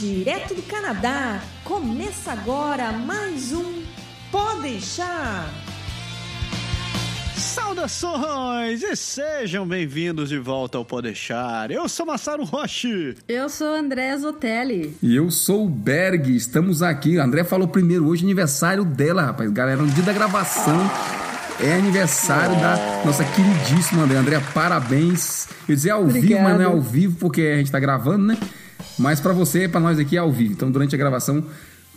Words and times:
direto 0.00 0.54
do 0.54 0.62
Canadá. 0.62 1.42
Começa 1.62 2.32
agora 2.32 2.90
mais 2.90 3.52
um 3.52 3.82
Pode 4.32 4.62
deixar. 4.62 5.52
Saudações 7.36 8.82
e 8.82 8.96
sejam 8.96 9.68
bem-vindos 9.68 10.30
de 10.30 10.38
volta 10.38 10.78
ao 10.78 10.86
Podeixar. 10.86 11.70
Eu 11.70 11.86
sou 11.86 12.06
Massaro 12.06 12.44
Roche. 12.44 13.14
Eu 13.28 13.50
sou 13.50 13.74
André 13.74 14.16
Zotelli. 14.16 14.96
E 15.02 15.14
eu 15.14 15.30
sou 15.30 15.66
o 15.66 15.68
Berg. 15.68 16.34
Estamos 16.34 16.82
aqui. 16.82 17.18
O 17.18 17.22
André 17.22 17.44
falou 17.44 17.68
primeiro 17.68 18.06
hoje 18.06 18.24
aniversário 18.24 18.86
dela, 18.86 19.20
rapaz. 19.20 19.50
Galera, 19.50 19.82
no 19.82 19.88
dia 19.88 20.02
da 20.02 20.14
gravação 20.14 20.78
é 21.62 21.74
aniversário 21.74 22.56
oh. 22.56 22.60
da 22.60 23.02
nossa 23.04 23.22
queridíssima 23.22 24.04
André. 24.04 24.16
André, 24.16 24.40
parabéns. 24.54 25.46
Eu 25.68 25.74
dizer 25.74 25.90
ao 25.90 26.04
Obrigado. 26.04 26.26
vivo, 26.26 26.42
mas 26.42 26.54
não 26.54 26.62
é 26.62 26.66
ao 26.66 26.80
vivo 26.80 27.16
porque 27.18 27.42
a 27.42 27.58
gente 27.58 27.70
tá 27.70 27.78
gravando, 27.78 28.28
né? 28.28 28.38
Mas 29.00 29.18
para 29.18 29.32
você, 29.32 29.66
para 29.66 29.80
nós 29.80 29.98
aqui 29.98 30.16
é 30.16 30.20
ao 30.20 30.30
vivo. 30.30 30.52
Então, 30.52 30.70
durante 30.70 30.94
a 30.94 30.98
gravação, 30.98 31.42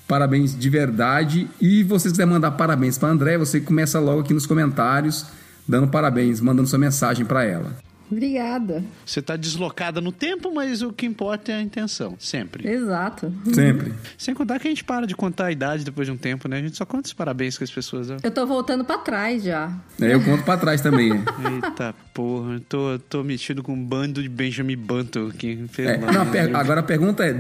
parabéns 0.07 0.57
de 0.57 0.70
verdade. 0.70 1.49
E 1.59 1.84
você 1.84 2.09
quiser 2.09 2.26
mandar 2.26 2.52
parabéns 2.52 2.98
para 2.98 3.09
André, 3.09 3.38
você 3.38 3.59
começa 3.59 3.99
logo 3.99 4.21
aqui 4.21 4.34
nos 4.34 4.45
comentários, 4.45 5.26
dando 5.67 5.89
parabéns, 5.89 6.39
mandando 6.39 6.70
sua 6.70 6.79
mensagem 6.79 7.26
para 7.26 7.43
ela. 7.43 7.76
Obrigada. 8.13 8.84
Você 9.05 9.20
está 9.20 9.35
deslocada 9.35 9.99
no 9.99 10.12
tempo, 10.12 10.54
mas 10.54 10.81
o 10.81 10.94
que 10.94 11.05
importa 11.05 11.52
é 11.52 11.55
a 11.55 11.62
intenção, 11.62 12.16
sempre. 12.20 12.67
Exato. 12.70 13.34
Sempre. 13.54 13.94
Sem 14.17 14.34
contar 14.34 14.59
que 14.59 14.67
a 14.67 14.70
gente 14.70 14.84
para 14.84 15.08
de 15.08 15.16
contar 15.16 15.48
a 15.48 15.52
idade 15.52 15.84
depois 15.84 16.08
de 16.08 16.12
um 16.13 16.18
tempo, 16.18 16.48
né? 16.48 16.57
A 16.57 16.62
gente 16.62 16.77
só 16.77 16.85
conta 16.85 17.07
os 17.07 17.13
parabéns 17.13 17.57
que 17.57 17.63
as 17.63 17.71
pessoas. 17.71 18.09
Eu 18.09 18.31
tô 18.31 18.45
voltando 18.45 18.85
para 18.85 18.99
trás 18.99 19.44
já. 19.44 19.76
É, 19.99 20.13
eu 20.13 20.23
conto 20.23 20.44
para 20.44 20.59
trás 20.59 20.80
também. 20.80 21.12
Eita 21.66 21.94
porra, 22.13 22.62
tô, 22.70 22.99
tô 23.09 23.23
metido 23.23 23.63
com 23.63 23.73
um 23.73 23.84
bando 23.84 24.21
de 24.21 24.30
Benjamin 24.30 24.77
Button 24.77 25.27
aqui. 25.27 25.65
É, 25.80 25.98
não, 25.98 26.30
per 26.30 26.55
agora 26.55 26.82
a 26.82 26.84
pergunta 26.84 27.26
é: 27.26 27.35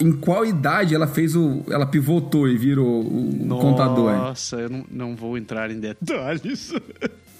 em 0.00 0.12
qual 0.12 0.46
idade 0.46 0.94
ela 0.94 1.06
fez 1.06 1.34
o. 1.34 1.62
Ela 1.68 1.86
pivotou 1.86 2.48
e 2.48 2.56
virou 2.56 3.02
o 3.02 3.44
Nossa, 3.44 3.62
contador? 3.62 4.12
Nossa, 4.12 4.56
eu 4.56 4.70
não, 4.70 4.84
não 4.90 5.16
vou 5.16 5.36
entrar 5.36 5.70
em 5.70 5.80
detalhes. 5.80 6.72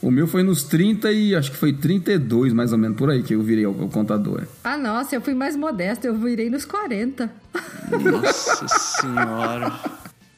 O 0.02 0.10
meu 0.10 0.26
foi 0.26 0.42
nos 0.42 0.64
30 0.64 1.12
e 1.12 1.32
acho 1.32 1.52
que 1.52 1.56
foi 1.56 1.72
32, 1.72 2.52
mais 2.52 2.72
ou 2.72 2.78
menos, 2.78 2.96
por 2.96 3.08
aí 3.08 3.22
que 3.22 3.34
eu 3.34 3.42
virei 3.42 3.64
o, 3.64 3.70
o 3.70 3.88
contador. 3.88 4.42
Ah, 4.64 4.76
nossa, 4.76 5.14
eu 5.14 5.20
fui 5.20 5.32
mais 5.32 5.54
modesto, 5.54 6.04
eu 6.04 6.16
virei 6.16 6.50
nos 6.50 6.64
40. 6.64 7.30
Nossa 8.10 8.66
senhora. 9.00 9.72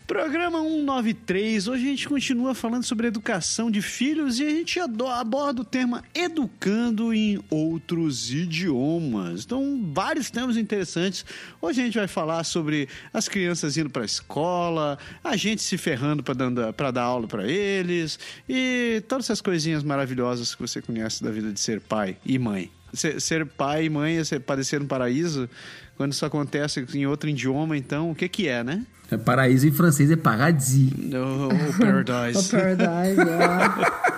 Programa 0.07 0.59
193, 0.59 1.67
hoje 1.67 1.83
a 1.83 1.89
gente 1.89 2.07
continua 2.07 2.55
falando 2.55 2.85
sobre 2.85 3.07
educação 3.07 3.71
de 3.71 3.81
filhos 3.81 4.39
e 4.39 4.47
a 4.47 4.51
gente 4.51 4.79
aborda 4.79 5.63
o 5.63 5.65
tema 5.65 6.05
educando 6.15 7.15
em 7.15 7.43
outros 7.49 8.31
idiomas. 8.31 9.45
Então, 9.47 9.91
vários 9.95 10.31
temas 10.31 10.59
interessantes. 10.59 11.25
Hoje 11.59 11.81
a 11.81 11.85
gente 11.87 11.97
vai 11.97 12.07
falar 12.07 12.45
sobre 12.45 12.87
as 13.15 13.31
crianças 13.31 13.79
indo 13.79 13.89
para 13.89 14.03
a 14.03 14.05
escola, 14.05 14.99
a 15.23 15.37
gente 15.39 15.63
se 15.63 15.79
ferrando 15.79 16.23
para 16.23 16.91
dar 16.91 17.03
aula 17.03 17.27
para 17.27 17.49
eles 17.51 18.19
e 18.47 19.03
todas 19.09 19.25
essas 19.25 19.41
coisinhas 19.41 19.83
maravilhosas 19.83 20.55
que 20.55 20.61
você 20.61 20.83
conhece 20.83 21.25
da 21.25 21.31
vida 21.31 21.51
de 21.51 21.59
ser 21.59 21.81
pai 21.81 22.19
e 22.27 22.39
mãe. 22.39 22.71
Ser, 22.95 23.21
ser 23.21 23.47
pai 23.47 23.87
e 23.87 23.91
mãe 23.91 24.19
é 24.19 24.25
ser, 24.25 24.41
padecer 24.41 24.81
no 24.81 24.87
paraíso. 24.87 25.49
Quando 25.97 26.13
isso 26.13 26.25
acontece 26.25 26.85
em 26.95 27.07
outro 27.07 27.29
idioma, 27.29 27.77
então, 27.77 28.11
o 28.11 28.15
que 28.15 28.29
que 28.29 28.49
é, 28.49 28.65
né? 28.65 28.85
É 29.11 29.17
paraíso 29.17 29.69
em 29.69 29.73
francês 29.73 30.11
é 30.11 30.17
paradis. 30.17 30.91
No, 30.93 31.49
o 31.49 31.79
paradise. 31.79 32.39
o 32.49 32.51
paradise, 32.51 33.21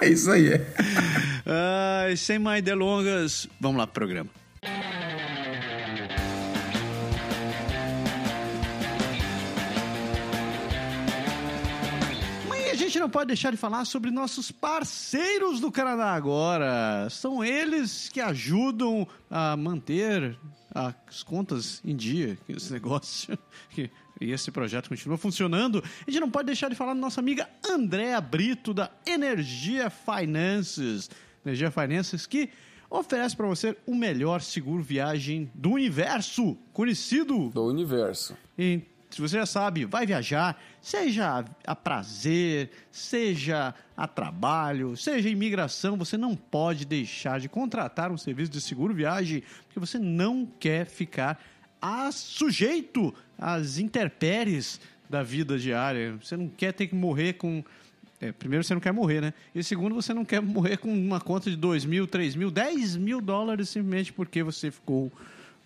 é. 0.00 0.04
é 0.06 0.08
isso 0.08 0.30
aí. 0.30 0.52
É. 0.52 0.66
Uh, 1.46 2.16
sem 2.16 2.38
mais 2.38 2.62
delongas, 2.62 3.48
vamos 3.60 3.78
lá 3.78 3.86
pro 3.86 3.94
programa. 3.94 4.30
Gente 12.96 13.02
não 13.02 13.10
pode 13.10 13.26
deixar 13.26 13.50
de 13.50 13.58
falar 13.58 13.84
sobre 13.84 14.10
nossos 14.10 14.50
parceiros 14.50 15.60
do 15.60 15.70
Canadá 15.70 16.12
agora. 16.12 17.08
São 17.10 17.44
eles 17.44 18.08
que 18.08 18.22
ajudam 18.22 19.06
a 19.30 19.54
manter 19.54 20.38
as 20.74 21.22
contas 21.22 21.82
em 21.84 21.94
dia, 21.94 22.38
esse 22.48 22.72
negócio 22.72 23.38
e 24.18 24.32
esse 24.32 24.50
projeto 24.50 24.88
continua 24.88 25.18
funcionando, 25.18 25.84
a 26.06 26.10
gente 26.10 26.20
não 26.20 26.30
pode 26.30 26.46
deixar 26.46 26.70
de 26.70 26.74
falar 26.74 26.94
da 26.94 27.00
nossa 27.00 27.20
amiga 27.20 27.46
Andréa 27.68 28.18
Brito, 28.18 28.72
da 28.72 28.90
Energia 29.06 29.90
Finances. 29.90 31.10
Energia 31.44 31.70
Finances 31.70 32.26
que 32.26 32.48
oferece 32.88 33.36
para 33.36 33.46
você 33.46 33.76
o 33.86 33.94
melhor 33.94 34.40
seguro 34.40 34.82
viagem 34.82 35.50
do 35.54 35.72
universo, 35.72 36.56
conhecido. 36.72 37.50
Do 37.50 37.66
universo. 37.66 38.34
E, 38.58 38.80
se 39.10 39.20
você 39.20 39.38
já 39.38 39.46
sabe, 39.46 39.84
vai 39.84 40.06
viajar, 40.06 40.60
seja 40.80 41.44
a 41.66 41.76
prazer, 41.76 42.70
seja 42.90 43.74
a 43.96 44.06
trabalho, 44.06 44.96
seja 44.96 45.28
a 45.28 45.32
imigração, 45.32 45.96
você 45.96 46.16
não 46.16 46.34
pode 46.34 46.84
deixar 46.84 47.40
de 47.40 47.48
contratar 47.48 48.10
um 48.10 48.18
serviço 48.18 48.50
de 48.50 48.60
seguro 48.60 48.92
viagem, 48.92 49.42
porque 49.66 49.80
você 49.80 49.98
não 49.98 50.46
quer 50.58 50.86
ficar 50.86 51.40
a 51.80 52.10
sujeito 52.10 53.14
às 53.38 53.78
intempéries 53.78 54.80
da 55.08 55.22
vida 55.22 55.58
diária. 55.58 56.16
Você 56.22 56.36
não 56.36 56.48
quer 56.48 56.72
ter 56.72 56.88
que 56.88 56.94
morrer 56.94 57.34
com. 57.34 57.64
É, 58.20 58.32
primeiro, 58.32 58.64
você 58.64 58.74
não 58.74 58.80
quer 58.80 58.92
morrer, 58.92 59.20
né? 59.20 59.34
E 59.54 59.62
segundo, 59.62 59.94
você 59.94 60.14
não 60.14 60.24
quer 60.24 60.40
morrer 60.40 60.78
com 60.78 60.92
uma 60.92 61.20
conta 61.20 61.50
de 61.50 61.56
2 61.56 61.84
mil, 61.84 62.06
3 62.06 62.34
mil, 62.34 62.50
10 62.50 62.96
mil 62.96 63.20
dólares 63.20 63.68
simplesmente 63.68 64.12
porque 64.12 64.42
você 64.42 64.70
ficou 64.70 65.12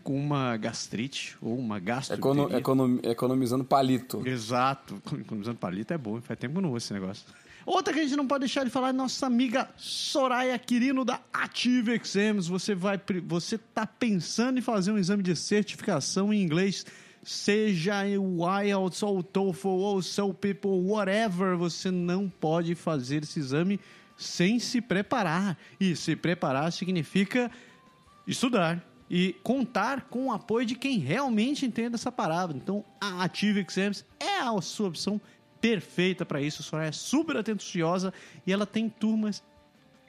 com 0.03 0.19
uma 0.19 0.57
gastrite 0.57 1.37
ou 1.41 1.59
uma 1.59 1.79
gastroenterite. 1.79 2.53
Econo, 2.53 2.57
econom, 2.57 2.99
economizando 3.03 3.65
palito. 3.65 4.27
Exato. 4.27 5.01
Economizando 5.21 5.59
palito 5.59 5.93
é 5.93 5.99
bom. 5.99 6.21
Faz 6.21 6.39
tempo 6.39 6.57
que 6.57 6.61
não 6.61 6.71
uso 6.71 6.87
esse 6.87 6.93
negócio. 6.93 7.25
Outra 7.67 7.93
que 7.93 8.01
a 8.01 8.03
gente 8.03 8.17
não 8.17 8.27
pode 8.27 8.41
deixar 8.41 8.65
de 8.65 8.71
falar 8.71 8.89
é 8.89 8.93
nossa 8.93 9.27
amiga 9.27 9.69
Soraya 9.77 10.59
Quirino 10.59 11.05
da 11.05 11.21
Ative 11.33 11.93
Exams. 11.93 12.49
Você 12.49 12.75
vai, 12.75 13.01
você 13.27 13.59
tá 13.59 13.87
pensando 13.87 14.59
em 14.59 14.63
fazer 14.63 14.91
um 14.91 14.99
exame 14.99 15.23
de 15.23 15.37
certificação 15.37 16.33
em 16.33 16.43
inglês, 16.43 16.87
seja 17.23 18.03
o 18.19 18.41
IELTS 18.61 19.03
ou 19.03 19.19
o 19.19 19.23
TOEFL 19.23 19.69
ou 19.69 19.97
o 19.99 20.03
SEL 20.03 20.33
People, 20.33 20.71
whatever, 20.71 21.57
você 21.57 21.91
não 21.91 22.29
pode 22.29 22.75
fazer 22.75 23.23
esse 23.23 23.39
exame 23.39 23.79
sem 24.17 24.59
se 24.59 24.81
preparar. 24.81 25.57
E 25.79 25.95
se 25.95 26.17
preparar 26.17 26.73
significa 26.73 27.51
estudar 28.27 28.83
e 29.11 29.33
contar 29.43 30.03
com 30.03 30.27
o 30.27 30.33
apoio 30.33 30.65
de 30.65 30.77
quem 30.77 30.99
realmente 30.99 31.67
entende 31.67 31.97
essa 31.97 32.13
palavra. 32.13 32.57
Então, 32.57 32.85
a 33.01 33.25
Ative 33.25 33.67
Exams 33.69 34.05
é 34.21 34.39
a 34.39 34.61
sua 34.61 34.87
opção 34.87 35.21
perfeita 35.61 36.25
para 36.25 36.41
isso. 36.41 36.77
A 36.77 36.85
é 36.85 36.93
super 36.93 37.37
atenciosa 37.37 38.15
e 38.47 38.53
ela 38.53 38.65
tem 38.65 38.89
turmas 38.89 39.43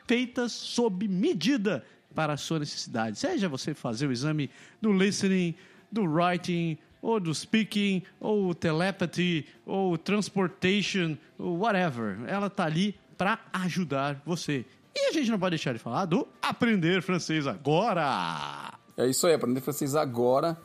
feitas 0.07 0.51
sob 0.51 1.07
medida 1.07 1.83
para 2.13 2.33
a 2.33 2.37
sua 2.37 2.59
necessidade. 2.59 3.17
Seja 3.17 3.49
você 3.49 3.73
fazer 3.73 4.05
o 4.05 4.11
exame 4.11 4.51
do 4.79 4.93
listening, 4.93 5.55
do 5.91 6.03
writing, 6.03 6.77
ou 7.01 7.19
do 7.19 7.33
speaking, 7.33 8.03
ou 8.19 8.53
telepathy, 8.53 9.47
ou 9.65 9.97
transportation, 9.97 11.17
ou 11.39 11.57
whatever. 11.57 12.19
Ela 12.27 12.49
tá 12.49 12.65
ali 12.65 12.95
para 13.17 13.39
ajudar 13.51 14.21
você. 14.23 14.63
E 14.95 15.09
a 15.09 15.13
gente 15.13 15.31
não 15.31 15.39
pode 15.39 15.55
deixar 15.55 15.73
de 15.73 15.79
falar 15.79 16.05
do 16.05 16.27
aprender 16.41 17.01
francês 17.01 17.47
agora. 17.47 18.80
É 18.97 19.07
isso 19.07 19.25
aí, 19.27 19.33
aprender 19.33 19.61
francês 19.61 19.95
agora 19.95 20.57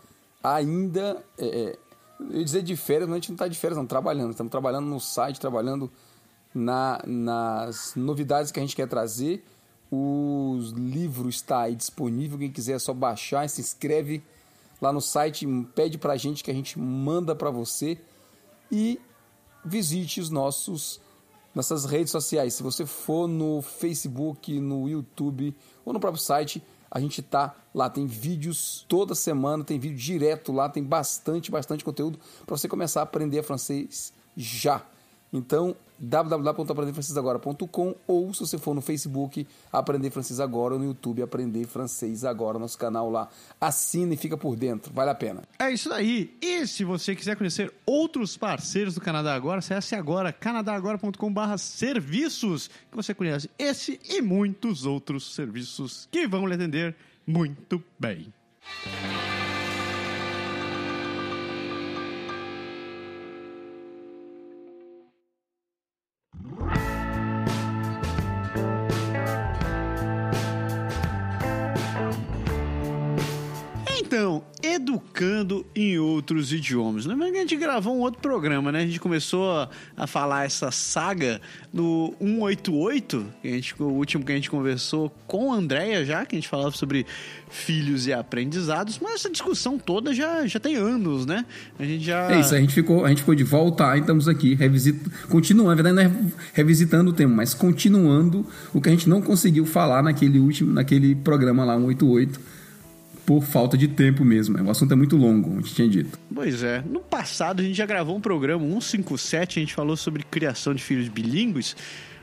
ainda 0.43 1.25
é, 1.39 1.47
é 1.47 1.79
eu 2.19 2.39
ia 2.39 2.45
dizer 2.45 2.63
de 2.63 2.77
férias, 2.77 3.09
mas 3.09 3.17
a 3.17 3.21
gente 3.21 3.29
não 3.29 3.35
está 3.35 3.49
de 3.49 3.59
férias, 3.59 3.77
não, 3.77 3.87
trabalhando. 3.87 4.31
Estamos 4.31 4.51
trabalhando 4.51 4.87
no 4.87 4.99
site, 4.99 5.39
trabalhando 5.39 5.91
na, 6.55 7.03
nas 7.07 7.95
novidades 7.95 8.51
que 8.51 8.59
a 8.59 8.63
gente 8.63 8.75
quer 8.75 8.89
trazer. 8.89 9.45
O 9.91 10.59
livro 10.75 11.29
está 11.29 11.63
aí 11.63 11.77
disponível, 11.77 12.39
quem 12.39 12.51
quiser 12.51 12.73
é 12.73 12.79
só 12.79 12.93
baixar, 12.93 13.49
se 13.49 13.61
inscreve 13.61 14.23
lá 14.81 14.93
no 14.93 15.01
site, 15.01 15.47
pede 15.75 15.97
para 15.97 16.15
a 16.15 16.17
gente 16.17 16.43
que 16.43 16.51
a 16.51 16.55
gente 16.55 16.79
manda 16.79 17.35
para 17.35 17.51
você 17.51 17.99
e 18.71 19.01
visite 19.65 20.21
os 20.21 20.31
nossos 20.31 21.01
nossas 21.55 21.87
redes 21.87 22.11
sociais. 22.11 22.55
Se 22.55 22.63
você 22.63 22.85
for 22.85 23.27
no 23.27 23.63
Facebook, 23.63 24.61
no 24.61 24.89
YouTube 24.89 25.57
ou 25.87 25.93
no 25.93 26.01
próprio 26.01 26.23
site, 26.23 26.63
a 26.91 27.01
gente 27.01 27.23
tá 27.23 27.55
lá, 27.75 27.91
tem 27.91 28.07
vídeos 28.07 28.85
toda 28.89 29.15
semana, 29.15 29.65
tem 29.65 29.79
vídeo 29.79 29.97
direto 29.97 30.53
lá, 30.53 30.69
tem 30.69 30.83
bastante, 30.83 31.51
bastante 31.51 31.85
conteúdo 31.85 32.19
para 32.45 32.57
você 32.57 32.69
começar 32.69 33.01
a 33.01 33.03
aprender 33.05 33.43
francês 33.43 34.13
já. 34.37 34.83
Então, 35.33 35.77
www.aprenderfrancesagora.com 35.99 37.95
ou 38.07 38.33
se 38.33 38.41
você 38.41 38.59
for 38.59 38.75
no 38.75 38.81
Facebook, 38.81 39.47
Aprender 39.73 40.11
Francês 40.11 40.41
Agora, 40.41 40.75
ou 40.75 40.81
no 40.81 40.87
YouTube, 40.87 41.23
Aprender 41.23 41.67
Francês 41.67 42.25
Agora, 42.25 42.59
nosso 42.59 42.79
canal 42.79 43.11
lá. 43.11 43.29
Assina 43.61 44.15
e 44.15 44.17
fica 44.17 44.37
por 44.37 44.57
dentro, 44.57 44.93
vale 44.93 45.11
a 45.11 45.15
pena. 45.15 45.43
É 45.59 45.71
isso 45.71 45.93
aí. 45.93 46.37
E 46.41 46.67
se 46.67 46.85
você 46.85 47.15
quiser 47.15 47.37
conhecer 47.37 47.73
outros 47.85 48.37
parceiros 48.37 48.95
do 48.95 49.01
Canadá 49.01 49.35
Agora, 49.35 49.59
acesse 49.59 49.95
agora 49.95 50.33
canadagora.com.br 50.33 51.57
serviços, 51.59 52.69
que 52.91 52.97
você 52.97 53.15
conhece 53.15 53.51
esse 53.59 54.01
e 54.09 54.21
muitos 54.21 54.85
outros 54.85 55.35
serviços 55.35 56.09
que 56.11 56.27
vão 56.27 56.47
lhe 56.47 56.55
atender 56.55 56.95
muito 57.27 57.83
bem. 57.99 58.33
Então, 74.17 74.43
educando 74.63 75.67
em 75.77 75.99
outros 75.99 76.51
idiomas. 76.51 77.05
Lembrando 77.05 77.33
que 77.33 77.37
a 77.37 77.41
gente 77.43 77.57
gravou 77.57 77.95
um 77.95 78.01
outro 78.01 78.19
programa, 78.19 78.73
né? 78.73 78.79
A 78.79 78.87
gente 78.87 78.99
começou 78.99 79.53
a, 79.53 79.69
a 79.95 80.07
falar 80.07 80.47
essa 80.47 80.71
saga 80.71 81.39
no 81.71 82.15
188, 82.19 83.27
que 83.43 83.49
a 83.49 83.51
gente, 83.51 83.75
o 83.79 83.85
último 83.85 84.25
que 84.25 84.33
a 84.33 84.35
gente 84.35 84.49
conversou 84.49 85.15
com 85.27 85.53
a 85.53 85.57
Andrea 85.57 86.03
já, 86.03 86.25
que 86.25 86.35
a 86.35 86.39
gente 86.39 86.49
falava 86.49 86.75
sobre 86.75 87.05
filhos 87.51 88.07
e 88.07 88.13
aprendizados, 88.15 88.99
mas 88.99 89.17
essa 89.17 89.29
discussão 89.29 89.79
toda 89.79 90.15
já, 90.15 90.47
já 90.47 90.59
tem 90.59 90.77
anos, 90.77 91.27
né? 91.27 91.45
A 91.79 91.85
gente 91.85 92.07
já... 92.07 92.33
É 92.33 92.41
isso, 92.41 92.55
a 92.55 92.59
gente 92.59 92.73
ficou, 92.73 93.05
a 93.05 93.11
gente 93.11 93.19
ficou 93.19 93.35
de 93.35 93.45
volta 93.45 93.99
e 93.99 94.01
estamos 94.01 94.29
aqui, 94.29 94.55
revisitando, 94.55 95.15
continuando, 95.29 95.69
na 95.69 95.75
verdade 95.75 95.95
não 95.95 96.03
é 96.03 96.33
revisitando 96.55 97.11
o 97.11 97.13
tema, 97.13 97.35
mas 97.35 97.53
continuando 97.53 98.47
o 98.73 98.81
que 98.81 98.89
a 98.89 98.93
gente 98.93 99.11
não 99.11 99.21
conseguiu 99.21 99.67
falar 99.67 100.03
naquele 100.03 100.39
último, 100.39 100.73
naquele 100.73 101.15
programa 101.15 101.67
lá, 101.67 101.77
188, 101.77 102.56
por 103.27 103.43
falta 103.43 103.77
de 103.77 103.89
tempo 103.89 104.25
mesmo. 104.25 104.57
O 104.63 104.71
assunto 104.71 104.93
é 104.93 104.97
muito 104.97 105.17
longo, 105.17 105.49
como 105.49 105.59
a 105.59 105.61
gente 105.61 105.75
tinha 105.75 105.89
dito. 105.89 106.17
Pois 106.33 106.63
é. 106.63 106.83
No 106.89 107.01
passado 107.01 107.61
a 107.61 107.65
gente 107.65 107.77
já 107.77 107.85
gravou 107.85 108.17
um 108.17 108.21
programa 108.21 108.65
157, 108.65 109.59
a 109.59 109.63
gente 109.63 109.75
falou 109.75 109.97
sobre 109.97 110.23
criação 110.23 110.73
de 110.73 110.83
filhos 110.83 111.09
bilíngues, 111.09 111.77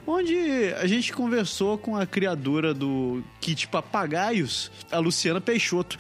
onde 0.08 0.36
a 0.80 0.88
gente 0.88 1.12
conversou 1.12 1.78
com 1.78 1.98
a 1.98 2.06
criadora 2.06 2.74
do 2.74 3.22
kit 3.42 3.68
papagaios, 3.68 4.72
a 4.90 4.98
Luciana 4.98 5.42
Peixoto. 5.42 5.98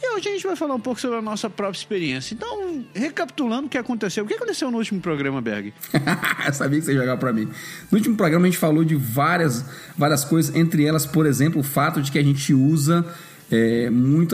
E 0.00 0.14
hoje 0.14 0.28
a 0.28 0.32
gente 0.32 0.46
vai 0.46 0.54
falar 0.54 0.74
um 0.74 0.80
pouco 0.80 1.00
sobre 1.00 1.18
a 1.18 1.22
nossa 1.22 1.50
própria 1.50 1.78
experiência. 1.78 2.34
Então, 2.34 2.84
recapitulando 2.94 3.66
o 3.66 3.70
que 3.70 3.78
aconteceu. 3.78 4.24
O 4.24 4.26
que 4.26 4.34
aconteceu 4.34 4.70
no 4.70 4.78
último 4.78 5.00
programa, 5.00 5.40
Berg? 5.40 5.72
Eu 6.46 6.52
sabia 6.52 6.78
que 6.78 6.84
você 6.84 6.92
ia 6.92 7.00
jogar 7.00 7.16
pra 7.16 7.32
mim. 7.32 7.48
No 7.90 7.98
último 7.98 8.16
programa 8.16 8.46
a 8.46 8.50
gente 8.50 8.58
falou 8.58 8.84
de 8.84 8.94
várias, 8.94 9.64
várias 9.96 10.24
coisas, 10.24 10.54
entre 10.54 10.84
elas, 10.84 11.06
por 11.06 11.26
exemplo, 11.26 11.60
o 11.60 11.64
fato 11.64 12.02
de 12.02 12.12
que 12.12 12.18
a 12.18 12.22
gente 12.22 12.52
usa 12.52 13.04
é, 13.50 13.90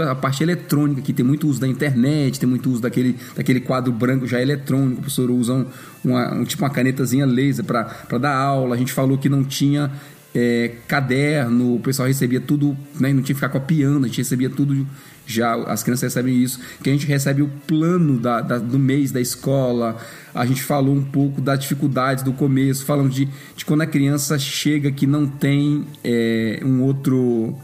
a 0.09 0.15
parte 0.15 0.43
eletrônica, 0.43 1.03
que 1.03 1.13
tem 1.13 1.25
muito 1.25 1.49
uso 1.49 1.61
da 1.61 1.67
internet, 1.67 2.39
tem 2.39 2.49
muito 2.49 2.71
uso 2.71 2.81
daquele, 2.81 3.17
daquele 3.35 3.61
quadro 3.61 3.93
branco 3.93 4.27
já 4.27 4.41
eletrônico, 4.41 4.93
o 4.93 5.03
professor 5.03 5.31
usa 5.31 5.53
um, 5.53 5.67
uma, 6.05 6.35
um 6.35 6.45
tipo 6.45 6.63
uma 6.63 6.71
canetazinha 6.71 7.27
laser 7.27 7.65
para 7.65 8.19
dar 8.19 8.35
aula, 8.35 8.75
a 8.75 8.79
gente 8.79 8.93
falou 8.93 9.19
que 9.19 9.29
não 9.29 9.45
tinha 9.45 9.91
é, 10.35 10.77
caderno, 10.87 11.77
o 11.77 11.81
pessoal 11.81 12.09
recebia 12.09 12.41
tudo, 12.41 12.77
né, 12.99 13.13
não 13.13 13.23
tinha 13.23 13.35
que 13.35 13.35
ficar 13.35 13.49
copiando, 13.49 14.05
a 14.05 14.07
gente 14.07 14.19
recebia 14.19 14.49
tudo 14.49 14.87
já, 15.27 15.55
as 15.65 15.83
crianças 15.83 16.15
recebem 16.15 16.43
isso, 16.43 16.61
que 16.83 16.89
a 16.89 16.93
gente 16.93 17.07
recebe 17.07 17.43
o 17.43 17.49
plano 17.67 18.19
da, 18.19 18.41
da, 18.41 18.59
do 18.59 18.79
mês 18.79 19.11
da 19.11 19.21
escola, 19.21 19.97
a 20.35 20.47
gente 20.47 20.63
falou 20.63 20.95
um 20.95 21.05
pouco 21.05 21.41
das 21.41 21.59
dificuldades 21.59 22.23
do 22.23 22.33
começo, 22.33 22.85
falando 22.85 23.11
de, 23.11 23.29
de 23.57 23.65
quando 23.65 23.83
a 23.83 23.87
criança 23.87 24.39
chega 24.39 24.91
que 24.91 25.07
não 25.07 25.27
tem 25.27 25.85
é, 26.03 26.61
um 26.65 26.83
outro 26.83 27.57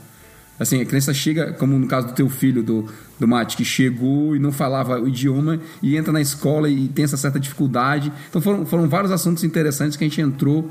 Assim, 0.58 0.80
a 0.80 0.86
criança 0.86 1.12
chega, 1.12 1.52
como 1.52 1.78
no 1.78 1.86
caso 1.86 2.08
do 2.08 2.12
teu 2.14 2.28
filho, 2.28 2.62
do, 2.62 2.86
do 3.18 3.28
Mate, 3.28 3.56
que 3.56 3.64
chegou 3.64 4.34
e 4.34 4.38
não 4.38 4.50
falava 4.50 4.98
o 4.98 5.08
idioma 5.08 5.60
e 5.82 5.96
entra 5.96 6.12
na 6.12 6.20
escola 6.20 6.68
e 6.68 6.88
tem 6.88 7.04
essa 7.04 7.16
certa 7.16 7.38
dificuldade. 7.38 8.12
Então 8.30 8.40
foram, 8.40 8.64
foram 8.64 8.88
vários 8.88 9.12
assuntos 9.12 9.44
interessantes 9.44 9.96
que 9.96 10.04
a 10.04 10.08
gente 10.08 10.20
entrou 10.20 10.70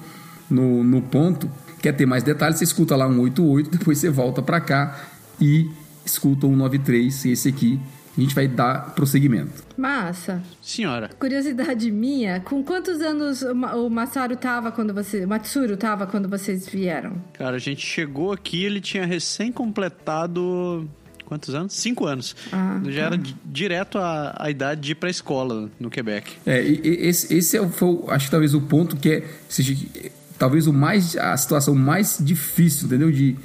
no, 0.49 0.83
no 0.83 1.01
ponto. 1.01 1.49
Quer 1.81 1.93
ter 1.93 2.05
mais 2.05 2.23
detalhes, 2.23 2.57
você 2.57 2.63
escuta 2.63 2.95
lá 2.95 3.07
um 3.07 3.19
88, 3.19 3.69
depois 3.69 3.99
você 3.99 4.09
volta 4.09 4.41
para 4.41 4.59
cá 4.59 4.99
e 5.39 5.69
escuta 6.03 6.47
um 6.47 6.55
93, 6.55 7.25
esse 7.25 7.49
aqui, 7.49 7.79
a 8.17 8.21
gente 8.21 8.33
vai 8.35 8.47
dar 8.47 8.93
prosseguimento. 8.95 9.63
Massa. 9.77 10.41
Senhora. 10.61 11.09
Curiosidade 11.19 11.91
minha, 11.91 12.39
com 12.39 12.63
quantos 12.63 13.01
anos 13.01 13.41
o 13.41 13.89
Masaru 13.89 14.35
tava 14.35 14.71
quando 14.71 14.93
você. 14.93 15.25
O 15.25 15.27
Matsuru 15.27 15.75
tava 15.77 16.07
quando 16.07 16.29
vocês 16.29 16.67
vieram? 16.67 17.13
Cara, 17.33 17.55
a 17.57 17.59
gente 17.59 17.85
chegou 17.85 18.31
aqui, 18.31 18.63
ele 18.63 18.79
tinha 18.81 19.05
recém 19.05 19.51
completado. 19.51 20.87
Quantos 21.25 21.55
anos? 21.55 21.73
Cinco 21.73 22.05
anos. 22.05 22.35
Ah, 22.51 22.79
Já 22.85 23.01
tá. 23.01 23.07
era 23.07 23.17
di- 23.17 23.35
direto 23.43 23.97
a, 23.97 24.35
a 24.39 24.49
idade 24.51 24.81
de 24.81 24.91
ir 24.91 24.95
pra 24.95 25.09
escola 25.09 25.71
no 25.79 25.89
Quebec. 25.89 26.33
É, 26.45 26.63
e- 26.63 26.81
e- 26.83 27.07
esse, 27.07 27.33
esse 27.33 27.57
é, 27.57 27.61
o- 27.61 27.69
foi, 27.69 27.87
o- 27.89 28.05
acho 28.11 28.25
que 28.25 28.31
talvez 28.31 28.53
o 28.53 28.61
ponto 28.61 28.95
que 28.95 29.09
é, 29.09 29.27
seja, 29.49 29.75
talvez 30.37 30.67
o 30.67 30.73
mais, 30.73 31.17
a 31.17 31.35
situação 31.35 31.73
mais 31.73 32.17
difícil, 32.21 32.85
entendeu? 32.85 33.11
De, 33.11 33.35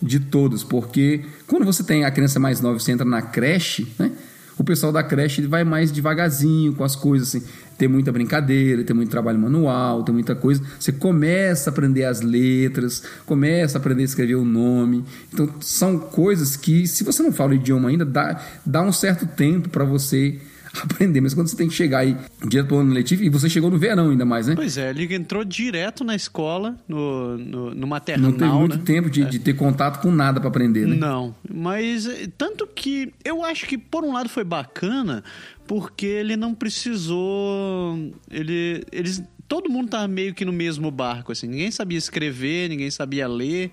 de 0.00 0.20
todos, 0.20 0.62
porque 0.62 1.22
quando 1.46 1.64
você 1.64 1.82
tem 1.82 2.04
a 2.04 2.10
criança 2.10 2.38
mais 2.38 2.60
nova, 2.60 2.78
você 2.78 2.92
entra 2.92 3.04
na 3.04 3.22
creche, 3.22 3.92
né? 3.98 4.12
O 4.58 4.64
pessoal 4.64 4.90
da 4.90 5.04
creche 5.04 5.46
vai 5.46 5.62
mais 5.62 5.92
devagarzinho 5.92 6.74
com 6.74 6.82
as 6.82 6.96
coisas, 6.96 7.28
assim. 7.28 7.46
Tem 7.78 7.86
muita 7.86 8.10
brincadeira, 8.10 8.82
tem 8.82 8.94
muito 8.94 9.08
trabalho 9.08 9.38
manual, 9.38 10.02
tem 10.02 10.12
muita 10.12 10.34
coisa. 10.34 10.60
Você 10.80 10.90
começa 10.90 11.70
a 11.70 11.72
aprender 11.72 12.02
as 12.02 12.20
letras, 12.22 13.04
começa 13.24 13.78
a 13.78 13.80
aprender 13.80 14.02
a 14.02 14.04
escrever 14.04 14.34
o 14.34 14.44
nome. 14.44 15.04
Então, 15.32 15.48
são 15.60 15.96
coisas 15.96 16.56
que, 16.56 16.88
se 16.88 17.04
você 17.04 17.22
não 17.22 17.30
fala 17.30 17.52
o 17.52 17.54
idioma 17.54 17.88
ainda, 17.88 18.04
dá, 18.04 18.42
dá 18.66 18.82
um 18.82 18.90
certo 18.90 19.26
tempo 19.26 19.68
para 19.68 19.84
você 19.84 20.40
aprender. 20.84 21.20
Mas 21.20 21.34
quando 21.34 21.48
você 21.48 21.56
tem 21.56 21.68
que 21.68 21.74
chegar 21.74 21.98
aí 21.98 22.16
direto 22.46 22.68
pro 22.68 22.78
ano 22.78 22.92
letivo, 22.92 23.22
e 23.22 23.28
você 23.28 23.48
chegou 23.48 23.70
no 23.70 23.78
verão 23.78 24.10
ainda 24.10 24.24
mais, 24.24 24.46
né? 24.46 24.54
Pois 24.54 24.76
é, 24.76 24.90
ele 24.90 25.14
entrou 25.14 25.44
direto 25.44 26.04
na 26.04 26.14
escola, 26.14 26.76
no, 26.86 27.38
no, 27.38 27.74
no 27.74 27.86
maternal, 27.86 28.30
Não 28.30 28.38
teve 28.38 28.52
muito 28.52 28.76
né? 28.76 28.82
tempo 28.84 29.10
de, 29.10 29.24
de 29.24 29.38
ter 29.38 29.54
contato 29.54 30.00
com 30.00 30.10
nada 30.10 30.40
para 30.40 30.48
aprender, 30.48 30.86
né? 30.86 30.96
Não, 30.96 31.34
mas 31.52 32.06
eh, 32.06 32.28
tanto 32.36 32.66
que 32.66 33.12
eu 33.24 33.44
acho 33.44 33.66
que 33.66 33.76
por 33.76 34.04
um 34.04 34.12
lado 34.12 34.28
foi 34.28 34.44
bacana, 34.44 35.22
porque 35.66 36.06
ele 36.06 36.36
não 36.36 36.54
precisou, 36.54 38.12
ele, 38.30 38.84
eles, 38.90 39.22
todo 39.46 39.70
mundo 39.70 39.90
tava 39.90 40.08
meio 40.08 40.34
que 40.34 40.44
no 40.44 40.52
mesmo 40.52 40.90
barco, 40.90 41.32
assim, 41.32 41.46
ninguém 41.46 41.70
sabia 41.70 41.98
escrever, 41.98 42.68
ninguém 42.68 42.90
sabia 42.90 43.28
ler, 43.28 43.70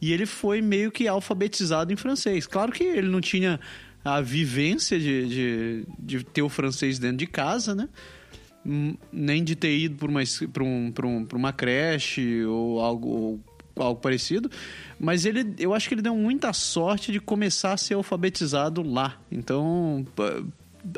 e 0.00 0.12
ele 0.12 0.26
foi 0.26 0.62
meio 0.62 0.90
que 0.90 1.06
alfabetizado 1.06 1.92
em 1.92 1.96
francês. 1.96 2.46
Claro 2.46 2.72
que 2.72 2.84
ele 2.84 3.08
não 3.08 3.20
tinha 3.20 3.60
a 4.04 4.20
vivência 4.20 4.98
de, 4.98 5.28
de, 5.28 5.84
de 5.98 6.24
ter 6.24 6.42
o 6.42 6.48
francês 6.48 6.98
dentro 6.98 7.18
de 7.18 7.26
casa, 7.26 7.74
né? 7.74 7.88
Hum, 8.64 8.94
nem 9.12 9.42
de 9.42 9.54
ter 9.56 9.76
ido 9.76 9.96
para 9.96 10.08
uma, 10.08 10.20
um, 10.70 10.92
um, 11.06 11.26
uma 11.34 11.52
creche 11.52 12.44
ou 12.44 12.80
algo, 12.80 13.08
ou 13.74 13.82
algo 13.82 14.00
parecido, 14.00 14.50
mas 14.98 15.24
ele, 15.24 15.54
eu 15.58 15.72
acho 15.72 15.88
que 15.88 15.94
ele 15.94 16.02
deu 16.02 16.14
muita 16.14 16.52
sorte 16.52 17.10
de 17.10 17.18
começar 17.20 17.72
a 17.72 17.76
ser 17.76 17.94
alfabetizado 17.94 18.82
lá. 18.82 19.18
Então, 19.32 20.04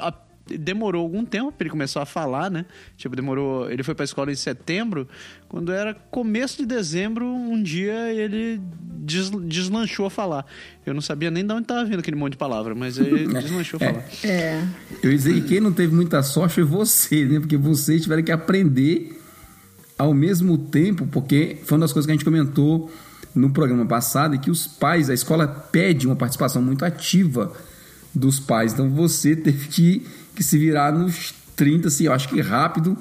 a- 0.01 0.15
demorou 0.47 1.03
algum 1.03 1.25
tempo 1.25 1.53
para 1.53 1.65
ele 1.65 1.71
começar 1.71 2.03
a 2.03 2.07
falar, 2.07 2.51
né? 2.51 2.65
Tipo, 2.97 3.15
demorou. 3.17 3.71
Ele 3.71 3.83
foi 3.83 3.95
para 3.95 4.03
a 4.03 4.07
escola 4.07 4.33
em 4.33 4.35
setembro, 4.35 5.09
quando 5.49 5.73
era 5.73 5.95
começo 5.95 6.59
de 6.59 6.67
dezembro, 6.67 7.27
um 7.27 7.63
dia 7.63 8.13
ele 8.13 8.61
des- 8.81 9.31
deslanchou 9.31 10.07
a 10.07 10.11
falar. 10.11 10.45
Eu 10.85 10.93
não 10.95 11.01
sabia 11.01 11.31
nem 11.31 11.47
de 11.47 11.53
onde 11.53 11.63
estava 11.63 11.85
vindo 11.85 12.01
aquele 12.01 12.17
monte 12.17 12.33
de 12.33 12.39
palavra, 12.39 12.75
mas 12.75 12.99
ele 12.99 13.27
deslanchou 13.33 13.79
a 13.81 13.87
falar. 13.87 14.05
É. 14.25 14.63
Eu 15.03 15.11
ia 15.11 15.17
dizer 15.17 15.35
que 15.35 15.43
quem 15.43 15.61
não 15.61 15.73
teve 15.73 15.95
muita 15.95 16.23
sorte 16.23 16.55
foi 16.57 16.65
você, 16.65 17.25
né? 17.25 17.39
Porque 17.41 17.57
vocês 17.57 18.03
tiveram 18.03 18.23
que 18.23 18.33
aprender 18.33 19.19
ao 19.99 20.13
mesmo 20.13 20.59
tempo, 20.59 21.07
porque 21.07 21.59
foi 21.65 21.77
uma 21.77 21.83
das 21.85 21.93
coisas 21.93 22.07
que 22.07 22.13
a 22.13 22.15
gente 22.15 22.25
comentou 22.25 22.91
no 23.35 23.51
programa 23.51 23.87
passado, 23.87 24.35
e 24.35 24.39
que 24.39 24.51
os 24.51 24.67
pais, 24.67 25.09
a 25.09 25.15
escola 25.15 25.47
pede 25.47 26.07
uma 26.07 26.17
participação 26.17 26.61
muito 26.61 26.85
ativa 26.85 27.53
dos 28.15 28.39
pais. 28.41 28.73
Então 28.75 28.91
você 28.91 29.35
teve 29.37 29.69
que, 29.69 30.07
que 30.35 30.43
se 30.43 30.59
virar 30.59 30.93
nos 30.93 31.35
30, 31.57 31.89
assim, 31.89 32.05
eu 32.05 32.13
acho 32.13 32.29
que 32.29 32.41
rápido, 32.41 32.97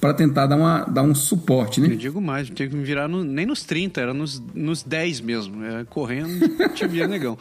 para 0.00 0.12
tentar 0.12 0.46
dar, 0.46 0.56
uma, 0.56 0.84
dar 0.84 1.02
um 1.02 1.14
suporte, 1.14 1.80
Eu 1.80 1.88
né? 1.88 1.94
digo 1.96 2.20
mais, 2.20 2.48
tinha 2.50 2.68
que 2.68 2.76
me 2.76 2.84
virar 2.84 3.08
no- 3.08 3.24
nem 3.24 3.46
nos 3.46 3.64
30, 3.64 4.00
era 4.00 4.12
nos, 4.14 4.40
nos 4.54 4.82
10 4.82 5.20
mesmo. 5.20 5.64
É, 5.64 5.84
correndo, 5.84 6.46
te 6.74 6.86
via 6.86 7.06
negão. 7.08 7.38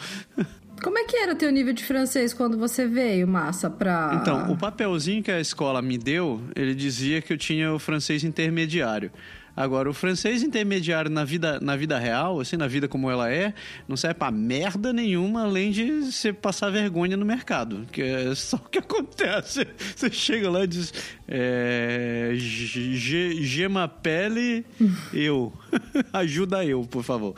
Como 0.82 0.98
é 0.98 1.04
que 1.06 1.16
era 1.18 1.36
teu 1.36 1.52
nível 1.52 1.74
de 1.74 1.84
francês 1.84 2.34
quando 2.34 2.58
você 2.58 2.86
veio, 2.88 3.28
Massa, 3.28 3.70
pra... 3.70 4.20
Então, 4.22 4.52
o 4.52 4.58
papelzinho 4.58 5.24
que 5.24 5.32
a 5.32 5.40
escola 5.40 5.82
me 5.82 5.98
deu, 5.98 6.42
ele 6.56 6.74
dizia 6.76 7.22
que 7.22 7.32
eu 7.34 7.38
tinha 7.38 7.74
o 7.74 7.80
francês 7.80 8.24
intermediário. 8.24 9.12
Agora, 9.58 9.90
o 9.90 9.94
francês 9.94 10.44
intermediário 10.44 11.10
na 11.10 11.24
vida, 11.24 11.60
na 11.62 11.76
vida 11.78 11.98
real, 11.98 12.40
assim, 12.42 12.58
na 12.58 12.68
vida 12.68 12.88
como 12.88 13.10
ela 13.10 13.32
é, 13.32 13.54
não 13.88 13.96
serve 13.96 14.16
pra 14.16 14.30
merda 14.30 14.92
nenhuma, 14.92 15.44
além 15.44 15.72
de 15.72 15.90
você 16.12 16.34
passar 16.34 16.70
vergonha 16.70 17.16
no 17.16 17.26
mercado. 17.26 17.86
Que 17.92 18.02
é 18.02 18.36
só 18.36 18.58
o 18.58 18.70
que 18.70 18.80
acontece. 18.80 19.66
Você 19.96 20.12
chega 20.12 20.50
lá 20.50 20.64
e 20.64 20.68
diz... 20.68 20.94
É, 21.28 22.32
"Je- 22.36 23.44
je 23.44 23.68
m'appelle 23.68 24.66
eu. 25.14 25.54
Ajuda 26.14 26.64
eu, 26.66 26.82
por 26.84 27.04
favor. 27.04 27.36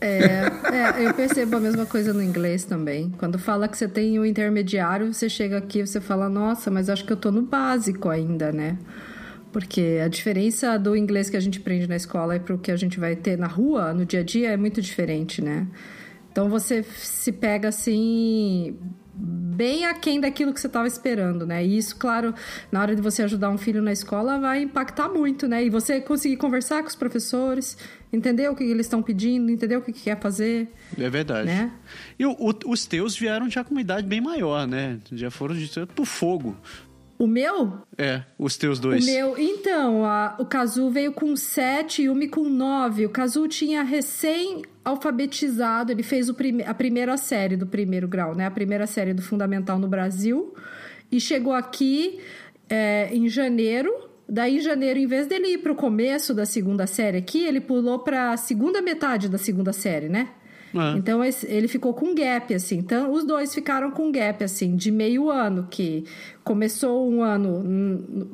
É, 0.00 0.50
é, 0.98 1.06
eu 1.06 1.14
percebo 1.14 1.56
a 1.56 1.60
mesma 1.60 1.86
coisa 1.86 2.12
no 2.12 2.22
inglês 2.22 2.64
também. 2.64 3.10
Quando 3.18 3.38
fala 3.38 3.68
que 3.68 3.76
você 3.78 3.88
tem 3.88 4.18
o 4.18 4.26
intermediário, 4.26 5.12
você 5.12 5.28
chega 5.28 5.58
aqui 5.58 5.80
e 5.80 5.86
você 5.86 6.00
fala, 6.00 6.28
nossa, 6.28 6.70
mas 6.70 6.88
acho 6.90 7.04
que 7.04 7.12
eu 7.12 7.16
tô 7.16 7.30
no 7.30 7.42
básico 7.42 8.08
ainda, 8.08 8.50
né? 8.52 8.76
Porque 9.52 10.00
a 10.02 10.08
diferença 10.08 10.78
do 10.78 10.96
inglês 10.96 11.28
que 11.28 11.36
a 11.36 11.40
gente 11.40 11.58
aprende 11.58 11.86
na 11.86 11.96
escola 11.96 12.36
e 12.36 12.40
pro 12.40 12.58
que 12.58 12.70
a 12.70 12.76
gente 12.76 12.98
vai 12.98 13.14
ter 13.14 13.36
na 13.36 13.46
rua, 13.46 13.92
no 13.92 14.06
dia 14.06 14.20
a 14.20 14.22
dia, 14.22 14.50
é 14.50 14.56
muito 14.56 14.80
diferente, 14.80 15.42
né? 15.42 15.66
Então 16.30 16.48
você 16.48 16.82
se 16.82 17.30
pega 17.30 17.68
assim 17.68 18.78
bem 19.14 19.84
aquém 19.84 20.18
daquilo 20.18 20.52
que 20.54 20.60
você 20.60 20.66
estava 20.66 20.86
esperando, 20.86 21.46
né? 21.46 21.64
E 21.64 21.76
isso, 21.76 21.94
claro, 21.96 22.34
na 22.70 22.80
hora 22.80 22.96
de 22.96 23.02
você 23.02 23.22
ajudar 23.22 23.50
um 23.50 23.58
filho 23.58 23.82
na 23.82 23.92
escola, 23.92 24.40
vai 24.40 24.62
impactar 24.62 25.08
muito, 25.08 25.46
né? 25.46 25.62
E 25.64 25.68
você 25.68 26.00
conseguir 26.00 26.38
conversar 26.38 26.82
com 26.82 26.88
os 26.88 26.96
professores, 26.96 27.76
entender 28.10 28.48
o 28.48 28.56
que 28.56 28.64
eles 28.64 28.86
estão 28.86 29.02
pedindo, 29.02 29.50
entender 29.50 29.76
o 29.76 29.82
que, 29.82 29.92
que 29.92 30.04
quer 30.04 30.18
fazer. 30.18 30.72
É 30.98 31.10
verdade. 31.10 31.46
Né? 31.46 31.70
E 32.18 32.24
o, 32.24 32.32
o, 32.32 32.54
os 32.66 32.86
teus 32.86 33.14
vieram 33.16 33.50
já 33.50 33.62
com 33.62 33.72
uma 33.72 33.82
idade 33.82 34.06
bem 34.06 34.20
maior, 34.20 34.66
né? 34.66 34.98
Já 35.12 35.30
foram 35.30 35.54
de 35.54 35.70
pro 35.94 36.06
fogo. 36.06 36.56
O 37.22 37.26
meu? 37.28 37.78
É, 37.96 38.24
os 38.36 38.56
teus 38.56 38.80
dois. 38.80 39.04
O 39.04 39.06
meu, 39.06 39.38
então, 39.38 40.04
a, 40.04 40.34
o 40.40 40.44
Kazu 40.44 40.90
veio 40.90 41.12
com 41.12 41.36
7 41.36 42.02
e 42.02 42.08
o 42.08 42.10
Yumi 42.10 42.26
com 42.26 42.48
9. 42.48 43.06
O 43.06 43.10
Kazu 43.10 43.46
tinha 43.46 43.84
recém 43.84 44.62
alfabetizado, 44.84 45.92
ele 45.92 46.02
fez 46.02 46.28
o 46.28 46.34
prime 46.34 46.64
a 46.64 46.74
primeira 46.74 47.16
série 47.16 47.56
do 47.56 47.64
primeiro 47.64 48.08
grau, 48.08 48.34
né? 48.34 48.46
A 48.46 48.50
primeira 48.50 48.88
série 48.88 49.14
do 49.14 49.22
fundamental 49.22 49.78
no 49.78 49.86
Brasil. 49.86 50.52
E 51.12 51.20
chegou 51.20 51.52
aqui 51.52 52.18
é, 52.68 53.08
em 53.14 53.28
janeiro. 53.28 53.94
Daí, 54.28 54.56
em 54.56 54.60
janeiro, 54.60 54.98
em 54.98 55.06
vez 55.06 55.28
dele 55.28 55.52
ir 55.52 55.58
para 55.58 55.70
o 55.70 55.76
começo 55.76 56.34
da 56.34 56.44
segunda 56.44 56.88
série 56.88 57.18
aqui, 57.18 57.44
ele 57.44 57.60
pulou 57.60 58.00
para 58.00 58.32
a 58.32 58.36
segunda 58.36 58.82
metade 58.82 59.28
da 59.28 59.38
segunda 59.38 59.72
série, 59.72 60.08
né? 60.08 60.30
É. 60.74 60.98
Então 60.98 61.20
ele 61.24 61.68
ficou 61.68 61.92
com 61.94 62.14
gap, 62.14 62.54
assim. 62.54 62.78
Então 62.78 63.12
os 63.12 63.24
dois 63.24 63.54
ficaram 63.54 63.90
com 63.90 64.10
gap, 64.10 64.42
assim, 64.42 64.76
de 64.76 64.90
meio 64.90 65.30
ano, 65.30 65.66
que 65.70 66.04
começou 66.42 67.10
um 67.10 67.22
ano 67.22 68.30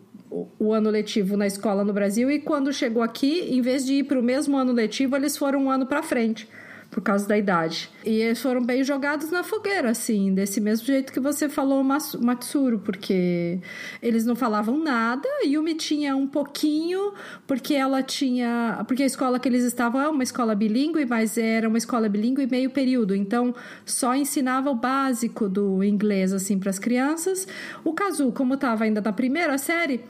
o 0.59 0.75
ano 0.75 0.91
letivo 0.91 1.39
na 1.39 1.47
escola 1.47 1.83
no 1.83 1.93
Brasil 1.93 2.31
e 2.31 2.39
quando 2.39 2.71
chegou 2.71 3.03
aqui, 3.03 3.49
em 3.51 3.63
vez 3.63 3.87
de 3.87 3.95
ir 3.95 4.05
para 4.05 4.21
o 4.21 4.23
mesmo 4.23 4.59
ano 4.59 4.73
letivo, 4.73 5.17
eles 5.17 5.39
foram 5.39 5.65
um 5.65 5.71
ano 5.71 5.87
para 5.87 6.03
frente 6.03 6.47
por 6.91 7.03
causa 7.03 7.29
da 7.29 7.37
idade. 7.37 7.91
E 8.05 8.11
eles 8.23 8.41
foram 8.41 8.65
bem 8.65 8.83
jogados 8.83 9.31
na 9.31 9.43
fogueira, 9.43 9.91
assim, 9.91 10.33
desse 10.33 10.61
mesmo 10.61 10.87
jeito 10.87 11.13
que 11.13 11.21
você 11.21 11.49
falou 11.49 11.85
Matsuru, 11.85 12.79
porque 12.79 13.61
eles 14.03 14.25
não 14.25 14.35
falavam 14.35 14.79
nada, 14.79 15.29
Yumi 15.45 15.75
tinha 15.75 16.17
um 16.17 16.27
pouquinho, 16.27 17.13
porque 17.47 17.75
ela 17.75 18.03
tinha. 18.03 18.83
Porque 18.89 19.03
a 19.03 19.07
escola 19.07 19.39
que 19.39 19.49
eles 19.49 19.65
estavam 19.65 20.01
é 20.01 20.09
uma 20.09 20.23
escola 20.23 20.55
bilíngue, 20.55 21.05
mas 21.05 21.37
era 21.37 21.69
uma 21.69 21.79
escola 21.79 22.09
bilíngue 22.09 22.47
meio 22.47 22.71
período, 22.71 23.15
então 23.15 23.55
só 23.85 24.15
ensinava 24.15 24.71
o 24.71 24.75
básico 24.75 25.49
do 25.49 25.85
inglês, 25.85 26.33
assim, 26.33 26.59
para 26.59 26.71
as 26.71 26.79
crianças. 26.79 27.47
O 27.85 27.93
Kazu, 27.93 28.33
como 28.33 28.55
estava 28.55 28.85
ainda 28.85 29.01
na 29.01 29.13
primeira 29.13 29.59
série, 29.59 30.01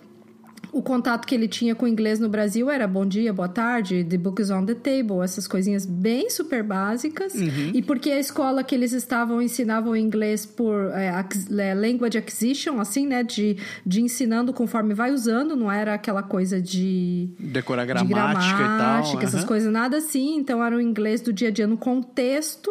o 0.73 0.83
contato 0.83 1.27
que 1.27 1.35
ele 1.35 1.49
tinha 1.49 1.75
com 1.75 1.87
o 1.87 1.89
inglês 1.89 2.21
no 2.21 2.29
Brasil 2.29 2.71
era 2.71 2.87
bom 2.87 3.07
dia, 3.07 3.33
boa 3.33 3.49
tarde, 3.49 4.05
the 4.05 4.19
book 4.19 4.41
is 4.41 4.51
on 4.51 4.65
the 4.65 4.75
table, 4.75 5.23
essas 5.23 5.47
coisinhas 5.47 5.87
bem 5.87 6.29
super 6.31 6.63
básicas. 6.63 7.35
Uhum. 7.35 7.73
E 7.75 7.83
porque 7.83 8.11
a 8.11 8.19
escola 8.19 8.63
que 8.63 8.75
eles 8.75 8.93
estavam 8.93 9.41
ensinavam 9.41 9.97
inglês 9.97 10.45
por 10.45 10.91
é, 10.93 11.13
é, 11.59 11.75
language 11.75 12.19
acquisition, 12.19 12.81
assim, 12.81 13.07
né? 13.07 13.23
De, 13.23 13.57
de 13.85 14.03
ensinando 14.03 14.53
conforme 14.53 14.95
vai 14.95 15.13
usando, 15.13 15.57
não 15.57 15.71
era 15.71 15.95
aquela 15.95 16.23
coisa 16.23 16.61
de. 16.61 17.31
Decorar 17.39 17.85
gramática, 17.87 18.07
de 18.07 18.15
gramática 18.15 18.63
e 18.63 18.79
tal. 18.79 19.13
Uhum. 19.15 19.23
Essas 19.23 19.45
coisas, 19.45 19.73
nada 19.73 19.97
assim. 19.99 20.37
Então 20.37 20.63
era 20.65 20.77
o 20.77 20.81
inglês 20.81 21.21
do 21.21 21.33
dia 21.33 21.49
a 21.49 21.51
dia 21.51 21.67
no 21.67 21.77
contexto. 21.77 22.71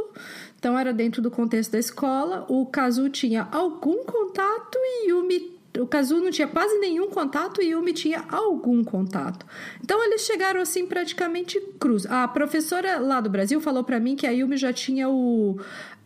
Então 0.60 0.78
era 0.78 0.92
dentro 0.92 1.22
do 1.22 1.30
contexto 1.30 1.72
da 1.72 1.80
escola. 1.80 2.46
O 2.48 2.66
Kazu 2.66 3.10
tinha 3.10 3.48
algum 3.52 4.04
contato 4.04 4.78
e 4.78 5.10
Yumi 5.10 5.57
o 5.80 5.88
Kazu 5.88 6.20
não 6.20 6.32
tinha 6.32 6.48
quase 6.48 6.78
nenhum 6.80 7.10
contato 7.10 7.62
e 7.62 7.70
Yumi 7.70 7.94
tinha 7.94 8.26
algum 8.30 8.84
contato. 8.84 9.46
Então 9.84 10.04
eles 10.04 10.22
chegaram 10.22 10.62
assim 10.62 10.86
praticamente 10.86 11.60
cruz. 11.80 12.06
A 12.06 12.28
professora 12.28 13.00
lá 13.00 13.22
do 13.22 13.30
Brasil 13.30 13.60
falou 13.62 13.84
para 13.84 14.00
mim 14.00 14.16
que 14.16 14.28
a 14.28 14.32
Yumi 14.32 14.58
já 14.58 14.74
tinha 14.74 15.10
o 15.10 15.60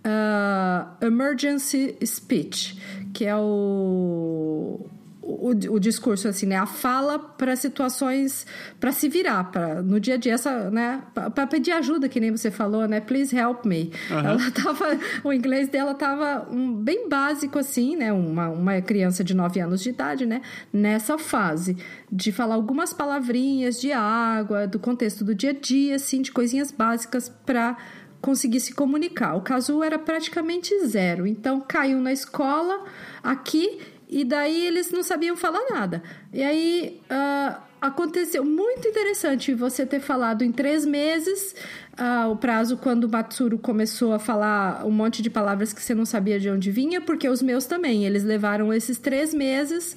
uh, 0.05 1.05
emergency 1.05 1.95
speech, 2.05 2.77
que 3.13 3.25
é 3.25 3.35
o 3.35 4.79
o, 5.21 5.49
o 5.49 5.79
discurso, 5.79 6.27
assim, 6.27 6.47
né? 6.47 6.55
A 6.55 6.65
fala 6.65 7.19
para 7.19 7.55
situações, 7.55 8.45
para 8.79 8.91
se 8.91 9.07
virar, 9.07 9.51
para 9.51 9.81
no 9.81 9.99
dia 9.99 10.15
a 10.15 10.17
dia, 10.17 10.33
essa, 10.33 10.71
né? 10.71 11.03
Para 11.13 11.45
pedir 11.45 11.71
ajuda, 11.71 12.09
que 12.09 12.19
nem 12.19 12.31
você 12.31 12.49
falou, 12.49 12.87
né? 12.87 12.99
Please 12.99 13.35
help 13.35 13.65
me. 13.65 13.91
Uhum. 14.09 14.19
Ela 14.19 14.49
tava, 14.51 14.99
o 15.23 15.31
inglês 15.31 15.69
dela 15.69 15.93
tava 15.93 16.47
um, 16.51 16.73
bem 16.73 17.07
básico, 17.07 17.59
assim, 17.59 17.95
né? 17.95 18.11
Uma, 18.11 18.49
uma 18.49 18.81
criança 18.81 19.23
de 19.23 19.35
9 19.35 19.59
anos 19.59 19.81
de 19.81 19.89
idade, 19.89 20.25
né? 20.25 20.41
Nessa 20.73 21.17
fase 21.17 21.77
de 22.11 22.31
falar 22.31 22.55
algumas 22.55 22.91
palavrinhas 22.91 23.79
de 23.79 23.91
água, 23.91 24.65
do 24.67 24.79
contexto 24.79 25.23
do 25.23 25.35
dia 25.35 25.51
a 25.51 25.53
dia, 25.53 25.95
assim, 25.95 26.21
de 26.21 26.31
coisinhas 26.31 26.71
básicas 26.71 27.29
para 27.29 27.77
conseguir 28.21 28.59
se 28.59 28.73
comunicar. 28.73 29.35
O 29.35 29.41
caso 29.41 29.83
era 29.83 29.97
praticamente 29.97 30.73
zero. 30.85 31.25
Então, 31.25 31.59
caiu 31.59 31.99
na 31.99 32.13
escola 32.13 32.85
aqui 33.23 33.79
e 34.11 34.25
daí 34.25 34.67
eles 34.67 34.91
não 34.91 35.01
sabiam 35.01 35.37
falar 35.37 35.61
nada. 35.69 36.03
E 36.33 36.43
aí 36.43 37.01
uh, 37.09 37.55
aconteceu 37.79 38.43
muito 38.43 38.85
interessante 38.85 39.53
você 39.53 39.85
ter 39.85 40.01
falado 40.01 40.43
em 40.43 40.51
três 40.51 40.85
meses 40.85 41.55
uh, 41.93 42.29
o 42.29 42.35
prazo 42.35 42.75
quando 42.75 43.05
o 43.05 43.09
Matsuru 43.09 43.57
começou 43.57 44.11
a 44.11 44.19
falar 44.19 44.85
um 44.85 44.91
monte 44.91 45.21
de 45.21 45.29
palavras 45.29 45.71
que 45.71 45.81
você 45.81 45.95
não 45.95 46.05
sabia 46.05 46.37
de 46.37 46.49
onde 46.49 46.69
vinha, 46.69 46.99
porque 46.99 47.29
os 47.29 47.41
meus 47.41 47.65
também. 47.65 48.05
Eles 48.05 48.25
levaram 48.25 48.73
esses 48.73 48.97
três 48.97 49.33
meses 49.33 49.95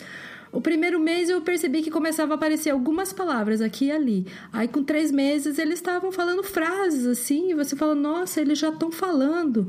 o 0.54 0.60
primeiro 0.60 1.00
mês 1.00 1.28
eu 1.28 1.40
percebi 1.40 1.82
que 1.82 1.90
começava 1.90 2.34
a 2.34 2.36
aparecer 2.36 2.70
algumas 2.70 3.12
palavras 3.12 3.60
aqui 3.60 3.86
e 3.86 3.90
ali. 3.90 4.26
Aí 4.52 4.68
com 4.68 4.84
três 4.84 5.10
meses 5.10 5.58
eles 5.58 5.74
estavam 5.74 6.12
falando 6.12 6.42
frases 6.42 7.06
assim, 7.06 7.50
e 7.50 7.54
você 7.54 7.74
fala, 7.74 7.94
nossa, 7.94 8.40
eles 8.40 8.58
já 8.58 8.68
estão 8.68 8.90
falando. 8.90 9.66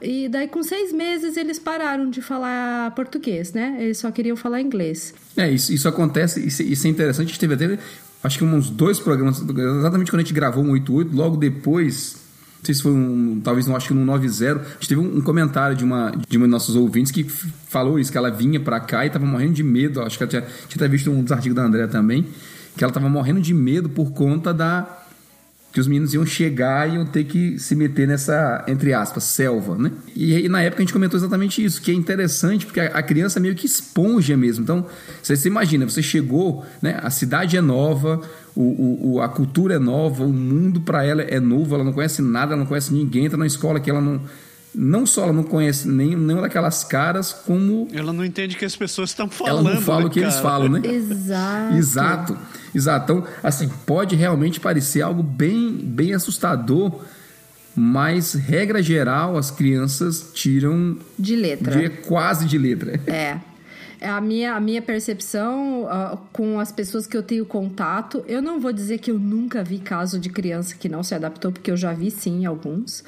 E 0.00 0.28
daí 0.28 0.46
com 0.46 0.62
seis 0.62 0.92
meses 0.92 1.36
eles 1.36 1.58
pararam 1.58 2.10
de 2.10 2.20
falar 2.20 2.94
português, 2.94 3.52
né? 3.52 3.78
Eles 3.80 3.98
só 3.98 4.10
queriam 4.10 4.36
falar 4.36 4.60
inglês. 4.60 5.14
É, 5.36 5.50
isso, 5.50 5.72
isso 5.72 5.88
acontece, 5.88 6.46
isso, 6.46 6.62
isso 6.62 6.86
é 6.86 6.90
interessante. 6.90 7.26
A 7.26 7.28
gente 7.28 7.40
teve 7.40 7.54
até, 7.54 7.78
acho 8.22 8.38
que 8.38 8.44
uns 8.44 8.68
dois 8.68 9.00
programas, 9.00 9.40
exatamente 9.40 10.10
quando 10.10 10.20
a 10.20 10.22
gente 10.22 10.34
gravou 10.34 10.62
um 10.62 10.72
88, 10.72 11.16
logo 11.16 11.36
depois 11.36 12.25
sei 12.66 12.74
se 12.74 12.82
foi 12.82 12.92
um, 12.92 13.40
talvez 13.42 13.66
não 13.66 13.76
acho 13.76 13.88
que 13.88 13.94
no 13.94 14.04
90, 14.04 14.52
a 14.52 14.64
gente 14.74 14.88
teve 14.88 15.00
um, 15.00 15.18
um, 15.18 15.20
comentário 15.20 15.76
de 15.76 15.84
uma 15.84 16.12
de 16.28 16.36
uma 16.36 16.46
de 16.46 16.50
nossos 16.50 16.74
ouvintes 16.74 17.12
que 17.12 17.24
falou 17.24 17.98
isso, 17.98 18.10
que 18.10 18.18
ela 18.18 18.30
vinha 18.30 18.58
para 18.58 18.80
cá 18.80 19.06
e 19.06 19.10
tava 19.10 19.24
morrendo 19.24 19.54
de 19.54 19.62
medo, 19.62 20.02
acho 20.02 20.18
que 20.18 20.24
ela 20.24 20.30
tinha, 20.30 20.42
tinha 20.42 20.76
até 20.76 20.88
visto 20.88 21.10
um 21.10 21.22
dos 21.22 21.32
artigos 21.32 21.54
da 21.54 21.62
André 21.62 21.86
também, 21.86 22.26
que 22.76 22.82
ela 22.82 22.92
tava 22.92 23.08
morrendo 23.08 23.40
de 23.40 23.54
medo 23.54 23.88
por 23.88 24.10
conta 24.10 24.52
da 24.52 25.04
que 25.72 25.80
os 25.80 25.86
meninos 25.86 26.14
iam 26.14 26.24
chegar 26.24 26.88
e 26.88 26.94
iam 26.94 27.04
ter 27.04 27.24
que 27.24 27.58
se 27.58 27.74
meter 27.74 28.08
nessa, 28.08 28.64
entre 28.66 28.94
aspas, 28.94 29.24
selva, 29.24 29.76
né? 29.76 29.92
E, 30.14 30.32
e 30.32 30.48
na 30.48 30.62
época 30.62 30.80
a 30.80 30.84
gente 30.86 30.92
comentou 30.92 31.18
exatamente 31.18 31.62
isso, 31.62 31.82
que 31.82 31.90
é 31.90 31.94
interessante 31.94 32.64
porque 32.64 32.80
a, 32.80 32.86
a 32.86 33.02
criança 33.02 33.38
meio 33.38 33.54
que 33.54 33.66
esponja 33.66 34.38
mesmo. 34.38 34.64
Então, 34.64 34.86
você 35.22 35.46
imagina, 35.46 35.84
você 35.84 36.02
chegou, 36.02 36.64
né? 36.80 36.98
A 37.02 37.10
cidade 37.10 37.58
é 37.58 37.60
nova, 37.60 38.22
o, 38.56 39.12
o, 39.12 39.20
a 39.20 39.28
cultura 39.28 39.74
é 39.74 39.78
nova, 39.78 40.24
o 40.24 40.32
mundo 40.32 40.80
para 40.80 41.04
ela 41.04 41.20
é 41.22 41.38
novo, 41.38 41.74
ela 41.74 41.84
não 41.84 41.92
conhece 41.92 42.22
nada, 42.22 42.54
ela 42.54 42.60
não 42.60 42.66
conhece 42.66 42.92
ninguém, 42.92 43.26
entra 43.26 43.36
na 43.36 43.46
escola 43.46 43.78
que 43.78 43.90
ela 43.90 44.00
não. 44.00 44.20
Não 44.78 45.06
só 45.06 45.24
ela 45.24 45.32
não 45.32 45.42
conhece 45.42 45.88
nem, 45.88 46.14
nenhuma 46.14 46.42
daquelas 46.42 46.84
caras, 46.84 47.32
como. 47.32 47.88
Ela 47.92 48.12
não 48.12 48.22
entende 48.22 48.56
que 48.56 48.64
as 48.64 48.76
pessoas 48.76 49.10
estão 49.10 49.28
falando. 49.28 49.68
Ela 49.68 49.74
não 49.76 49.82
fala 49.82 50.00
né, 50.00 50.06
o 50.06 50.10
que 50.10 50.20
cara? 50.20 50.32
eles 50.32 50.42
falam, 50.42 50.68
né? 50.68 50.80
Exato. 50.84 51.76
Exato. 51.76 52.38
Exato. 52.74 53.12
Então, 53.12 53.26
assim, 53.42 53.70
pode 53.86 54.14
realmente 54.16 54.60
parecer 54.60 55.00
algo 55.00 55.22
bem, 55.22 55.72
bem 55.72 56.12
assustador, 56.12 56.92
mas, 57.74 58.34
regra 58.34 58.82
geral, 58.82 59.38
as 59.38 59.50
crianças 59.50 60.30
tiram. 60.34 60.96
De 61.18 61.36
letra. 61.36 61.78
De, 61.78 61.88
quase 61.88 62.44
de 62.46 62.58
letra. 62.58 63.00
É. 63.06 63.38
É 64.06 64.08
a 64.08 64.20
minha, 64.20 64.54
a 64.54 64.60
minha 64.60 64.80
percepção 64.80 65.82
uh, 65.82 66.16
com 66.32 66.60
as 66.60 66.70
pessoas 66.70 67.08
que 67.08 67.16
eu 67.16 67.24
tenho 67.24 67.44
contato, 67.44 68.24
eu 68.28 68.40
não 68.40 68.60
vou 68.60 68.72
dizer 68.72 68.98
que 68.98 69.10
eu 69.10 69.18
nunca 69.18 69.64
vi 69.64 69.80
caso 69.80 70.20
de 70.20 70.30
criança 70.30 70.76
que 70.76 70.88
não 70.88 71.02
se 71.02 71.12
adaptou, 71.12 71.50
porque 71.50 71.72
eu 71.72 71.76
já 71.76 71.92
vi 71.92 72.08
sim 72.12 72.46
alguns 72.46 73.02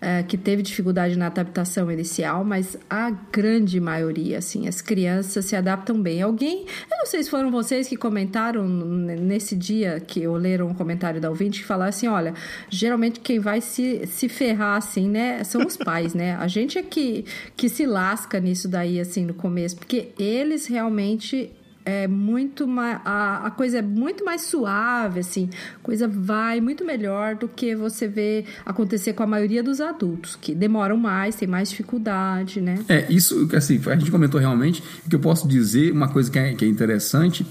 é, 0.00 0.22
que 0.22 0.36
teve 0.36 0.62
dificuldade 0.62 1.16
na 1.16 1.26
adaptação 1.26 1.90
inicial, 1.90 2.44
mas 2.44 2.76
a 2.88 3.10
grande 3.10 3.80
maioria, 3.80 4.38
assim, 4.38 4.68
as 4.68 4.80
crianças 4.80 5.44
se 5.44 5.56
adaptam 5.56 6.00
bem. 6.00 6.22
Alguém, 6.22 6.66
eu 6.90 6.98
não 6.98 7.06
sei 7.06 7.22
se 7.22 7.30
foram 7.30 7.50
vocês 7.50 7.88
que 7.88 7.96
comentaram 7.96 8.66
nesse 8.68 9.56
dia 9.56 10.00
que 10.00 10.22
eu 10.22 10.34
leram 10.34 10.68
um 10.68 10.74
comentário 10.74 11.20
da 11.20 11.28
ouvinte 11.28 11.60
que 11.60 11.66
falaram 11.66 11.90
assim, 11.90 12.08
olha, 12.08 12.34
geralmente 12.68 13.20
quem 13.20 13.38
vai 13.38 13.60
se, 13.60 14.06
se 14.06 14.28
ferrar 14.28 14.76
assim, 14.76 15.08
né, 15.08 15.42
são 15.44 15.66
os 15.66 15.76
pais, 15.76 16.14
né? 16.14 16.36
A 16.36 16.46
gente 16.46 16.78
é 16.78 16.82
que, 16.82 17.24
que 17.56 17.68
se 17.68 17.84
lasca 17.84 18.38
nisso 18.38 18.68
daí, 18.68 19.00
assim, 19.00 19.24
no 19.24 19.34
começo, 19.34 19.76
porque 19.76 20.08
eles 20.38 20.66
realmente 20.66 21.50
é 21.88 22.06
muito 22.06 22.68
mais. 22.68 23.00
A, 23.02 23.46
a 23.46 23.50
coisa 23.50 23.78
é 23.78 23.82
muito 23.82 24.22
mais 24.22 24.42
suave, 24.42 25.20
assim. 25.20 25.48
A 25.76 25.78
coisa 25.82 26.06
vai 26.06 26.60
muito 26.60 26.84
melhor 26.84 27.34
do 27.34 27.48
que 27.48 27.74
você 27.74 28.06
vê 28.06 28.44
acontecer 28.66 29.14
com 29.14 29.22
a 29.22 29.26
maioria 29.26 29.62
dos 29.62 29.80
adultos, 29.80 30.36
que 30.36 30.54
demoram 30.54 30.98
mais, 30.98 31.36
tem 31.36 31.48
mais 31.48 31.70
dificuldade, 31.70 32.60
né? 32.60 32.84
É, 32.90 33.06
isso, 33.08 33.48
assim, 33.56 33.80
a 33.86 33.96
gente 33.96 34.10
comentou 34.10 34.38
realmente. 34.38 34.82
O 35.06 35.08
que 35.08 35.16
eu 35.16 35.20
posso 35.20 35.48
dizer, 35.48 35.90
uma 35.90 36.08
coisa 36.08 36.30
que 36.30 36.38
é, 36.38 36.52
que 36.52 36.64
é 36.64 36.68
interessante 36.68 37.46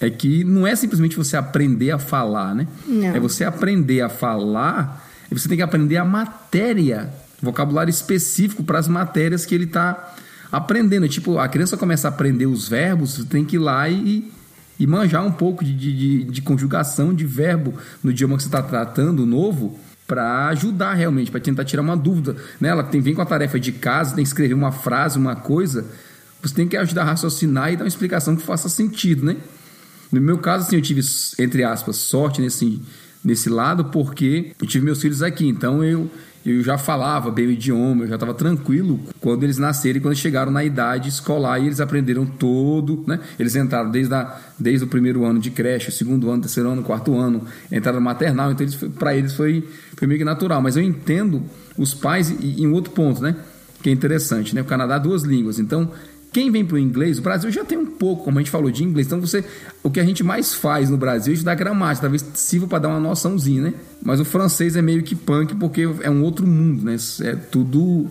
é 0.00 0.08
que 0.08 0.44
não 0.44 0.64
é 0.64 0.76
simplesmente 0.76 1.16
você 1.16 1.36
aprender 1.36 1.90
a 1.90 1.98
falar, 1.98 2.54
né? 2.54 2.68
Não. 2.86 3.08
É 3.08 3.18
você 3.18 3.42
aprender 3.42 4.02
a 4.02 4.08
falar 4.08 5.04
e 5.30 5.34
você 5.34 5.48
tem 5.48 5.56
que 5.56 5.62
aprender 5.64 5.96
a 5.96 6.04
matéria, 6.04 7.12
vocabulário 7.42 7.90
específico 7.90 8.62
para 8.62 8.78
as 8.78 8.86
matérias 8.86 9.44
que 9.44 9.52
ele 9.52 9.64
está 9.64 10.13
aprendendo. 10.56 11.08
Tipo, 11.08 11.38
a 11.38 11.48
criança 11.48 11.76
começa 11.76 12.08
a 12.08 12.10
aprender 12.10 12.46
os 12.46 12.68
verbos, 12.68 13.24
tem 13.24 13.44
que 13.44 13.56
ir 13.56 13.58
lá 13.58 13.88
e, 13.88 14.30
e 14.78 14.86
manjar 14.86 15.24
um 15.24 15.32
pouco 15.32 15.64
de, 15.64 15.72
de, 15.72 16.24
de 16.24 16.42
conjugação 16.42 17.12
de 17.14 17.26
verbo 17.26 17.74
no 18.02 18.10
idioma 18.10 18.36
que 18.36 18.42
você 18.42 18.48
está 18.48 18.62
tratando, 18.62 19.26
novo, 19.26 19.78
para 20.06 20.48
ajudar 20.48 20.94
realmente, 20.94 21.30
para 21.30 21.40
tentar 21.40 21.64
tirar 21.64 21.82
uma 21.82 21.96
dúvida. 21.96 22.36
Né? 22.60 22.68
Ela 22.68 22.84
tem, 22.84 23.00
vem 23.00 23.14
com 23.14 23.22
a 23.22 23.26
tarefa 23.26 23.58
de 23.58 23.72
casa, 23.72 24.14
tem 24.14 24.22
que 24.24 24.28
escrever 24.28 24.54
uma 24.54 24.70
frase, 24.70 25.18
uma 25.18 25.34
coisa. 25.34 25.86
Você 26.42 26.54
tem 26.54 26.68
que 26.68 26.76
ajudar 26.76 27.02
a 27.02 27.06
raciocinar 27.06 27.72
e 27.72 27.76
dar 27.76 27.84
uma 27.84 27.88
explicação 27.88 28.36
que 28.36 28.42
faça 28.42 28.68
sentido, 28.68 29.24
né? 29.24 29.36
No 30.12 30.20
meu 30.20 30.38
caso, 30.38 30.66
assim, 30.66 30.76
eu 30.76 30.82
tive, 30.82 31.00
entre 31.38 31.64
aspas, 31.64 31.96
sorte 31.96 32.40
nesse, 32.40 32.80
nesse 33.24 33.48
lado, 33.48 33.86
porque 33.86 34.52
eu 34.60 34.66
tive 34.66 34.84
meus 34.84 35.00
filhos 35.00 35.22
aqui. 35.22 35.48
Então 35.48 35.82
eu, 35.82 36.08
eu 36.44 36.62
já 36.62 36.76
falava 36.76 37.30
bem 37.30 37.46
o 37.46 37.50
idioma, 37.50 38.04
eu 38.04 38.08
já 38.08 38.14
estava 38.16 38.34
tranquilo 38.34 39.00
quando 39.20 39.44
eles 39.44 39.56
nasceram 39.56 39.96
e 39.96 40.00
quando 40.00 40.14
chegaram 40.14 40.52
na 40.52 40.62
idade 40.62 41.08
escolar 41.08 41.58
e 41.58 41.66
eles 41.66 41.80
aprenderam 41.80 42.26
todo, 42.26 43.02
né? 43.06 43.18
Eles 43.38 43.56
entraram 43.56 43.90
desde, 43.90 44.12
a, 44.12 44.38
desde 44.58 44.84
o 44.84 44.88
primeiro 44.88 45.24
ano 45.24 45.40
de 45.40 45.50
creche, 45.50 45.88
o 45.88 45.92
segundo 45.92 46.30
ano, 46.30 46.42
terceiro 46.42 46.68
ano, 46.68 46.82
quarto 46.82 47.16
ano, 47.16 47.44
entraram 47.72 47.98
no 47.98 48.04
maternal, 48.04 48.52
então 48.52 48.66
para 48.98 49.16
eles 49.16 49.34
foi, 49.34 49.66
foi 49.96 50.06
meio 50.06 50.18
que 50.18 50.24
natural. 50.24 50.60
Mas 50.60 50.76
eu 50.76 50.82
entendo 50.82 51.42
os 51.78 51.94
pais 51.94 52.28
e, 52.28 52.60
e 52.60 52.66
um 52.66 52.74
outro 52.74 52.92
ponto, 52.92 53.22
né? 53.22 53.36
Que 53.82 53.88
é 53.88 53.92
interessante, 53.92 54.54
né? 54.54 54.60
O 54.60 54.66
Canadá 54.66 54.98
duas 54.98 55.22
línguas, 55.22 55.58
então 55.58 55.90
quem 56.34 56.50
vem 56.50 56.64
para 56.64 56.74
o 56.74 56.78
inglês, 56.80 57.20
o 57.20 57.22
Brasil 57.22 57.48
já 57.48 57.64
tem 57.64 57.78
um 57.78 57.86
pouco, 57.86 58.24
como 58.24 58.40
a 58.40 58.42
gente 58.42 58.50
falou, 58.50 58.68
de 58.68 58.82
inglês. 58.82 59.06
Então, 59.06 59.20
você, 59.20 59.44
o 59.84 59.88
que 59.88 60.00
a 60.00 60.04
gente 60.04 60.24
mais 60.24 60.52
faz 60.52 60.90
no 60.90 60.96
Brasil 60.96 61.30
é 61.30 61.34
estudar 61.34 61.54
gramática, 61.54 62.00
talvez 62.02 62.26
sirva 62.34 62.66
para 62.66 62.80
dar 62.80 62.88
uma 62.88 62.98
noçãozinha, 62.98 63.62
né? 63.62 63.74
Mas 64.02 64.18
o 64.18 64.24
francês 64.24 64.74
é 64.74 64.82
meio 64.82 65.04
que 65.04 65.14
punk 65.14 65.54
porque 65.54 65.88
é 66.02 66.10
um 66.10 66.24
outro 66.24 66.44
mundo, 66.44 66.84
né? 66.84 66.96
É 67.22 67.36
tudo, 67.36 68.10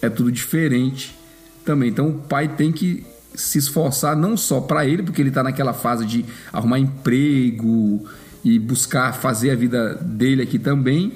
é 0.00 0.08
tudo 0.08 0.32
diferente 0.32 1.14
também. 1.62 1.90
Então, 1.90 2.08
o 2.08 2.14
pai 2.14 2.48
tem 2.48 2.72
que 2.72 3.04
se 3.34 3.58
esforçar 3.58 4.16
não 4.16 4.38
só 4.38 4.62
para 4.62 4.86
ele, 4.86 5.02
porque 5.02 5.20
ele 5.20 5.28
está 5.28 5.42
naquela 5.42 5.74
fase 5.74 6.06
de 6.06 6.24
arrumar 6.50 6.78
emprego 6.78 8.06
e 8.42 8.58
buscar 8.58 9.12
fazer 9.12 9.50
a 9.50 9.54
vida 9.54 9.96
dele 9.96 10.40
aqui 10.40 10.58
também, 10.58 11.12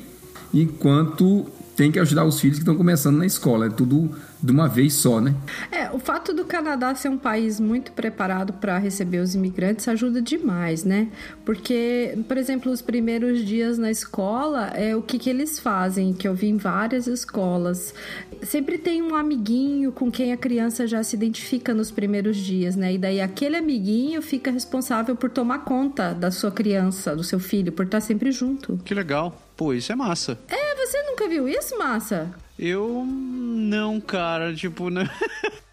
enquanto 0.52 1.46
tem 1.76 1.90
que 1.90 1.99
ajudar 1.99 2.25
os 2.25 2.40
filhos 2.40 2.59
que 2.59 2.62
estão 2.62 2.76
começando 2.76 3.19
na 3.19 3.26
escola. 3.26 3.66
É 3.66 3.71
tudo 3.71 4.11
de 4.43 4.52
uma 4.52 4.69
vez 4.69 4.93
só, 4.95 5.21
né? 5.21 5.35
É, 5.71 5.90
o 5.90 5.99
fato 5.99 6.33
do 6.33 6.45
Canadá 6.45 6.95
ser 6.95 7.09
um 7.09 7.19
país 7.19 7.59
muito 7.59 7.93
preparado 7.93 8.52
para 8.54 8.78
receber 8.78 9.19
os 9.19 9.35
imigrantes 9.35 9.88
ajuda 9.88 10.21
demais, 10.21 10.85
né? 10.85 11.09
Porque, 11.45 12.19
por 12.28 12.37
exemplo, 12.37 12.71
os 12.71 12.83
primeiros 12.83 13.45
dias 13.45 13.78
na 13.78 13.90
escola, 13.90 14.66
é 14.75 14.95
o 14.95 15.02
que, 15.02 15.19
que 15.19 15.31
eles 15.31 15.59
fazem, 15.59 16.12
que 16.12 16.28
eu 16.28 16.35
vi 16.35 16.49
em 16.49 16.57
várias 16.57 17.07
escolas. 17.07 17.95
Sempre 18.43 18.76
tem 18.78 19.02
um 19.02 19.14
amiguinho 19.14 19.93
com 19.93 20.11
quem 20.11 20.33
a 20.33 20.37
criança 20.37 20.87
já 20.87 21.02
se 21.02 21.16
identifica 21.16 21.73
nos 21.73 21.90
primeiros 21.90 22.37
dias, 22.37 22.76
né? 22.76 22.95
E 22.95 22.99
daí 22.99 23.21
aquele 23.21 23.57
amiguinho 23.57 24.21
fica 24.21 24.50
responsável 24.50 25.16
por 25.16 25.31
tomar 25.31 25.61
conta 25.61 26.12
da 26.12 26.31
sua 26.31 26.50
criança, 26.50 27.16
do 27.16 27.25
seu 27.25 27.40
filho, 27.40 27.73
por 27.73 27.87
estar 27.87 28.00
sempre 28.00 28.31
junto. 28.31 28.78
Que 28.85 28.95
legal. 28.95 29.43
Pô, 29.56 29.73
isso 29.73 29.92
é 29.92 29.96
massa. 29.96 30.38
É, 30.49 30.75
você 30.75 31.02
nunca 31.02 31.28
viu 31.28 31.49
isso, 31.49 31.78
massa? 31.78 32.34
Eu 32.58 33.04
não, 33.06 34.00
cara, 34.00 34.54
tipo, 34.54 34.90
né? 34.90 35.08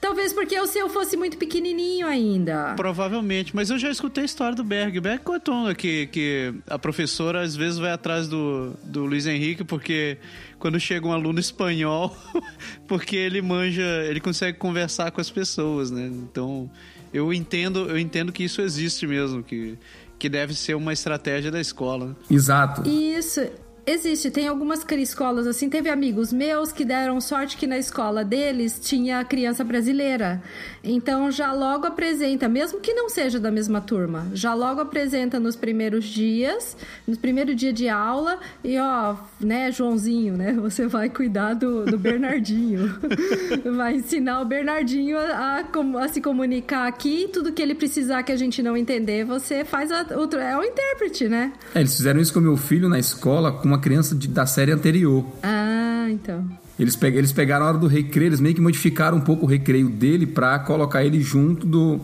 Talvez 0.00 0.32
porque 0.32 0.58
o 0.60 0.66
seu 0.66 0.88
fosse 0.88 1.16
muito 1.16 1.36
pequenininho 1.36 2.06
ainda. 2.06 2.74
Provavelmente, 2.76 3.56
mas 3.56 3.70
eu 3.70 3.78
já 3.78 3.90
escutei 3.90 4.22
a 4.22 4.26
história 4.26 4.54
do 4.54 4.62
Berg. 4.62 5.00
Berg 5.00 5.22
contou 5.24 5.74
que, 5.74 6.06
que 6.06 6.54
a 6.68 6.78
professora 6.78 7.40
às 7.40 7.56
vezes 7.56 7.78
vai 7.78 7.90
atrás 7.90 8.28
do, 8.28 8.74
do 8.84 9.04
Luiz 9.04 9.26
Henrique 9.26 9.64
porque 9.64 10.18
quando 10.58 10.78
chega 10.78 11.06
um 11.06 11.12
aluno 11.12 11.40
espanhol, 11.40 12.16
porque 12.86 13.16
ele 13.16 13.42
manja, 13.42 14.04
ele 14.08 14.20
consegue 14.20 14.58
conversar 14.58 15.10
com 15.10 15.20
as 15.20 15.30
pessoas, 15.30 15.90
né? 15.90 16.06
Então, 16.06 16.70
eu 17.12 17.32
entendo, 17.32 17.90
eu 17.90 17.98
entendo 17.98 18.32
que 18.32 18.44
isso 18.44 18.60
existe 18.60 19.06
mesmo, 19.06 19.42
que 19.42 19.76
que 20.18 20.28
deve 20.28 20.54
ser 20.54 20.74
uma 20.74 20.92
estratégia 20.92 21.50
da 21.50 21.60
escola. 21.60 22.16
Exato. 22.30 22.88
Isso. 22.88 23.40
Existe, 23.88 24.32
tem 24.32 24.48
algumas 24.48 24.84
escolas 24.98 25.46
assim. 25.46 25.70
Teve 25.70 25.88
amigos 25.88 26.32
meus 26.32 26.72
que 26.72 26.84
deram 26.84 27.20
sorte 27.20 27.56
que 27.56 27.68
na 27.68 27.78
escola 27.78 28.24
deles 28.24 28.80
tinha 28.80 29.24
criança 29.24 29.62
brasileira. 29.62 30.42
Então 30.82 31.30
já 31.30 31.52
logo 31.52 31.86
apresenta, 31.86 32.48
mesmo 32.48 32.80
que 32.80 32.92
não 32.92 33.08
seja 33.08 33.38
da 33.38 33.48
mesma 33.48 33.80
turma, 33.80 34.26
já 34.32 34.54
logo 34.54 34.80
apresenta 34.80 35.38
nos 35.38 35.54
primeiros 35.54 36.04
dias, 36.04 36.76
no 37.06 37.16
primeiro 37.16 37.54
dia 37.54 37.72
de 37.72 37.88
aula, 37.88 38.40
e 38.64 38.76
ó, 38.76 39.14
né, 39.40 39.70
Joãozinho, 39.70 40.36
né? 40.36 40.52
Você 40.66 40.88
vai 40.88 41.08
cuidar 41.08 41.54
do, 41.54 41.84
do 41.84 41.96
Bernardinho. 41.96 42.92
vai 43.76 43.94
ensinar 43.94 44.40
o 44.40 44.44
Bernardinho 44.44 45.16
a, 45.16 45.60
a, 45.60 46.04
a, 46.04 46.08
se 46.08 46.20
comunicar 46.20 46.88
aqui, 46.88 47.30
tudo 47.32 47.52
que 47.52 47.62
ele 47.62 47.74
precisar 47.74 48.24
que 48.24 48.32
a 48.32 48.36
gente 48.36 48.62
não 48.64 48.76
entender, 48.76 49.24
você 49.24 49.64
faz 49.64 49.92
a, 49.92 50.02
o, 50.02 50.36
é 50.36 50.58
o 50.58 50.64
intérprete, 50.64 51.28
né? 51.28 51.52
É, 51.72 51.78
eles 51.78 51.96
fizeram 51.96 52.20
isso 52.20 52.32
com 52.32 52.40
meu 52.40 52.56
filho 52.56 52.88
na 52.88 52.98
escola 52.98 53.52
com 53.52 53.64
uma 53.64 53.75
uma 53.76 53.82
criança 53.82 54.14
de, 54.14 54.26
da 54.26 54.46
série 54.46 54.72
anterior. 54.72 55.24
Ah, 55.42 56.06
então. 56.10 56.44
Eles, 56.78 56.96
pe 56.96 57.06
eles 57.06 57.32
pegaram 57.32 57.66
a 57.66 57.68
hora 57.68 57.78
do 57.78 57.86
recreio, 57.86 58.28
eles 58.28 58.40
meio 58.40 58.54
que 58.54 58.60
modificaram 58.60 59.18
um 59.18 59.20
pouco 59.20 59.44
o 59.44 59.48
recreio 59.48 59.88
dele 59.88 60.26
para 60.26 60.58
colocar 60.58 61.04
ele 61.04 61.20
junto 61.20 61.66
do, 61.66 62.00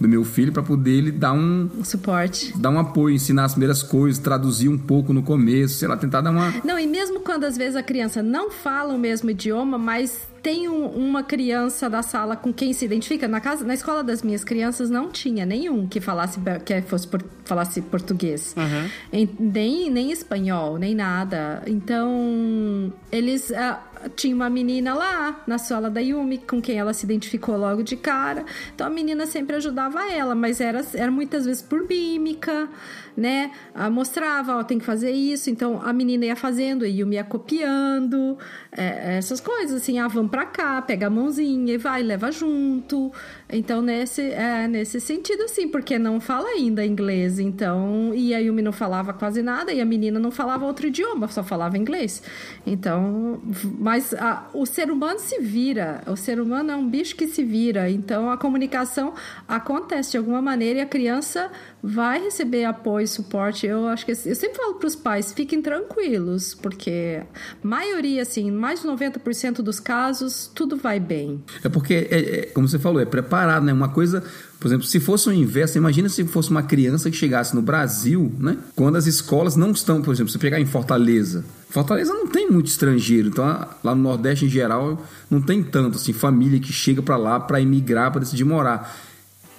do 0.00 0.08
meu 0.08 0.24
filho 0.24 0.52
para 0.52 0.62
poder 0.62 0.92
ele 0.92 1.12
dar 1.12 1.32
um, 1.32 1.68
um 1.78 1.84
suporte, 1.84 2.56
dar 2.58 2.70
um 2.70 2.78
apoio, 2.78 3.14
ensinar 3.14 3.44
as 3.44 3.52
primeiras 3.52 3.82
coisas, 3.82 4.18
traduzir 4.18 4.68
um 4.68 4.78
pouco 4.78 5.12
no 5.12 5.22
começo, 5.22 5.74
sei 5.74 5.86
lá, 5.86 5.96
tentar 5.96 6.22
dar 6.22 6.30
uma 6.30 6.54
Não, 6.64 6.78
e 6.78 6.86
mesmo 6.86 7.20
quando 7.20 7.44
às 7.44 7.56
vezes 7.56 7.76
a 7.76 7.82
criança 7.82 8.22
não 8.22 8.50
fala 8.50 8.94
o 8.94 8.98
mesmo 8.98 9.30
idioma, 9.30 9.76
mas 9.76 10.26
tem 10.42 10.68
um, 10.68 10.86
uma 10.86 11.22
criança 11.22 11.90
da 11.90 12.02
sala 12.02 12.34
com 12.34 12.52
quem 12.52 12.72
se 12.72 12.84
identifica. 12.84 13.28
Na 13.28 13.40
casa, 13.40 13.64
na 13.64 13.74
escola 13.74 14.02
das 14.02 14.22
minhas 14.22 14.42
crianças 14.42 14.88
não 14.88 15.10
tinha 15.10 15.44
nenhum 15.44 15.86
que 15.86 16.00
falasse 16.00 16.40
que 16.64 16.80
fosse 16.82 17.06
por, 17.06 17.22
falasse 17.44 17.82
português, 17.82 18.54
uhum. 18.56 18.88
em, 19.12 19.28
nem 19.38 19.90
nem 19.90 20.10
espanhol, 20.10 20.78
nem 20.78 20.94
nada. 20.94 21.62
Então 21.66 22.90
eles 23.12 23.50
uh, 23.50 23.76
tinha 24.08 24.34
uma 24.34 24.48
menina 24.48 24.94
lá 24.94 25.42
na 25.46 25.58
sala 25.58 25.90
da 25.90 26.00
Yumi 26.00 26.38
com 26.38 26.60
quem 26.60 26.78
ela 26.78 26.92
se 26.92 27.04
identificou 27.04 27.56
logo 27.56 27.82
de 27.82 27.96
cara. 27.96 28.44
Então 28.74 28.86
a 28.86 28.90
menina 28.90 29.26
sempre 29.26 29.56
ajudava 29.56 30.10
ela, 30.10 30.34
mas 30.34 30.60
era, 30.60 30.84
era 30.94 31.10
muitas 31.10 31.44
vezes 31.44 31.62
por 31.62 31.86
mímica 31.86 32.68
né? 33.16 33.50
Ah, 33.74 33.90
mostrava, 33.90 34.56
ó, 34.56 34.64
tem 34.64 34.78
que 34.78 34.84
fazer 34.84 35.10
isso. 35.10 35.50
Então 35.50 35.80
a 35.82 35.92
menina 35.92 36.26
ia 36.26 36.36
fazendo 36.36 36.86
e 36.86 37.00
eu 37.00 37.06
me 37.06 37.16
ia 37.16 37.24
copiando, 37.24 38.38
é, 38.72 39.16
essas 39.18 39.40
coisas 39.40 39.82
assim. 39.82 39.98
Ah, 39.98 40.08
vamos 40.08 40.30
pra 40.30 40.46
cá, 40.46 40.80
pega 40.82 41.06
a 41.06 41.10
mãozinha 41.10 41.74
e 41.74 41.78
vai, 41.78 42.02
leva 42.02 42.30
junto. 42.30 43.12
Então 43.48 43.82
nesse, 43.82 44.22
é, 44.22 44.68
nesse 44.68 45.00
sentido, 45.00 45.42
assim, 45.44 45.68
porque 45.68 45.98
não 45.98 46.20
fala 46.20 46.48
ainda 46.48 46.84
inglês. 46.84 47.38
Então, 47.38 48.12
e 48.14 48.34
a 48.34 48.38
Yumi 48.38 48.62
não 48.62 48.72
falava 48.72 49.12
quase 49.12 49.42
nada 49.42 49.72
e 49.72 49.80
a 49.80 49.84
menina 49.84 50.18
não 50.18 50.30
falava 50.30 50.64
outro 50.64 50.86
idioma, 50.86 51.28
só 51.28 51.42
falava 51.42 51.76
inglês. 51.76 52.22
Então, 52.66 53.40
mas 53.78 54.14
a, 54.14 54.48
o 54.54 54.66
ser 54.66 54.90
humano 54.90 55.18
se 55.18 55.40
vira. 55.40 56.02
O 56.06 56.16
ser 56.16 56.40
humano 56.40 56.70
é 56.70 56.76
um 56.76 56.88
bicho 56.88 57.16
que 57.16 57.26
se 57.26 57.42
vira. 57.42 57.90
Então 57.90 58.30
a 58.30 58.36
comunicação 58.36 59.14
acontece 59.48 60.12
de 60.12 60.18
alguma 60.18 60.40
maneira 60.40 60.78
e 60.78 60.82
a 60.82 60.86
criança 60.86 61.50
vai 61.82 62.22
receber 62.22 62.64
apoio 62.64 63.04
e 63.04 63.08
suporte. 63.08 63.66
Eu 63.66 63.86
acho 63.86 64.04
que 64.04 64.12
eu 64.12 64.16
sempre 64.16 64.54
falo 64.54 64.74
para 64.74 64.86
os 64.86 64.96
pais, 64.96 65.32
fiquem 65.32 65.62
tranquilos, 65.62 66.54
porque 66.54 67.22
maioria, 67.62 68.22
assim, 68.22 68.50
mais 68.50 68.82
de 68.82 68.88
90% 68.88 69.62
dos 69.62 69.80
casos, 69.80 70.50
tudo 70.54 70.76
vai 70.76 71.00
bem. 71.00 71.42
É 71.64 71.68
porque, 71.68 72.08
é, 72.10 72.18
é, 72.18 72.46
como 72.46 72.68
você 72.68 72.78
falou, 72.78 73.00
é 73.00 73.04
preparado, 73.04 73.64
né? 73.64 73.72
Uma 73.72 73.88
coisa, 73.88 74.22
por 74.58 74.68
exemplo, 74.68 74.84
se 74.84 75.00
fosse 75.00 75.28
o 75.28 75.32
inverso, 75.32 75.78
imagina 75.78 76.08
se 76.08 76.24
fosse 76.24 76.50
uma 76.50 76.62
criança 76.62 77.10
que 77.10 77.16
chegasse 77.16 77.54
no 77.54 77.62
Brasil, 77.62 78.32
né? 78.38 78.58
Quando 78.76 78.96
as 78.96 79.06
escolas 79.06 79.56
não 79.56 79.70
estão, 79.70 80.02
por 80.02 80.12
exemplo, 80.12 80.30
se 80.30 80.38
pegar 80.38 80.60
em 80.60 80.66
Fortaleza. 80.66 81.44
Fortaleza 81.70 82.12
não 82.12 82.26
tem 82.26 82.50
muito 82.50 82.66
estrangeiro, 82.66 83.28
então 83.28 83.44
lá 83.82 83.94
no 83.94 84.02
Nordeste 84.02 84.44
em 84.44 84.48
geral 84.48 85.06
não 85.30 85.40
tem 85.40 85.62
tanto 85.62 85.96
assim 85.96 86.12
família 86.12 86.58
que 86.58 86.72
chega 86.72 87.00
para 87.00 87.16
lá 87.16 87.38
para 87.38 87.60
emigrar, 87.60 88.10
para 88.10 88.20
decidir 88.20 88.44
morar. 88.44 88.92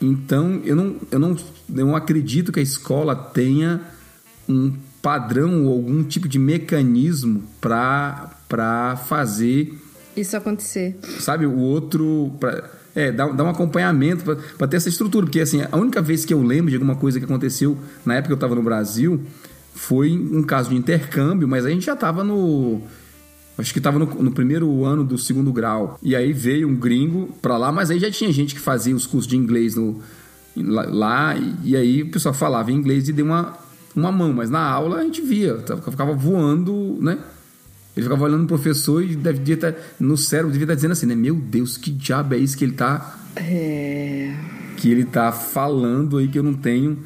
Então, 0.02 0.62
eu 0.64 0.76
não, 0.76 0.96
eu, 1.12 1.20
não, 1.20 1.38
eu 1.76 1.86
não 1.86 1.96
acredito 1.96 2.52
que 2.52 2.60
a 2.60 2.64
escola 2.64 3.16
tenha 3.16 3.82
um 4.50 4.74
padrão 5.02 5.66
ou 5.66 5.74
algum 5.74 6.04
tipo 6.04 6.28
de 6.28 6.40
mecanismo 6.40 7.44
para 7.60 8.98
fazer 9.08 9.78
isso 10.16 10.36
acontecer. 10.36 10.98
Sabe, 11.20 11.46
o 11.46 11.58
outro. 11.58 12.32
Pra, 12.40 12.70
é, 12.94 13.12
dar, 13.12 13.30
dar 13.30 13.46
um 13.46 13.50
acompanhamento 13.50 14.26
para 14.58 14.68
ter 14.68 14.78
essa 14.78 14.90
estrutura. 14.90 15.26
Porque, 15.26 15.40
assim, 15.40 15.62
a 15.72 15.78
única 15.78 16.02
vez 16.02 16.26
que 16.26 16.34
eu 16.34 16.42
lembro 16.44 16.70
de 16.70 16.76
alguma 16.76 16.96
coisa 16.96 17.20
que 17.20 17.26
aconteceu 17.26 17.78
na 18.06 18.16
época 18.16 18.28
que 18.28 18.34
eu 18.34 18.36
estava 18.36 18.56
no 18.56 18.64
Brasil 18.64 19.22
foi 19.74 20.12
um 20.12 20.44
caso 20.44 20.70
de 20.70 20.76
intercâmbio, 20.76 21.48
mas 21.48 21.66
a 21.66 21.70
gente 21.70 21.86
já 21.86 21.94
estava 21.94 22.24
no 22.24 22.82
acho 23.58 23.74
que 23.74 23.80
estava 23.80 24.00
no, 24.00 24.06
no, 24.06 24.32
primeiro 24.32 24.86
ano 24.86 25.04
do 25.04 25.18
segundo 25.18 25.52
grau. 25.52 26.00
E 26.02 26.16
aí 26.16 26.34
veio 26.34 26.68
um 26.68 26.76
gringo 26.76 27.30
para 27.42 27.58
lá, 27.58 27.72
mas 27.72 27.92
aí 27.92 28.00
já 28.00 28.10
tinha 28.10 28.32
gente 28.32 28.56
que 28.56 28.62
fazia 28.62 28.96
os 28.96 29.06
cursos 29.06 29.28
de 29.28 29.38
inglês 29.38 29.76
no, 29.76 30.02
lá, 30.56 31.36
e, 31.36 31.72
e, 31.72 31.76
aí 31.76 32.04
o 32.04 32.12
pessoal 32.12 32.34
falava 32.34 32.72
inglês 32.72 33.08
e 33.08 33.14
deu 33.14 33.26
uma, 33.26 33.58
uma 33.96 34.12
mão, 34.12 34.34
mas 34.34 34.50
na 34.50 34.62
aula 34.62 34.98
a 34.98 35.04
gente 35.04 35.22
via, 35.22 35.58
ficava 35.90 36.14
voando, 36.14 36.98
né? 37.02 37.18
Ele 37.96 38.04
ficava 38.04 38.24
olhando 38.24 38.46
o 38.46 38.48
professor 38.48 39.04
e 39.04 39.16
devia 39.16 39.56
estar, 39.56 39.76
no 40.00 40.16
cérebro 40.16 40.52
devia 40.52 40.66
estar 40.66 40.76
dizendo 40.76 40.92
assim, 40.92 41.06
né? 41.06 41.16
Meu 41.16 41.36
Deus, 41.36 41.78
que 41.78 41.92
diabo 41.92 42.34
é 42.36 42.38
isso 42.38 42.58
que 42.58 42.64
ele 42.64 42.72
está... 42.72 43.20
É... 43.36 44.34
Que 44.78 44.90
ele 44.90 45.02
está 45.02 45.32
falando 45.32 46.18
aí 46.18 46.28
que 46.28 46.40
eu 46.40 46.44
não 46.44 46.54
tenho 46.54 46.98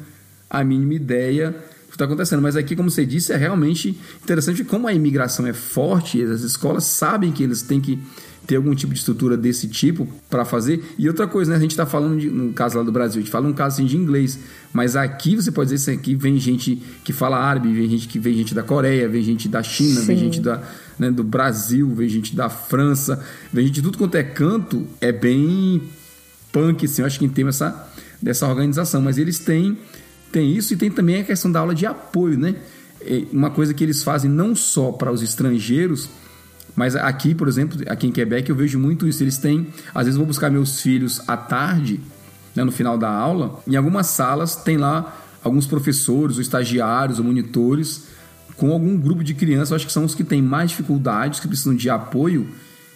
a 0.48 0.62
mínima 0.62 0.94
ideia 0.94 1.54
que 1.96 2.02
está 2.02 2.04
acontecendo. 2.04 2.42
Mas 2.42 2.56
aqui, 2.56 2.76
como 2.76 2.90
você 2.90 3.04
disse, 3.04 3.32
é 3.32 3.36
realmente 3.36 3.98
interessante 4.22 4.62
como 4.64 4.86
a 4.86 4.92
imigração 4.92 5.46
é 5.46 5.52
forte, 5.52 6.22
as 6.22 6.42
escolas 6.42 6.84
sabem 6.84 7.32
que 7.32 7.42
eles 7.42 7.62
têm 7.62 7.80
que 7.80 7.98
ter 8.46 8.56
algum 8.56 8.74
tipo 8.74 8.92
de 8.92 9.00
estrutura 9.00 9.36
desse 9.36 9.66
tipo 9.66 10.06
para 10.30 10.44
fazer. 10.44 10.82
E 10.96 11.08
outra 11.08 11.26
coisa, 11.26 11.50
né? 11.50 11.56
A 11.56 11.60
gente 11.60 11.72
está 11.72 11.84
falando, 11.84 12.20
de, 12.20 12.30
no 12.30 12.52
caso 12.52 12.78
lá 12.78 12.84
do 12.84 12.92
Brasil, 12.92 13.18
a 13.18 13.22
gente 13.22 13.30
fala 13.30 13.48
um 13.48 13.52
caso 13.52 13.76
assim 13.76 13.86
de 13.86 13.96
inglês. 13.96 14.38
Mas 14.72 14.94
aqui 14.94 15.34
você 15.34 15.50
pode 15.50 15.70
dizer 15.70 15.90
assim, 15.90 16.00
aqui 16.00 16.14
vem 16.14 16.38
gente 16.38 16.80
que 17.02 17.12
fala 17.12 17.38
árabe, 17.38 17.72
vem 17.72 17.88
gente 17.88 18.06
que 18.06 18.18
vem 18.18 18.34
gente 18.34 18.54
da 18.54 18.62
Coreia, 18.62 19.08
vem 19.08 19.22
gente 19.22 19.48
da 19.48 19.62
China, 19.62 20.00
Sim. 20.00 20.06
vem 20.06 20.16
gente 20.18 20.40
da, 20.40 20.62
né, 20.98 21.10
do 21.10 21.24
Brasil, 21.24 21.92
vem 21.92 22.08
gente 22.08 22.36
da 22.36 22.48
França, 22.48 23.20
vem 23.52 23.66
gente 23.66 23.76
de 23.76 23.82
tudo 23.82 23.98
quanto 23.98 24.14
é 24.14 24.22
canto, 24.22 24.86
é 25.00 25.10
bem 25.10 25.82
punk, 26.52 26.86
assim, 26.86 27.02
eu 27.02 27.06
acho 27.06 27.18
que 27.18 27.24
em 27.24 27.28
dessa, 27.28 27.90
dessa 28.22 28.46
organização. 28.46 29.02
Mas 29.02 29.18
eles 29.18 29.38
têm, 29.40 29.76
têm 30.36 30.54
isso 30.54 30.74
e 30.74 30.76
tem 30.76 30.90
também 30.90 31.22
a 31.22 31.24
questão 31.24 31.50
da 31.50 31.60
aula 31.60 31.74
de 31.74 31.86
apoio, 31.86 32.38
né? 32.38 32.56
É 33.00 33.22
uma 33.32 33.50
coisa 33.50 33.72
que 33.72 33.82
eles 33.82 34.02
fazem 34.02 34.30
não 34.30 34.54
só 34.54 34.92
para 34.92 35.10
os 35.10 35.22
estrangeiros, 35.22 36.10
mas 36.74 36.94
aqui, 36.94 37.34
por 37.34 37.48
exemplo, 37.48 37.80
aqui 37.88 38.06
em 38.06 38.12
Quebec, 38.12 38.50
eu 38.50 38.54
vejo 38.54 38.78
muito 38.78 39.08
isso. 39.08 39.22
Eles 39.22 39.38
têm, 39.38 39.68
às 39.94 40.04
vezes, 40.04 40.18
vou 40.18 40.26
buscar 40.26 40.50
meus 40.50 40.82
filhos 40.82 41.22
à 41.26 41.38
tarde, 41.38 42.00
né, 42.54 42.62
no 42.64 42.70
final 42.70 42.98
da 42.98 43.08
aula. 43.08 43.62
Em 43.66 43.76
algumas 43.76 44.08
salas 44.08 44.56
tem 44.56 44.76
lá 44.76 45.16
alguns 45.42 45.66
professores, 45.66 46.36
ou 46.36 46.42
estagiários, 46.42 47.18
ou 47.18 47.24
monitores, 47.24 48.08
com 48.58 48.72
algum 48.72 48.98
grupo 48.98 49.24
de 49.24 49.32
crianças, 49.32 49.72
acho 49.72 49.86
que 49.86 49.92
são 49.92 50.04
os 50.04 50.14
que 50.14 50.24
têm 50.24 50.42
mais 50.42 50.70
dificuldades, 50.70 51.40
que 51.40 51.48
precisam 51.48 51.74
de 51.74 51.88
apoio, 51.88 52.46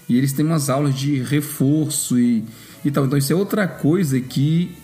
e 0.06 0.18
eles 0.18 0.32
têm 0.34 0.44
umas 0.44 0.68
aulas 0.68 0.94
de 0.94 1.22
reforço 1.22 2.18
e, 2.18 2.44
e 2.84 2.90
tal. 2.90 3.06
Então, 3.06 3.16
isso 3.16 3.32
é 3.32 3.36
outra 3.36 3.66
coisa 3.66 4.20
que 4.20 4.76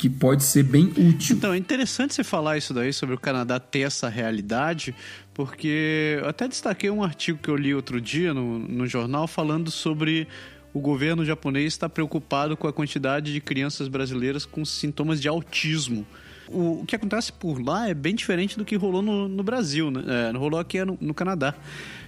que 0.00 0.08
pode 0.08 0.44
ser 0.44 0.62
bem 0.62 0.90
útil. 0.96 1.36
Então, 1.36 1.52
é 1.52 1.58
interessante 1.58 2.14
você 2.14 2.24
falar 2.24 2.56
isso 2.56 2.72
daí 2.72 2.90
sobre 2.90 3.14
o 3.14 3.18
Canadá 3.18 3.60
ter 3.60 3.80
essa 3.80 4.08
realidade, 4.08 4.94
porque 5.34 6.16
eu 6.22 6.26
até 6.26 6.48
destaquei 6.48 6.88
um 6.88 7.04
artigo 7.04 7.38
que 7.38 7.50
eu 7.50 7.54
li 7.54 7.74
outro 7.74 8.00
dia 8.00 8.32
no, 8.32 8.58
no 8.58 8.86
jornal 8.86 9.28
falando 9.28 9.70
sobre 9.70 10.26
o 10.72 10.80
governo 10.80 11.22
japonês 11.22 11.74
estar 11.74 11.90
preocupado 11.90 12.56
com 12.56 12.66
a 12.66 12.72
quantidade 12.72 13.30
de 13.30 13.42
crianças 13.42 13.88
brasileiras 13.88 14.46
com 14.46 14.64
sintomas 14.64 15.20
de 15.20 15.28
autismo. 15.28 16.06
O, 16.48 16.80
o 16.80 16.86
que 16.86 16.96
acontece 16.96 17.30
por 17.30 17.62
lá 17.62 17.86
é 17.86 17.92
bem 17.92 18.14
diferente 18.14 18.56
do 18.56 18.64
que 18.64 18.76
rolou 18.76 19.02
no, 19.02 19.28
no 19.28 19.42
Brasil, 19.42 19.90
né? 19.90 20.02
É, 20.30 20.34
rolou 20.34 20.58
aqui 20.58 20.82
no, 20.82 20.96
no 20.98 21.12
Canadá. 21.12 21.54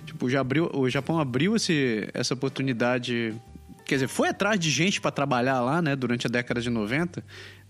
Tipo, 0.06 0.30
já 0.30 0.40
abriu, 0.40 0.70
o 0.72 0.88
Japão 0.88 1.20
abriu 1.20 1.54
esse, 1.56 2.08
essa 2.14 2.32
oportunidade 2.32 3.34
quer 3.84 3.96
dizer, 3.96 4.08
foi 4.08 4.28
atrás 4.28 4.58
de 4.58 4.70
gente 4.70 5.00
para 5.00 5.10
trabalhar 5.10 5.60
lá, 5.60 5.82
né, 5.82 5.96
durante 5.96 6.26
a 6.26 6.30
década 6.30 6.60
de 6.60 6.70
90. 6.70 7.22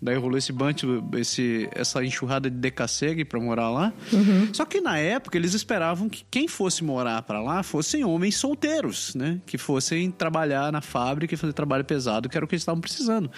Daí 0.02 0.16
rolou 0.16 0.36
esse 0.36 0.52
bunch, 0.52 0.82
esse, 1.16 1.68
essa 1.70 2.04
enxurrada 2.04 2.50
de 2.50 2.56
decassegue 2.56 3.24
para 3.24 3.38
morar 3.38 3.70
lá. 3.70 3.92
Uhum. 4.12 4.52
Só 4.52 4.64
que 4.64 4.80
na 4.80 4.98
época 4.98 5.38
eles 5.38 5.54
esperavam 5.54 6.08
que 6.08 6.24
quem 6.28 6.48
fosse 6.48 6.82
morar 6.82 7.22
para 7.22 7.40
lá 7.40 7.62
fossem 7.62 8.04
homens 8.04 8.34
solteiros, 8.34 9.14
né? 9.14 9.40
Que 9.46 9.56
fossem 9.56 10.10
trabalhar 10.10 10.72
na 10.72 10.80
fábrica 10.80 11.34
e 11.34 11.36
fazer 11.36 11.52
trabalho 11.52 11.84
pesado, 11.84 12.28
que 12.28 12.36
era 12.36 12.44
o 12.44 12.48
que 12.48 12.56
eles 12.56 12.62
estavam 12.62 12.80
precisando. 12.80 13.30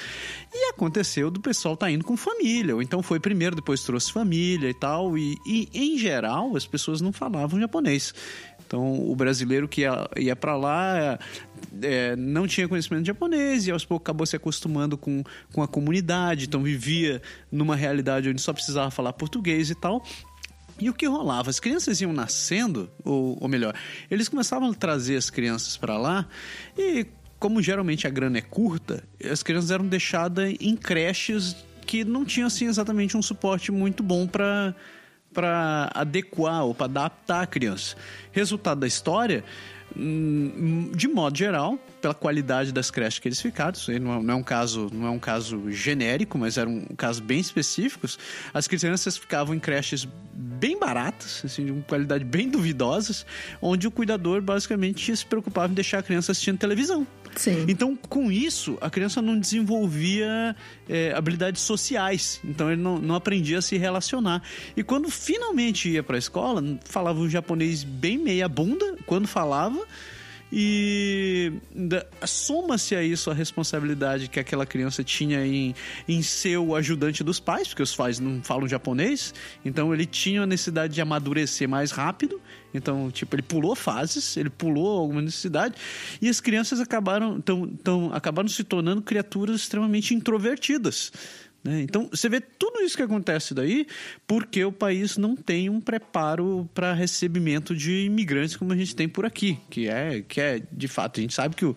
E 0.50 0.70
aconteceu 0.70 1.30
do 1.30 1.38
pessoal 1.38 1.76
tá 1.76 1.90
indo 1.90 2.02
com 2.02 2.16
família, 2.16 2.74
ou 2.74 2.80
então 2.80 3.02
foi 3.02 3.20
primeiro, 3.20 3.54
depois 3.54 3.82
trouxe 3.82 4.10
família 4.10 4.70
e 4.70 4.74
tal. 4.74 5.18
E, 5.18 5.36
e 5.44 5.68
em 5.74 5.98
geral 5.98 6.56
as 6.56 6.66
pessoas 6.66 7.02
não 7.02 7.12
falavam 7.12 7.60
japonês. 7.60 8.14
Então, 8.74 9.08
o 9.08 9.14
brasileiro 9.14 9.68
que 9.68 9.82
ia, 9.82 10.10
ia 10.16 10.34
para 10.34 10.56
lá 10.56 11.16
é, 11.80 12.16
não 12.16 12.44
tinha 12.44 12.66
conhecimento 12.66 13.06
japonês 13.06 13.68
e 13.68 13.70
aos 13.70 13.84
poucos 13.84 14.04
acabou 14.04 14.26
se 14.26 14.34
acostumando 14.34 14.98
com, 14.98 15.22
com 15.52 15.62
a 15.62 15.68
comunidade, 15.68 16.46
então 16.46 16.60
vivia 16.60 17.22
numa 17.52 17.76
realidade 17.76 18.28
onde 18.28 18.42
só 18.42 18.52
precisava 18.52 18.90
falar 18.90 19.12
português 19.12 19.70
e 19.70 19.76
tal. 19.76 20.04
E 20.80 20.90
o 20.90 20.92
que 20.92 21.06
rolava? 21.06 21.50
As 21.50 21.60
crianças 21.60 22.00
iam 22.00 22.12
nascendo, 22.12 22.90
ou, 23.04 23.38
ou 23.40 23.48
melhor, 23.48 23.76
eles 24.10 24.28
começavam 24.28 24.68
a 24.72 24.74
trazer 24.74 25.14
as 25.14 25.30
crianças 25.30 25.76
para 25.76 25.96
lá 25.96 26.26
e, 26.76 27.06
como 27.38 27.62
geralmente 27.62 28.08
a 28.08 28.10
grana 28.10 28.38
é 28.38 28.42
curta, 28.42 29.04
as 29.30 29.40
crianças 29.40 29.70
eram 29.70 29.86
deixadas 29.86 30.52
em 30.60 30.74
creches 30.74 31.54
que 31.86 32.02
não 32.02 32.24
tinham 32.24 32.48
assim 32.48 32.66
exatamente 32.66 33.16
um 33.16 33.22
suporte 33.22 33.70
muito 33.70 34.02
bom 34.02 34.26
para 34.26 34.74
para 35.34 35.90
adequar 35.92 36.64
ou 36.64 36.74
para 36.74 36.86
adaptar 36.86 37.42
a 37.42 37.46
criança. 37.46 37.96
Resultado 38.32 38.80
da 38.80 38.86
história, 38.86 39.44
hum, 39.96 40.90
de 40.94 41.08
modo 41.08 41.36
geral, 41.36 41.78
pela 42.00 42.14
qualidade 42.14 42.72
das 42.72 42.90
creches 42.90 43.18
que 43.18 43.26
eles 43.28 43.40
ficaram, 43.40 43.72
isso 43.72 43.90
é, 43.90 43.98
não 43.98 44.30
é, 44.30 44.34
um 44.34 44.42
caso, 44.42 44.88
não 44.92 45.06
é 45.06 45.10
um 45.10 45.18
caso 45.18 45.70
genérico, 45.70 46.38
mas 46.38 46.56
era 46.56 46.68
um 46.68 46.84
caso 46.96 47.22
bem 47.22 47.40
específicos. 47.40 48.18
As 48.52 48.68
crianças 48.68 49.16
ficavam 49.16 49.54
em 49.54 49.58
creches 49.58 50.06
bem 50.32 50.78
baratas, 50.78 51.42
assim, 51.44 51.64
de 51.64 51.72
uma 51.72 51.82
qualidade 51.82 52.24
bem 52.24 52.48
duvidosas, 52.48 53.26
onde 53.60 53.86
o 53.86 53.90
cuidador 53.90 54.40
basicamente 54.40 55.16
se 55.16 55.26
preocupava 55.26 55.72
em 55.72 55.74
deixar 55.74 55.98
a 55.98 56.02
criança 56.02 56.32
assistindo 56.32 56.58
televisão. 56.58 57.06
Sim. 57.36 57.64
Então, 57.68 57.96
com 58.08 58.30
isso, 58.30 58.78
a 58.80 58.88
criança 58.90 59.20
não 59.20 59.38
desenvolvia 59.38 60.54
é, 60.88 61.12
habilidades 61.12 61.62
sociais. 61.62 62.40
Então, 62.44 62.70
ele 62.70 62.80
não, 62.80 62.98
não 62.98 63.14
aprendia 63.14 63.58
a 63.58 63.62
se 63.62 63.76
relacionar. 63.76 64.42
E 64.76 64.82
quando 64.82 65.08
finalmente 65.10 65.88
ia 65.88 66.02
para 66.02 66.16
a 66.16 66.18
escola, 66.18 66.62
falava 66.84 67.20
um 67.20 67.28
japonês 67.28 67.84
bem 67.84 68.18
meia 68.18 68.48
bunda, 68.48 68.96
quando 69.06 69.26
falava. 69.26 69.84
E 70.56 71.52
soma-se 72.24 72.94
a 72.94 73.02
isso 73.02 73.28
a 73.28 73.34
responsabilidade 73.34 74.28
que 74.28 74.38
aquela 74.38 74.64
criança 74.64 75.02
tinha 75.02 75.44
em, 75.44 75.74
em 76.06 76.22
ser 76.22 76.58
o 76.58 76.76
ajudante 76.76 77.24
dos 77.24 77.40
pais, 77.40 77.66
porque 77.66 77.82
os 77.82 77.96
pais 77.96 78.20
não 78.20 78.40
falam 78.40 78.68
japonês, 78.68 79.34
então 79.64 79.92
ele 79.92 80.06
tinha 80.06 80.42
a 80.42 80.46
necessidade 80.46 80.94
de 80.94 81.00
amadurecer 81.00 81.68
mais 81.68 81.90
rápido. 81.90 82.40
Então, 82.72 83.10
tipo, 83.10 83.34
ele 83.34 83.42
pulou 83.42 83.74
fases, 83.74 84.36
ele 84.36 84.48
pulou 84.50 84.98
alguma 85.00 85.22
necessidade, 85.22 85.74
e 86.22 86.28
as 86.28 86.40
crianças 86.40 86.78
acabaram, 86.80 87.40
tão, 87.40 87.66
tão, 87.68 88.14
acabaram 88.14 88.48
se 88.48 88.62
tornando 88.62 89.02
criaturas 89.02 89.60
extremamente 89.60 90.14
introvertidas. 90.14 91.12
Né? 91.64 91.80
Então, 91.80 92.08
você 92.10 92.28
vê 92.28 92.40
tudo 92.40 92.82
isso 92.82 92.96
que 92.96 93.02
acontece 93.02 93.54
daí 93.54 93.86
porque 94.26 94.62
o 94.64 94.70
país 94.70 95.16
não 95.16 95.34
tem 95.34 95.70
um 95.70 95.80
preparo 95.80 96.68
para 96.74 96.92
recebimento 96.92 97.74
de 97.74 98.04
imigrantes 98.04 98.56
como 98.56 98.72
a 98.72 98.76
gente 98.76 98.94
tem 98.94 99.08
por 99.08 99.24
aqui, 99.24 99.58
que 99.70 99.88
é, 99.88 100.20
que 100.20 100.40
é 100.40 100.62
de 100.70 100.86
fato, 100.86 101.18
a 101.18 101.22
gente 101.22 101.34
sabe 101.34 101.56
que 101.56 101.64
o, 101.64 101.74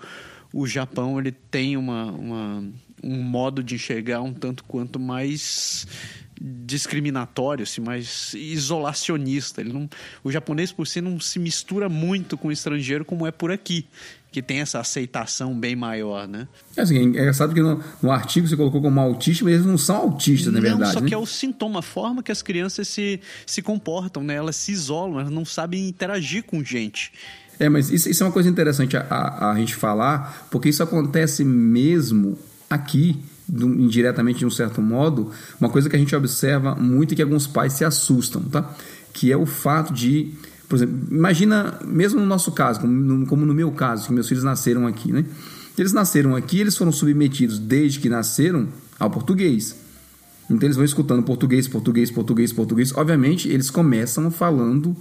o 0.54 0.68
Japão 0.68 1.18
ele 1.18 1.32
tem 1.32 1.78
uma, 1.78 2.12
uma 2.12 2.64
um 3.04 3.22
modo 3.22 3.64
de 3.64 3.76
enxergar 3.76 4.22
um 4.22 4.34
tanto 4.34 4.64
quanto 4.64 5.00
mais 5.00 5.88
discriminatório, 6.40 7.64
assim, 7.64 7.82
mais 7.82 8.34
isolacionista. 8.34 9.62
Ele 9.62 9.74
não, 9.74 9.90
o 10.24 10.32
japonês 10.32 10.72
por 10.72 10.86
si 10.86 11.02
não 11.02 11.20
se 11.20 11.40
mistura 11.40 11.90
muito 11.90 12.38
com 12.38 12.50
o 12.50 12.52
estrangeiro 12.52 13.06
como 13.06 13.26
é 13.26 13.32
por 13.32 13.52
aqui 13.52 13.88
que 14.38 14.42
tem 14.44 14.60
essa 14.60 14.80
aceitação 14.80 15.60
bem 15.60 15.76
maior, 15.76 16.28
né? 16.28 16.48
É 16.76 16.82
assim, 16.82 16.96
é 16.96 17.02
engraçado 17.02 17.56
que 17.56 17.62
no, 17.62 17.84
no 18.04 18.12
artigo 18.12 18.48
você 18.48 18.56
colocou 18.56 18.80
como 18.80 19.00
autista, 19.00 19.44
mas 19.44 19.56
eles 19.56 19.66
não 19.66 19.80
são 19.80 19.96
autistas, 19.96 20.54
na 20.54 20.60
verdade. 20.60 20.82
Não, 20.84 20.94
só 20.94 21.00
né? 21.00 21.08
que 21.08 21.14
é 21.16 21.18
o 21.18 21.26
sintoma, 21.26 21.80
a 21.80 21.82
forma 21.82 22.22
que 22.22 22.32
as 22.32 22.44
crianças 22.44 22.88
se, 22.88 23.20
se 23.48 23.64
comportam, 23.64 24.24
né? 24.24 24.36
Elas 24.36 24.56
se 24.56 24.72
isolam, 24.72 25.22
elas 25.22 25.32
não 25.32 25.44
sabem 25.44 25.88
interagir 25.88 26.44
com 26.44 26.64
gente. 26.64 27.12
É, 27.58 27.68
mas 27.68 27.90
isso, 27.90 28.08
isso 28.08 28.22
é 28.22 28.28
uma 28.28 28.32
coisa 28.32 28.48
interessante 28.48 28.96
a, 28.96 29.02
a, 29.10 29.52
a, 29.54 29.56
gente 29.56 29.74
falar, 29.74 30.48
porque 30.52 30.70
isso 30.70 30.84
acontece 30.84 31.44
mesmo 31.44 32.38
aqui, 32.70 33.20
indiretamente 33.52 34.38
de 34.38 34.46
um 34.46 34.52
certo 34.52 34.84
modo, 34.84 35.32
uma 35.60 35.70
coisa 35.70 35.90
que 35.90 35.96
a 35.96 36.00
gente 36.00 36.16
observa 36.16 36.76
muito 36.76 37.14
e 37.14 37.16
que 37.16 37.24
alguns 37.24 37.48
pais 37.48 37.74
se 37.74 37.84
assustam, 37.84 38.44
tá? 38.44 38.72
Que 39.12 39.32
é 39.32 39.38
o 39.38 39.48
fato 39.48 39.92
de 39.92 40.32
por 40.68 40.76
exemplo, 40.76 40.98
imagina, 41.10 41.80
mesmo 41.86 42.20
no 42.20 42.26
nosso 42.26 42.52
caso, 42.52 42.82
como 42.82 42.94
no, 42.94 43.26
como 43.26 43.46
no 43.46 43.54
meu 43.54 43.72
caso, 43.72 44.08
que 44.08 44.14
meus 44.14 44.28
filhos 44.28 44.44
nasceram 44.44 44.86
aqui, 44.86 45.12
né? 45.12 45.26
Eles 45.78 45.94
nasceram 45.94 46.36
aqui, 46.36 46.60
eles 46.60 46.76
foram 46.76 46.92
submetidos 46.92 47.60
desde 47.60 48.00
que 48.00 48.10
nasceram 48.10 48.68
ao 49.00 49.10
português. 49.10 49.76
Então 50.50 50.66
eles 50.66 50.76
vão 50.76 50.86
escutando 50.86 51.24
português, 51.24 51.68
português, 51.68 52.10
português, 52.10 52.52
português. 52.52 52.94
Obviamente, 52.96 53.48
eles 53.48 53.70
começam 53.70 54.32
falando 54.32 54.96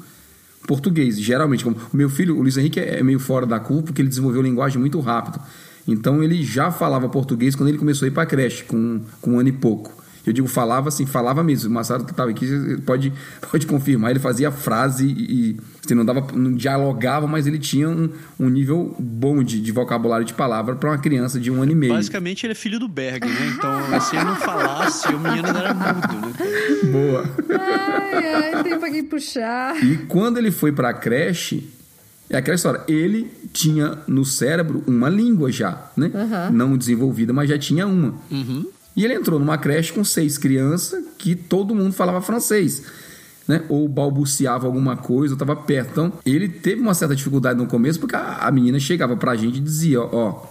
português. 0.67 1.19
Geralmente, 1.19 1.65
como 1.65 1.77
o 1.93 1.97
meu 1.97 2.11
filho, 2.11 2.37
o 2.37 2.43
Luiz 2.43 2.57
Henrique, 2.57 2.79
é 2.79 3.03
meio 3.03 3.19
fora 3.19 3.47
da 3.47 3.59
curva 3.59 3.85
porque 3.85 4.03
ele 4.03 4.09
desenvolveu 4.09 4.43
linguagem 4.43 4.79
muito 4.79 5.01
rápido. 5.01 5.41
Então 5.89 6.23
ele 6.23 6.43
já 6.43 6.71
falava 6.71 7.09
português 7.09 7.55
quando 7.55 7.69
ele 7.69 7.79
começou 7.79 8.07
a 8.07 8.09
ir 8.09 8.13
para 8.13 8.25
a 8.25 8.27
creche, 8.27 8.65
com, 8.65 9.01
com 9.21 9.33
um 9.33 9.39
ano 9.39 9.49
e 9.49 9.53
pouco. 9.53 10.05
Eu 10.27 10.33
digo 10.33 10.49
falava 10.49 10.89
assim, 10.89 11.07
falava 11.07 11.43
mesmo. 11.45 11.71
O 11.71 11.73
Massaro 11.73 12.05
que 12.05 12.11
estava 12.11 12.31
aqui 12.31 12.47
pode, 12.85 13.13
pode 13.51 13.67
confirmar. 13.67 14.11
Ele 14.11 14.19
fazia 14.19 14.51
frase 14.51 15.07
e, 15.07 15.57
assim, 15.85 15.95
não, 15.95 16.05
dava, 16.05 16.27
não 16.35 16.53
dialogava, 16.53 17.27
mas 17.29 17.47
ele 17.47 17.59
tinha 17.59 17.89
um, 17.89 18.11
um 18.39 18.49
nível 18.49 18.95
bom 18.99 19.43
de, 19.43 19.61
de 19.61 19.71
vocabulário 19.73 20.27
de 20.27 20.35
palavra 20.35 20.75
para 20.75 20.91
uma 20.91 20.99
criança 20.99 21.39
de 21.39 21.51
um 21.51 21.63
ano 21.63 21.73
e 21.73 21.75
meio. 21.77 21.95
Basicamente 21.95 22.45
ele 22.45 22.53
é 22.53 22.57
filho 22.57 22.79
do 22.81 22.89
Berg, 22.89 23.25
né? 23.25 23.53
Então, 23.57 24.01
se 24.01 24.17
ele 24.17 24.25
não 24.25 24.37
falasse, 24.37 25.07
o 25.15 25.19
menino 25.21 25.49
era 25.49 25.73
mudo, 25.73 26.27
né? 26.27 26.91
Boa. 26.91 27.25
Ai, 28.13 28.35
ai, 28.55 28.63
tem 28.63 28.79
pra 28.79 28.91
quem 28.91 29.05
puxar. 29.05 29.77
E 29.83 29.97
quando 30.09 30.39
ele 30.39 30.51
foi 30.51 30.73
para 30.73 30.91
a 30.91 30.95
creche, 30.95 31.71
É 32.29 32.37
aquela 32.39 32.57
história. 32.57 32.81
Ele 32.89 33.31
tinha 33.53 33.99
no 34.09 34.25
cérebro 34.25 34.83
uma 34.87 35.09
língua 35.09 35.53
já, 35.53 35.91
né? 35.97 36.11
Uhum. 36.13 36.53
Não 36.57 36.77
desenvolvida, 36.77 37.33
mas 37.33 37.49
já 37.49 37.57
tinha 37.57 37.87
uma. 37.87 38.15
E 38.97 39.05
ele 39.05 39.15
entrou 39.15 39.39
numa 39.39 39.59
creche 39.59 39.93
com 39.93 40.03
seis 40.03 40.39
crianças 40.39 41.05
que 41.19 41.35
todo 41.35 41.75
mundo 41.75 41.93
falava 41.93 42.23
francês. 42.23 42.83
Né? 43.47 43.63
Ou 43.69 43.87
balbuciava 43.89 44.67
alguma 44.67 44.97
coisa, 44.97 45.35
ou 45.35 45.37
estava 45.37 45.55
perto. 45.55 45.91
Então, 45.91 46.13
ele 46.25 46.49
teve 46.49 46.81
uma 46.81 46.95
certa 46.95 47.15
dificuldade 47.15 47.59
no 47.59 47.67
começo, 47.67 48.01
porque 48.01 48.17
a, 48.17 48.39
a 48.39 48.51
menina 48.51 48.81
chegava 48.81 49.17
pra 49.17 49.37
gente 49.37 49.59
e 49.59 49.61
dizia: 49.61 50.01
Ó, 50.01 50.47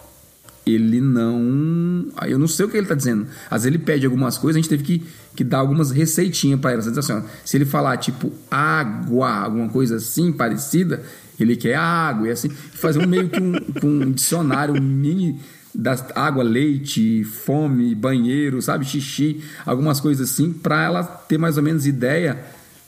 ele 0.66 1.00
não. 1.00 2.08
Eu 2.28 2.40
não 2.40 2.48
sei 2.48 2.66
o 2.66 2.70
que 2.70 2.78
ele 2.78 2.88
tá 2.88 2.96
dizendo. 2.96 3.28
Às 3.50 3.64
vezes 3.64 3.76
ele 3.76 3.78
pede 3.84 4.06
algumas 4.06 4.38
coisas, 4.38 4.58
a 4.58 4.62
gente 4.62 4.70
teve 4.70 4.84
que, 4.84 5.06
que 5.36 5.44
dar 5.44 5.60
algumas 5.60 5.92
receitinhas 5.92 6.60
para 6.60 6.76
diz 6.78 6.98
assim, 6.98 7.14
ó, 7.14 7.22
se 7.44 7.58
ele 7.58 7.66
falar 7.66 7.98
tipo 7.98 8.32
água, 8.50 9.30
alguma 9.30 9.70
coisa 9.70 9.98
assim 9.98 10.32
parecida, 10.32 11.04
ele 11.40 11.56
quer 11.56 11.76
água, 11.76 12.28
e 12.28 12.32
assim, 12.32 12.50
fazer 12.50 13.00
um 13.00 13.08
meio 13.08 13.30
que 13.30 13.40
um, 13.40 13.56
um 13.84 14.12
dicionário 14.12 14.82
mini 14.82 15.40
da 15.76 15.94
água, 16.16 16.44
leite, 16.44 17.24
fome, 17.24 17.94
banheiro, 17.94 18.62
sabe, 18.62 18.86
xixi, 18.86 19.44
algumas 19.66 20.00
coisas 20.00 20.32
assim, 20.32 20.54
para 20.54 20.84
ela 20.84 21.04
ter 21.04 21.38
mais 21.38 21.58
ou 21.58 21.64
menos 21.64 21.86
ideia 21.86 22.40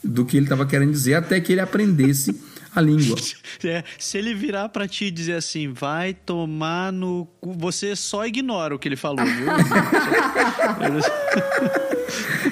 do 0.02 0.24
que 0.24 0.36
ele 0.36 0.46
estava 0.46 0.64
querendo 0.64 0.92
dizer, 0.92 1.14
até 1.14 1.40
que 1.40 1.52
ele 1.52 1.60
aprendesse 1.60 2.34
a 2.74 2.80
língua. 2.80 3.16
É, 3.64 3.82
se 3.98 4.16
ele 4.16 4.34
virar 4.34 4.68
pra 4.68 4.86
ti 4.86 5.06
e 5.06 5.10
dizer 5.10 5.32
assim, 5.32 5.72
vai 5.72 6.14
tomar 6.14 6.92
no 6.92 7.26
cu, 7.40 7.54
você 7.54 7.96
só 7.96 8.24
ignora 8.24 8.72
o 8.72 8.78
que 8.78 8.86
ele 8.86 8.94
falou, 8.94 9.26
viu? 9.26 9.48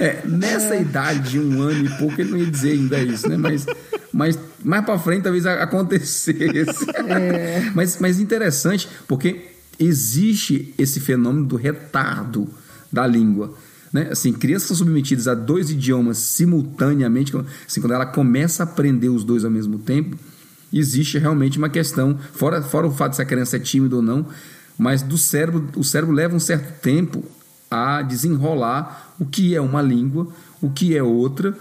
É, 0.00 0.22
nessa 0.26 0.76
idade 0.76 1.30
de 1.30 1.38
um 1.38 1.62
ano 1.62 1.86
e 1.86 1.88
pouco, 1.96 2.20
ele 2.20 2.30
não 2.30 2.38
ia 2.38 2.46
dizer 2.46 2.72
ainda 2.72 2.98
isso, 2.98 3.28
né? 3.28 3.36
Mas, 3.36 3.66
mas 4.12 4.38
mais 4.62 4.84
pra 4.84 4.98
frente 4.98 5.22
talvez 5.22 5.46
acontecesse. 5.46 6.86
Mas, 7.74 7.98
mas 8.00 8.20
interessante, 8.20 8.88
porque 9.06 9.55
existe 9.78 10.74
esse 10.78 11.00
fenômeno 11.00 11.46
do 11.46 11.56
retardo 11.56 12.48
da 12.92 13.06
língua. 13.06 13.54
Né? 13.92 14.08
Assim, 14.10 14.32
crianças 14.32 14.68
são 14.68 14.76
submetidas 14.76 15.28
a 15.28 15.34
dois 15.34 15.70
idiomas 15.70 16.18
simultaneamente, 16.18 17.32
assim, 17.66 17.80
quando 17.80 17.94
ela 17.94 18.06
começa 18.06 18.62
a 18.62 18.64
aprender 18.64 19.08
os 19.08 19.24
dois 19.24 19.44
ao 19.44 19.50
mesmo 19.50 19.78
tempo, 19.78 20.16
existe 20.72 21.18
realmente 21.18 21.58
uma 21.58 21.68
questão, 21.68 22.18
fora, 22.32 22.60
fora 22.62 22.86
o 22.86 22.90
fato 22.90 23.10
de 23.10 23.16
se 23.16 23.22
a 23.22 23.26
criança 23.26 23.56
é 23.56 23.60
tímida 23.60 23.96
ou 23.96 24.02
não, 24.02 24.26
mas 24.78 25.02
do 25.02 25.16
cérebro, 25.16 25.68
o 25.76 25.84
cérebro 25.84 26.14
leva 26.14 26.34
um 26.34 26.40
certo 26.40 26.80
tempo 26.80 27.24
a 27.70 28.02
desenrolar 28.02 29.14
o 29.18 29.24
que 29.24 29.54
é 29.54 29.60
uma 29.60 29.80
língua, 29.82 30.28
o 30.60 30.70
que 30.70 30.96
é 30.96 31.02
outra. 31.02 31.56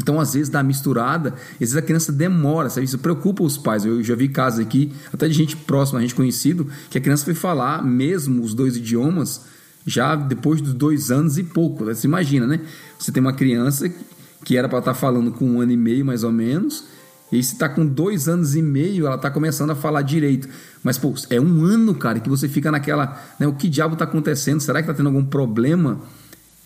Então, 0.00 0.20
às 0.20 0.34
vezes, 0.34 0.48
dá 0.48 0.62
misturada, 0.62 1.30
às 1.30 1.58
vezes 1.58 1.76
a 1.76 1.82
criança 1.82 2.12
demora, 2.12 2.70
sabe? 2.70 2.86
Isso 2.86 2.98
preocupa 2.98 3.42
os 3.42 3.58
pais. 3.58 3.84
Eu 3.84 4.02
já 4.02 4.14
vi 4.14 4.28
casos 4.28 4.60
aqui, 4.60 4.92
até 5.12 5.26
de 5.26 5.34
gente 5.34 5.56
próxima, 5.56 5.98
a 5.98 6.02
gente 6.02 6.14
conhecido, 6.14 6.66
que 6.88 6.98
a 6.98 7.00
criança 7.00 7.24
foi 7.24 7.34
falar 7.34 7.84
mesmo 7.84 8.42
os 8.42 8.54
dois 8.54 8.76
idiomas 8.76 9.42
já 9.84 10.14
depois 10.14 10.60
dos 10.60 10.74
dois 10.74 11.10
anos 11.10 11.38
e 11.38 11.42
pouco. 11.42 11.84
Você 11.84 12.06
imagina, 12.06 12.46
né? 12.46 12.60
Você 12.98 13.10
tem 13.10 13.20
uma 13.20 13.32
criança 13.32 13.90
que 14.44 14.56
era 14.56 14.68
para 14.68 14.78
estar 14.78 14.94
falando 14.94 15.32
com 15.32 15.44
um 15.44 15.60
ano 15.60 15.72
e 15.72 15.76
meio, 15.76 16.04
mais 16.04 16.22
ou 16.24 16.32
menos, 16.32 16.84
e 17.30 17.42
você 17.42 17.52
está 17.52 17.68
com 17.68 17.84
dois 17.84 18.28
anos 18.28 18.54
e 18.54 18.62
meio, 18.62 19.06
ela 19.06 19.16
está 19.16 19.30
começando 19.30 19.70
a 19.70 19.74
falar 19.74 20.02
direito. 20.02 20.48
Mas, 20.82 20.96
pô, 20.96 21.12
é 21.28 21.40
um 21.40 21.64
ano, 21.64 21.94
cara, 21.94 22.20
que 22.20 22.28
você 22.28 22.48
fica 22.48 22.70
naquela. 22.70 23.20
Né, 23.38 23.46
o 23.46 23.52
que 23.52 23.68
diabo 23.68 23.94
está 23.94 24.04
acontecendo? 24.04 24.60
Será 24.60 24.80
que 24.80 24.88
está 24.88 24.94
tendo 24.94 25.08
algum 25.08 25.24
problema? 25.24 26.00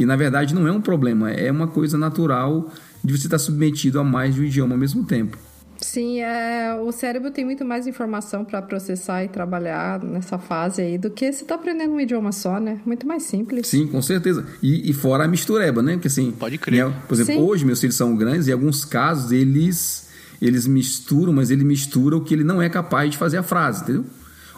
E 0.03 0.07
na 0.07 0.17
verdade 0.17 0.55
não 0.55 0.67
é 0.67 0.73
um 0.73 0.81
problema, 0.81 1.31
é 1.31 1.51
uma 1.51 1.69
coisa 1.69 1.97
natural 1.97 2.71
de 3.03 3.17
você 3.17 3.27
estar 3.27 3.38
submetido 3.38 3.99
a 4.01 4.05
mais 4.05 4.35
de 4.35 4.41
um 4.41 4.45
idioma 4.45 4.75
ao 4.75 4.79
mesmo 4.79 5.05
tempo. 5.05 5.37
Sim, 5.81 6.21
é, 6.21 6.75
o 6.81 6.93
cérebro 6.93 7.33
tem 7.33 7.45
muito 7.45 7.65
mais 7.65 7.88
informação 7.88 8.45
para 8.45 8.62
processar 8.62 9.25
e 9.25 9.29
trabalhar 9.29 10.01
nessa 10.01 10.38
fase 10.38 10.81
aí 10.81 10.97
do 10.97 11.11
que 11.11 11.33
se 11.33 11.45
tá 11.45 11.57
aprendendo 11.57 11.93
um 11.93 12.01
idioma 12.01 12.31
só, 12.31 12.61
né? 12.61 12.81
Muito 12.87 13.05
mais 13.05 13.25
simples. 13.25 13.67
Sim, 13.67 13.88
com 13.88 14.01
certeza. 14.01 14.47
E, 14.62 14.88
e 14.88 14.93
fora 14.93 15.25
a 15.25 15.29
mistureba, 15.29 15.83
né? 15.83 15.95
Porque 15.95 16.07
assim. 16.07 16.31
Pode 16.38 16.57
crer. 16.59 16.87
né, 16.87 16.95
Por 17.09 17.15
exemplo, 17.15 17.35
Sim. 17.35 17.41
hoje 17.41 17.65
meus 17.65 17.81
filhos 17.81 17.97
são 17.97 18.17
grandes 18.17 18.47
e 18.47 18.51
em 18.51 18.53
alguns 18.53 18.85
casos 18.85 19.33
eles, 19.33 20.09
eles 20.41 20.69
misturam, 20.69 21.33
mas 21.33 21.51
ele 21.51 21.65
mistura 21.65 22.17
o 22.17 22.21
que 22.21 22.33
ele 22.33 22.45
não 22.45 22.62
é 22.62 22.69
capaz 22.69 23.11
de 23.11 23.19
fazer 23.19 23.38
a 23.38 23.43
frase, 23.43 23.83
entendeu? 23.83 24.05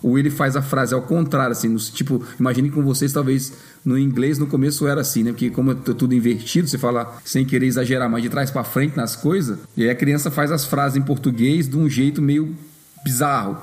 Ou 0.07 0.19
ele 0.19 0.29
faz 0.29 0.55
a 0.55 0.61
frase 0.61 0.93
ao 0.93 1.01
contrário, 1.01 1.53
assim, 1.53 1.67
no- 1.67 1.79
tipo, 1.79 2.23
imagine 2.39 2.71
com 2.71 2.83
vocês, 2.83 3.11
talvez 3.11 3.55
no 3.83 3.99
inglês 3.99 4.39
no 4.39 4.47
começo 4.47 4.87
era 4.87 5.01
assim, 5.01 5.23
né? 5.23 5.31
Porque 5.31 5.49
como 5.49 5.73
é 5.73 5.75
tudo 5.75 6.15
invertido, 6.15 6.69
você 6.69 6.77
fala 6.77 7.17
sem 7.25 7.43
querer 7.47 7.65
exagerar, 7.67 8.11
mas 8.11 8.23
de 8.23 8.29
trás 8.29 8.51
para 8.51 8.63
frente 8.65 8.95
nas 8.99 9.17
coisas, 9.17 9.59
e 9.75 9.83
aí 9.85 9.89
a 9.89 9.95
criança 9.95 10.31
faz 10.31 10.53
as 10.53 10.67
frases 10.67 10.99
em 10.99 11.03
português 11.03 11.67
de 11.67 11.79
um 11.79 11.89
jeito 11.89 12.21
meio 12.21 12.55
bizarro. 13.03 13.57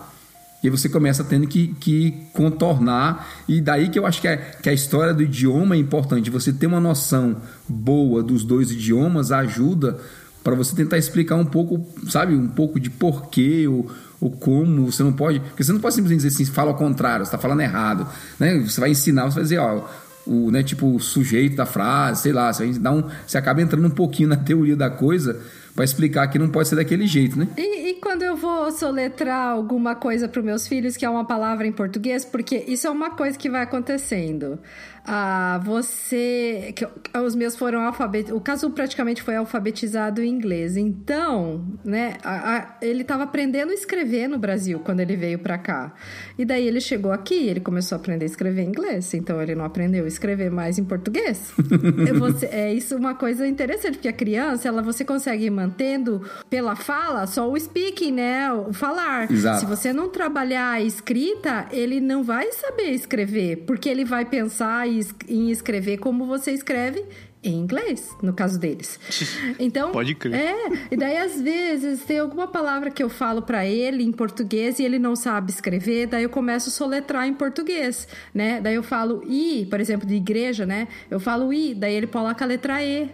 E 0.63 0.67
aí 0.67 0.71
você 0.71 0.89
começa 0.89 1.23
tendo 1.23 1.47
que, 1.47 1.69
que 1.79 2.13
contornar. 2.33 3.27
E 3.47 3.59
daí 3.59 3.89
que 3.89 3.97
eu 3.97 4.05
acho 4.05 4.21
que 4.21 4.27
a, 4.27 4.37
que 4.37 4.69
a 4.69 4.73
história 4.73 5.11
do 5.13 5.23
idioma 5.23 5.75
é 5.75 5.77
importante. 5.79 6.29
Você 6.29 6.53
ter 6.53 6.67
uma 6.67 6.79
noção 6.79 7.37
boa 7.67 8.21
dos 8.21 8.43
dois 8.43 8.71
idiomas 8.71 9.31
ajuda 9.31 9.99
para 10.43 10.53
você 10.55 10.75
tentar 10.75 10.97
explicar 10.99 11.35
um 11.35 11.45
pouco, 11.45 11.83
sabe, 12.07 12.35
um 12.35 12.47
pouco 12.47 12.79
de 12.79 12.89
porquê 12.91 13.67
ou, 13.67 13.89
ou 14.21 14.31
como. 14.31 14.91
Você 14.91 15.03
não 15.03 15.11
pode. 15.11 15.39
Porque 15.39 15.63
você 15.63 15.73
não 15.73 15.79
pode 15.79 15.95
simplesmente 15.95 16.21
dizer 16.23 16.35
assim, 16.43 16.45
fala 16.49 16.69
ao 16.69 16.77
contrário, 16.77 17.25
você 17.25 17.29
está 17.29 17.37
falando 17.37 17.61
errado. 17.61 18.07
Né? 18.39 18.59
Você 18.59 18.79
vai 18.79 18.91
ensinar, 18.91 19.25
você 19.25 19.35
vai 19.35 19.43
dizer, 19.43 19.57
ó. 19.57 19.85
O, 20.23 20.51
né, 20.51 20.61
tipo, 20.61 20.95
o 20.95 20.99
sujeito 20.99 21.55
da 21.55 21.65
frase, 21.65 22.21
sei 22.21 22.31
lá, 22.31 22.53
você, 22.53 22.67
vai 22.67 22.79
dar 22.79 22.91
um, 22.91 23.03
você 23.25 23.39
acaba 23.39 23.59
entrando 23.59 23.87
um 23.87 23.89
pouquinho 23.89 24.29
na 24.29 24.35
teoria 24.35 24.75
da 24.75 24.87
coisa 24.87 25.41
para 25.81 25.85
explicar 25.85 26.27
que 26.27 26.37
não 26.37 26.47
pode 26.49 26.67
ser 26.67 26.75
daquele 26.75 27.07
jeito, 27.07 27.37
né? 27.39 27.47
E, 27.57 27.89
e 27.89 27.93
quando 27.95 28.21
eu 28.21 28.35
vou 28.35 28.71
soletrar 28.71 29.47
alguma 29.49 29.95
coisa 29.95 30.27
para 30.27 30.39
meus 30.43 30.67
filhos, 30.67 30.95
que 30.95 31.03
é 31.03 31.09
uma 31.09 31.25
palavra 31.25 31.65
em 31.65 31.71
português, 31.71 32.23
porque 32.23 32.63
isso 32.67 32.85
é 32.85 32.89
uma 32.91 33.09
coisa 33.11 33.35
que 33.35 33.49
vai 33.49 33.63
acontecendo. 33.63 34.59
Ah, 35.03 35.59
você. 35.63 36.73
Que, 36.75 36.87
os 37.17 37.33
meus 37.33 37.55
foram 37.55 37.81
alfabetizados. 37.81 38.37
O 38.39 38.43
caso 38.43 38.69
praticamente 38.69 39.23
foi 39.23 39.35
alfabetizado 39.35 40.21
em 40.21 40.29
inglês. 40.29 40.77
Então, 40.77 41.65
né, 41.83 42.17
a- 42.23 42.57
a- 42.57 42.77
ele 42.83 43.01
estava 43.01 43.23
aprendendo 43.23 43.71
a 43.71 43.73
escrever 43.73 44.27
no 44.27 44.37
Brasil 44.37 44.79
quando 44.85 44.99
ele 44.99 45.15
veio 45.15 45.39
para 45.39 45.57
cá. 45.57 45.91
E 46.37 46.45
daí 46.45 46.67
ele 46.67 46.79
chegou 46.79 47.11
aqui 47.11 47.33
e 47.33 47.49
ele 47.49 47.59
começou 47.59 47.95
a 47.95 47.99
aprender 47.99 48.25
a 48.25 48.27
escrever 48.27 48.61
em 48.61 48.67
inglês. 48.67 49.11
Então 49.15 49.41
ele 49.41 49.55
não 49.55 49.65
aprendeu 49.65 50.05
a 50.05 50.07
escrever 50.07 50.51
mais 50.51 50.77
em 50.77 50.83
português. 50.83 51.51
É 52.07 52.13
você- 52.13 52.45
é 52.51 52.71
isso 52.71 52.95
uma 52.95 53.15
coisa 53.15 53.47
interessante, 53.47 53.93
porque 53.95 54.07
a 54.07 54.13
criança, 54.13 54.67
ela 54.67 54.83
você 54.83 55.03
consegue 55.03 55.45
ir 55.45 55.49
mantendo 55.71 56.21
pela 56.49 56.75
fala 56.75 57.25
só 57.25 57.49
o 57.49 57.57
speaking, 57.59 58.11
né? 58.11 58.51
O 58.53 58.73
falar. 58.73 59.31
Exato. 59.31 59.61
Se 59.61 59.65
você 59.65 59.93
não 59.93 60.09
trabalhar 60.09 60.71
a 60.73 60.81
escrita, 60.81 61.67
ele 61.71 61.99
não 61.99 62.23
vai 62.23 62.51
saber 62.51 62.91
escrever, 62.91 63.63
porque 63.65 63.89
ele 63.89 64.03
vai 64.05 64.25
pensar 64.25 64.87
em 64.87 64.99
es- 64.99 65.15
em 65.27 65.49
escrever 65.49 65.97
como 65.97 66.25
você 66.25 66.51
escreve 66.51 67.03
em 67.43 67.55
inglês, 67.55 68.07
no 68.21 68.33
caso 68.33 68.59
deles. 68.59 68.99
Então, 69.59 69.91
Pode 69.91 70.13
crer. 70.15 70.35
é, 70.35 70.55
e 70.91 70.97
daí 70.97 71.17
às 71.17 71.41
vezes 71.41 72.03
tem 72.03 72.19
alguma 72.19 72.47
palavra 72.47 72.91
que 72.91 73.01
eu 73.01 73.09
falo 73.09 73.41
pra 73.41 73.65
ele 73.65 74.03
em 74.03 74.11
português 74.11 74.77
e 74.79 74.83
ele 74.83 74.99
não 74.99 75.15
sabe 75.15 75.51
escrever, 75.51 76.07
daí 76.07 76.23
eu 76.23 76.29
começo 76.29 76.69
a 76.69 76.71
soletrar 76.71 77.27
em 77.27 77.33
português, 77.33 78.07
né? 78.33 78.59
Daí 78.61 78.75
eu 78.75 78.83
falo 78.83 79.23
i, 79.27 79.65
por 79.69 79.79
exemplo, 79.79 80.05
de 80.07 80.15
igreja, 80.15 80.65
né? 80.65 80.87
Eu 81.09 81.19
falo 81.19 81.51
i, 81.53 81.73
daí 81.73 81.93
ele 81.95 82.07
coloca 82.07 82.43
a 82.45 82.47
letra 82.47 82.83
e. 82.83 83.09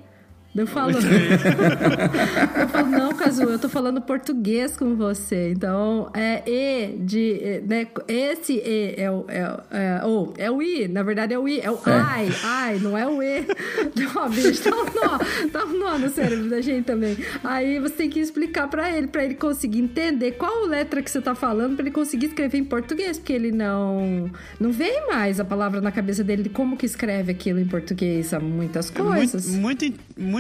Eu 0.58 0.68
falo, 0.68 0.94
eu 2.60 2.68
falo, 2.70 2.88
não, 2.90 3.14
Cazu, 3.14 3.44
eu 3.44 3.60
tô 3.60 3.70
falando 3.70 4.02
português 4.02 4.76
com 4.76 4.96
você. 4.96 5.52
Então, 5.52 6.10
é 6.14 6.42
E 6.48 6.98
de. 6.98 7.40
é, 7.44 7.62
Né, 7.66 7.88
esse 8.08 8.54
E 8.54 8.96
é 8.98 9.12
o. 9.12 9.26
É, 9.28 9.40
é, 9.72 10.06
o- 10.06 10.34
é 10.38 10.52
o 10.52 10.62
I, 10.62 10.88
na 10.88 11.04
verdade 11.04 11.34
é 11.34 11.40
o 11.40 11.48
I, 11.48 11.60
é 11.60 11.70
o 11.72 11.80
ai, 11.86 12.30
ai, 12.44 12.80
não 12.80 12.98
é 12.98 13.08
o 13.08 13.22
E. 13.22 13.46
Não, 14.18 14.30
bicho, 14.30 14.64
dá 14.64 14.76
um 14.76 14.86
nó, 14.86 15.20
dá 15.52 15.66
um 15.66 15.80
nó 15.80 15.98
no 15.98 16.10
cérebro 16.10 16.50
da 16.50 16.62
gente 16.62 16.86
também. 16.86 17.18
Aí 17.44 17.80
você 17.80 17.96
tem 17.96 18.10
que 18.10 18.20
explicar 18.20 18.68
pra 18.68 18.90
ele, 18.96 19.08
pra 19.08 19.24
ele 19.24 19.36
conseguir 19.36 19.80
entender 19.80 20.32
qual 20.34 20.66
letra 20.66 21.02
que 21.02 21.10
você 21.12 21.22
tá 21.22 21.36
falando, 21.36 21.76
pra 21.76 21.84
ele 21.84 21.92
conseguir 21.92 22.28
escrever 22.28 22.58
em 22.58 22.64
português, 22.64 23.18
porque 23.18 23.34
ele 23.34 23.52
não. 23.52 24.30
Não 24.60 24.72
vem 24.72 25.08
mais 25.08 25.40
a 25.40 25.46
palavra 25.46 25.82
na 25.82 25.92
cabeça 25.92 26.24
dele 26.24 26.44
de 26.44 26.50
como 26.50 26.76
que 26.78 26.86
escreve 26.86 27.32
aquilo 27.32 27.60
em 27.60 27.66
português, 27.66 28.34
há 28.34 28.40
muitas 28.40 28.92
É 28.96 29.02
muito, 29.02 29.16
coisas. 29.32 29.48
muito, 29.56 29.86
in- 29.86 29.96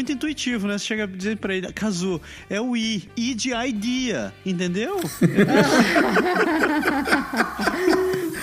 muito 0.07 0.11
intuitivo, 0.13 0.67
né? 0.67 0.77
Você 0.77 0.85
chega 0.85 1.03
a 1.03 1.07
dizer 1.07 1.37
pra 1.37 1.55
ele, 1.55 1.71
Kazu, 1.73 2.21
é 2.49 2.61
o 2.61 2.77
I, 2.77 3.09
I 3.17 3.33
de 3.35 3.53
idea, 3.53 4.33
entendeu? 4.45 4.95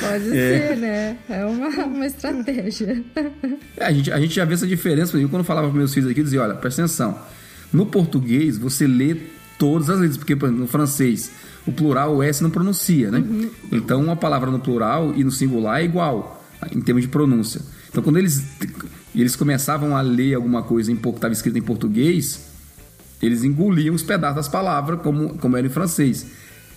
Pode 0.01 0.25
ser, 0.31 0.77
né? 0.77 1.17
É 1.29 1.45
uma, 1.45 1.69
uma 1.69 2.07
estratégia. 2.07 3.05
É, 3.77 3.87
a, 3.87 3.93
gente, 3.93 4.13
a 4.13 4.21
gente 4.21 4.35
já 4.35 4.45
vê 4.45 4.55
essa 4.55 4.67
diferença. 4.67 5.13
por 5.13 5.19
exemplo, 5.19 5.31
quando 5.31 5.41
eu 5.41 5.47
falava 5.47 5.69
para 5.69 5.77
meus 5.79 5.95
filhos 5.95 6.11
aqui, 6.11 6.21
eu 6.21 6.25
dizia: 6.25 6.43
olha, 6.43 6.55
presta 6.55 6.83
atenção. 6.83 7.19
No 7.73 7.87
português, 7.87 8.59
você 8.59 8.87
lê 8.87 9.17
todas 9.59 9.89
as 9.89 9.99
letras, 9.99 10.19
porque 10.19 10.35
exemplo, 10.35 10.53
no 10.53 10.67
francês, 10.67 11.31
o 11.67 11.73
plural, 11.73 12.17
o 12.17 12.23
S 12.23 12.43
não 12.43 12.51
pronuncia, 12.51 13.11
né? 13.11 13.25
Então, 13.73 14.03
uma 14.03 14.17
palavra 14.17 14.51
no 14.51 14.61
plural 14.61 15.15
e 15.17 15.25
no 15.25 15.31
singular 15.31 15.81
é 15.81 15.85
igual, 15.85 16.45
em 16.71 16.81
termos 16.81 17.03
de 17.03 17.09
pronúncia. 17.09 17.63
Então, 17.89 18.03
quando 18.03 18.19
eles, 18.19 18.45
eles 19.21 19.37
começavam 19.37 19.97
a 19.97 20.01
ler 20.01 20.35
alguma 20.35 20.63
coisa 20.63 20.91
em, 20.91 20.97
que 20.97 21.09
estava 21.09 21.33
escrito 21.33 21.59
em 21.59 21.63
português, 21.63 22.41
eles 23.23 23.45
engoliam 23.45 23.95
os 23.95 24.03
pedaços 24.03 24.37
das 24.37 24.49
palavras, 24.49 25.01
como, 25.01 25.39
como 25.39 25.57
era 25.57 25.67
em 25.67 25.71
francês. 25.71 26.27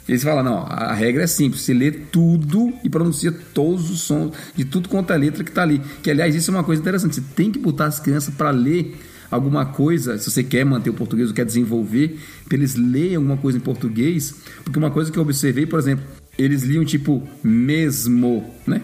Eles 0.07 0.23
falam, 0.23 0.43
não, 0.43 0.59
a 0.59 0.93
regra 0.93 1.23
é 1.23 1.27
simples, 1.27 1.63
você 1.63 1.73
lê 1.73 1.91
tudo 1.91 2.73
e 2.83 2.89
pronuncia 2.89 3.31
todos 3.31 3.89
os 3.91 4.01
sons 4.01 4.31
de 4.55 4.63
tudo 4.63 4.87
quanto 4.87 5.11
é 5.11 5.17
letra 5.17 5.43
que 5.43 5.49
está 5.49 5.63
ali. 5.63 5.81
Que, 6.01 6.09
aliás, 6.09 6.33
isso 6.33 6.49
é 6.49 6.53
uma 6.53 6.63
coisa 6.63 6.81
interessante, 6.81 7.15
você 7.15 7.23
tem 7.35 7.51
que 7.51 7.59
botar 7.59 7.87
as 7.87 7.99
crianças 7.99 8.33
para 8.33 8.49
ler 8.49 8.95
alguma 9.29 9.65
coisa, 9.65 10.17
se 10.17 10.31
você 10.31 10.43
quer 10.43 10.65
manter 10.65 10.89
o 10.89 10.93
português 10.93 11.29
ou 11.29 11.35
quer 11.35 11.45
desenvolver, 11.45 12.17
para 12.47 12.57
eles 12.57 12.75
lerem 12.75 13.17
alguma 13.17 13.35
coisa 13.35 13.57
em 13.57 13.61
português, 13.61 14.33
porque 14.63 14.79
uma 14.79 14.91
coisa 14.91 15.11
que 15.11 15.19
eu 15.19 15.23
observei, 15.23 15.65
por 15.65 15.77
exemplo, 15.79 16.05
eles 16.37 16.63
liam 16.63 16.85
tipo 16.85 17.27
mesmo, 17.43 18.49
né? 18.65 18.81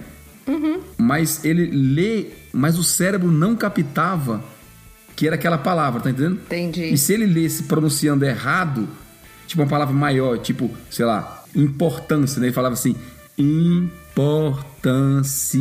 Uhum. 0.48 0.82
Mas 0.98 1.46
ele 1.46 1.68
lê, 1.68 2.28
mas 2.54 2.78
o 2.78 2.84
cérebro 2.84 3.32
não 3.32 3.56
captava 3.56 4.44
que 5.16 5.28
era 5.28 5.36
aquela 5.36 5.58
palavra, 5.58 6.02
tá 6.02 6.12
entendendo? 6.12 6.40
Entendi. 6.46 6.94
E 6.94 6.98
se 6.98 7.14
ele 7.14 7.26
lesse 7.26 7.64
pronunciando 7.64 8.26
errado, 8.26 8.88
tipo 9.48 9.62
uma 9.62 9.68
palavra 9.68 9.94
maior, 9.94 10.38
tipo, 10.38 10.70
sei 10.90 11.06
lá, 11.06 11.44
importância, 11.56 12.40
né? 12.40 12.48
Ele 12.48 12.54
falava 12.54 12.74
assim, 12.74 12.96
importância. 13.38 15.60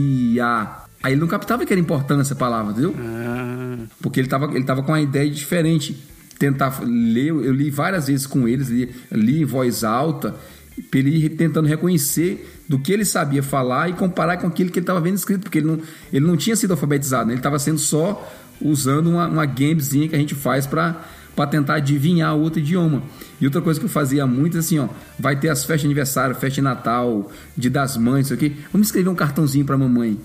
Aí 1.02 1.12
ele 1.12 1.20
não 1.20 1.28
captava 1.28 1.66
que 1.66 1.72
era 1.72 1.81
importância 1.81 2.35
a 2.35 2.37
palavra, 2.37 2.72
entendeu? 2.72 2.94
Ah. 2.98 3.78
Porque 4.00 4.20
ele 4.20 4.28
tava, 4.28 4.46
ele 4.55 4.64
tava 4.64 4.83
com 4.83 4.92
uma 4.92 5.00
ideia 5.00 5.31
diferente. 5.31 6.11
Tentar 6.38 6.81
ler, 6.83 7.28
eu 7.28 7.52
li 7.52 7.70
várias 7.70 8.09
vezes 8.09 8.26
com 8.26 8.48
eles, 8.48 8.68
li, 8.68 8.92
li 9.12 9.42
em 9.42 9.44
voz 9.44 9.85
alta, 9.85 10.35
ele 10.94 11.24
ir 11.24 11.30
tentando 11.30 11.68
reconhecer 11.68 12.62
do 12.68 12.78
que 12.78 12.92
ele 12.92 13.04
sabia 13.04 13.42
falar 13.42 13.88
e 13.90 13.92
comparar 13.92 14.37
com 14.38 14.46
aquilo 14.46 14.70
que 14.70 14.78
ele 14.78 14.85
estava 14.85 15.00
vendo 15.00 15.16
escrito, 15.16 15.42
porque 15.42 15.58
ele 15.58 15.66
não, 15.66 15.78
ele 16.12 16.26
não 16.26 16.37
tinha 16.37 16.56
sido 16.56 16.70
alfabetizado, 16.72 17.26
né? 17.26 17.32
ele 17.32 17.40
estava 17.40 17.58
sendo 17.58 17.78
só 17.78 18.30
usando 18.61 19.08
uma, 19.08 19.28
uma 19.28 19.46
gamezinha 19.46 20.08
que 20.08 20.14
a 20.14 20.18
gente 20.18 20.35
faz 20.35 20.66
para 20.66 21.04
para 21.35 21.46
tentar 21.46 21.76
adivinhar 21.76 22.35
outro 22.37 22.61
idioma. 22.61 23.02
E 23.40 23.46
outra 23.46 23.61
coisa 23.61 23.80
que 23.80 23.87
eu 23.87 23.90
fazia 23.90 24.26
muito 24.26 24.58
assim, 24.58 24.78
ó, 24.78 24.88
vai 25.18 25.35
ter 25.35 25.48
as 25.48 25.61
festas 25.61 25.80
de 25.80 25.87
aniversário, 25.87 26.35
festa 26.35 26.56
de 26.56 26.61
Natal, 26.61 27.30
de 27.56 27.70
das 27.70 27.96
mães, 27.96 28.26
isso 28.26 28.35
aqui. 28.35 28.56
Vamos 28.70 28.88
escrever 28.88 29.08
um 29.08 29.14
cartãozinho 29.14 29.64
para 29.64 29.78
mamãe. 29.78 30.18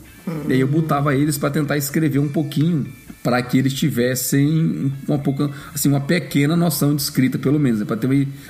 E 0.49 0.53
aí 0.53 0.59
eu 0.59 0.67
botava 0.67 1.15
eles 1.15 1.37
para 1.37 1.49
tentar 1.49 1.77
escrever 1.77 2.19
um 2.19 2.27
pouquinho 2.27 2.85
para 3.27 3.43
que 3.43 3.57
eles 3.57 3.73
tivessem 3.73 4.89
uma 5.05 5.19
pouca, 5.19 5.51
assim, 5.75 5.89
uma 5.89 5.99
pequena 5.99 6.55
noção 6.55 6.95
de 6.95 7.01
escrita 7.01 7.37
pelo 7.37 7.59
menos, 7.59 7.81
né? 7.81 7.85
para 7.85 7.99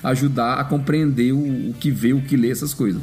ajudar 0.03 0.53
a 0.59 0.63
compreender 0.63 1.31
o, 1.31 1.71
o 1.71 1.73
que 1.73 1.89
vê, 1.89 2.13
o 2.13 2.21
que 2.21 2.37
lê 2.37 2.51
essas 2.51 2.75
coisas. 2.75 3.01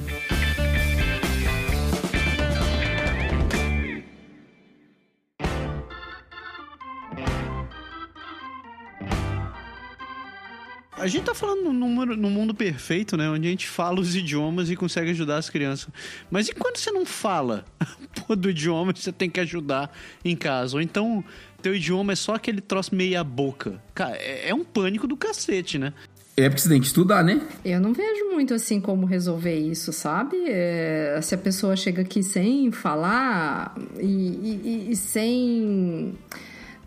a 10.96 11.06
gente 11.06 11.24
tá 11.24 11.34
falando 11.34 11.70
no, 11.70 12.30
mundo 12.30 12.54
perfeito, 12.54 13.14
né? 13.14 13.28
Onde 13.28 13.46
a 13.46 13.50
gente 13.50 13.68
fala 13.68 14.00
os 14.00 14.16
idiomas 14.16 14.70
e 14.70 14.76
consegue 14.76 15.10
ajudar 15.10 15.36
as 15.36 15.50
crianças. 15.50 15.88
Mas 16.30 16.48
e 16.48 16.54
quando 16.54 16.78
você 16.78 16.90
não 16.90 17.04
fala 17.04 17.62
do 18.38 18.48
idioma 18.48 18.90
você 18.94 19.12
tem 19.12 19.28
que 19.28 19.38
ajudar 19.40 19.92
em 20.24 20.34
casa? 20.34 20.76
Ou 20.76 20.80
então 20.80 21.22
teu 21.64 21.74
idioma 21.74 22.12
é 22.12 22.16
só 22.16 22.34
aquele 22.34 22.60
troço 22.60 22.94
meia 22.94 23.24
boca. 23.24 23.80
Cara, 23.94 24.16
é, 24.16 24.50
é 24.50 24.54
um 24.54 24.62
pânico 24.62 25.06
do 25.06 25.16
cacete, 25.16 25.78
né? 25.78 25.94
É 26.36 26.46
porque 26.46 26.60
você 26.60 26.68
tem 26.68 26.78
que 26.78 26.86
estudar, 26.86 27.24
né? 27.24 27.40
Eu 27.64 27.80
não 27.80 27.94
vejo 27.94 28.32
muito 28.32 28.52
assim 28.52 28.80
como 28.80 29.06
resolver 29.06 29.56
isso, 29.56 29.90
sabe? 29.90 30.36
É, 30.46 31.18
se 31.22 31.34
a 31.34 31.38
pessoa 31.38 31.74
chega 31.74 32.02
aqui 32.02 32.22
sem 32.22 32.70
falar 32.70 33.74
e, 33.98 34.04
e, 34.04 34.88
e 34.90 34.96
sem 34.96 36.12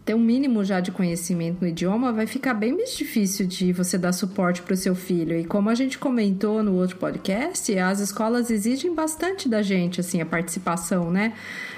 ter 0.05 0.13
um 0.13 0.19
mínimo 0.19 0.63
já 0.63 0.79
de 0.79 0.91
conhecimento 0.91 1.57
no 1.61 1.67
idioma, 1.67 2.13
vai 2.13 2.27
ficar 2.27 2.53
bem 2.53 2.73
mais 2.73 2.95
difícil 2.95 3.47
de 3.47 3.73
você 3.73 3.97
dar 3.97 4.13
suporte 4.13 4.61
para 4.61 4.73
o 4.73 4.77
seu 4.77 4.93
filho. 4.93 5.37
E 5.39 5.43
como 5.43 5.69
a 5.71 5.75
gente 5.75 5.97
comentou 5.97 6.61
no 6.61 6.75
outro 6.75 6.97
podcast, 6.97 7.75
as 7.79 7.99
escolas 7.99 8.51
exigem 8.51 8.93
bastante 8.93 9.49
da 9.49 9.63
gente, 9.63 9.99
assim, 9.99 10.21
a 10.21 10.25
participação, 10.25 11.09
né? 11.09 11.33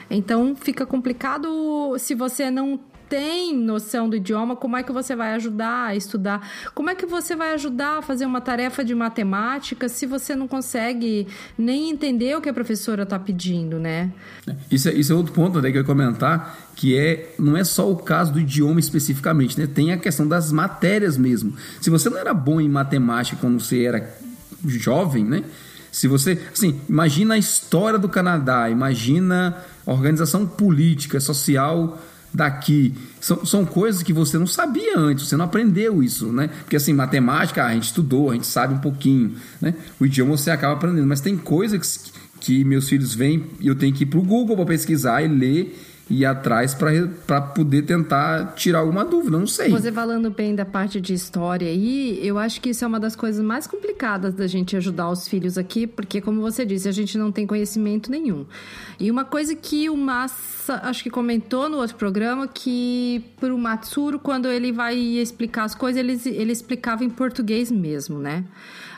Então 0.10 0.56
fica 0.56 0.86
complicado 0.86 1.96
se 1.98 2.16
você 2.16 2.50
não 2.50 2.80
tem 3.10 3.58
noção 3.58 4.08
do 4.08 4.16
idioma, 4.16 4.56
como 4.56 4.78
é 4.78 4.84
que 4.84 4.92
você 4.92 5.16
vai 5.16 5.34
ajudar 5.34 5.88
a 5.88 5.96
estudar? 5.96 6.48
Como 6.76 6.92
é 6.92 6.96
que 6.96 7.08
você 7.08 7.36
vai 7.36 7.54
ajudar 7.54 7.98
a 7.98 8.02
fazer 8.04 8.26
uma 8.26 8.40
tarefa 8.40 8.86
de 8.86 8.94
matemática 8.94 9.90
se 9.90 10.06
você 10.06 10.36
não 10.36 10.48
consegue 10.48 11.28
nem 11.58 11.90
entender 11.90 12.38
o 12.38 12.42
que 12.42 12.48
a 12.48 12.54
professora 12.54 13.04
está 13.04 13.18
pedindo, 13.18 13.80
né? 13.80 14.12
Isso 14.70 14.88
é, 14.88 14.94
isso 14.94 15.12
é 15.12 15.16
outro 15.16 15.34
ponto 15.34 15.60
né, 15.60 15.72
que 15.72 15.78
eu 15.78 15.82
ia 15.82 15.86
comentar, 15.86 16.70
que 16.76 16.96
é 16.96 17.34
não 17.40 17.58
é 17.58 17.64
só 17.64 17.92
o 17.92 17.96
caso 17.98 18.32
do 18.32 18.40
idioma 18.40 18.80
especificamente, 18.80 19.60
né? 19.60 19.66
Tem 19.66 19.92
a 19.92 19.98
questão 19.98 20.28
das 20.28 20.52
matérias 20.52 21.18
mesmo. 21.18 21.56
Se 21.82 21.90
você 21.90 22.10
não 22.12 22.18
era 22.18 22.34
bom 22.34 22.62
em 22.62 22.70
matemática 22.70 23.38
quando 23.42 23.60
você 23.60 23.86
era 23.86 24.08
jovem, 24.68 25.26
né? 25.26 25.44
Se 25.92 26.08
você, 26.08 26.40
assim, 26.52 26.80
imagina 26.88 27.34
a 27.34 27.38
história 27.38 27.98
do 27.98 28.08
Canadá, 28.08 28.70
imagina 28.70 29.58
a 29.86 29.92
organização 29.92 30.46
política, 30.46 31.20
social 31.20 32.00
daqui. 32.34 32.94
São, 33.20 33.46
são 33.46 33.66
coisas 33.66 34.04
que 34.04 34.14
você 34.14 34.38
não 34.38 34.48
sabia 34.48 34.98
antes, 34.98 35.28
você 35.28 35.36
não 35.36 35.46
aprendeu 35.46 36.02
isso, 36.04 36.32
né? 36.32 36.48
Porque 36.48 36.76
assim, 36.76 36.94
matemática, 36.94 37.66
a 37.66 37.74
gente 37.74 37.86
estudou, 37.86 38.30
a 38.30 38.34
gente 38.34 38.48
sabe 38.48 38.74
um 38.74 38.80
pouquinho, 38.80 39.36
né? 39.60 39.74
O 40.00 40.06
idioma 40.06 40.38
você 40.38 40.52
acaba 40.52 40.74
aprendendo, 40.74 41.08
mas 41.08 41.22
tem 41.22 41.36
coisas 41.36 41.98
que, 41.98 42.12
que 42.40 42.64
meus 42.64 42.88
filhos 42.88 43.14
vêm 43.14 43.46
e 43.60 43.68
eu 43.68 43.76
tenho 43.76 43.94
que 43.94 44.04
ir 44.04 44.08
para 44.08 44.20
o 44.20 44.24
Google 44.24 44.56
para 44.56 44.66
pesquisar 44.66 45.24
e 45.24 45.28
ler 45.28 45.89
ir 46.10 46.26
atrás 46.26 46.74
para 46.74 47.42
poder 47.42 47.84
tentar 47.84 48.54
tirar 48.56 48.80
alguma 48.80 49.06
dúvida, 49.06 49.38
não 49.38 49.46
sei. 49.46 49.70
Você 49.70 49.92
falando 49.92 50.32
bem 50.32 50.56
da 50.56 50.66
parte 50.66 51.00
de 51.00 51.14
história 51.14 51.68
aí, 51.68 52.20
eu 52.26 52.40
acho 52.40 52.60
que 52.60 52.70
isso 52.70 52.84
é 52.84 52.88
uma 52.88 53.00
das 53.00 53.16
coisas 53.16 53.44
mais 53.44 53.68
complicadas 53.68 54.34
da 54.34 54.48
gente 54.48 54.76
ajudar 54.76 55.10
os 55.10 55.28
filhos 55.28 55.58
aqui, 55.58 55.86
porque 55.86 56.20
como 56.20 56.42
você 56.42 56.66
disse, 56.66 56.88
a 56.88 56.92
gente 56.92 57.18
não 57.18 57.32
tem 57.32 57.46
conhecimento 57.46 58.10
nenhum. 58.10 58.46
E 59.00 59.12
uma 59.12 59.24
coisa 59.24 59.56
que 59.56 59.90
o 59.90 59.96
Massa, 59.96 60.82
acho 60.84 61.04
que 61.04 61.10
comentou 61.10 61.70
no 61.70 61.78
outro 61.78 61.96
programa, 61.96 62.48
que 62.48 63.24
pro 63.40 63.58
Matsuro, 63.58 64.18
quando 64.18 64.48
ele 64.48 64.72
vai 64.72 64.98
explicar 64.98 65.66
as 65.66 65.76
coisas, 65.76 66.00
ele, 66.00 66.20
ele 66.26 66.52
explicava 66.52 67.04
em 67.04 67.10
português 67.10 67.72
mesmo, 67.72 68.18
né? 68.18 68.44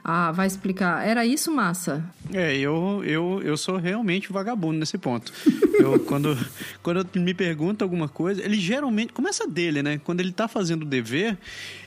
Ah, 0.03 0.31
vai 0.31 0.47
explicar. 0.47 1.05
Era 1.05 1.25
isso, 1.25 1.51
Massa? 1.51 2.03
É, 2.33 2.57
eu, 2.57 3.03
eu, 3.05 3.41
eu 3.43 3.55
sou 3.55 3.77
realmente 3.77 4.31
vagabundo 4.31 4.79
nesse 4.79 4.97
ponto. 4.97 5.31
Eu, 5.79 5.99
quando, 6.05 6.37
quando 6.81 7.07
me 7.15 7.33
pergunta 7.33 7.85
alguma 7.85 8.07
coisa, 8.07 8.43
ele 8.43 8.59
geralmente. 8.59 9.13
Começa 9.13 9.47
dele, 9.47 9.83
né? 9.83 9.99
Quando 10.03 10.19
ele 10.19 10.31
tá 10.31 10.47
fazendo 10.47 10.83
o 10.83 10.85
dever, 10.85 11.37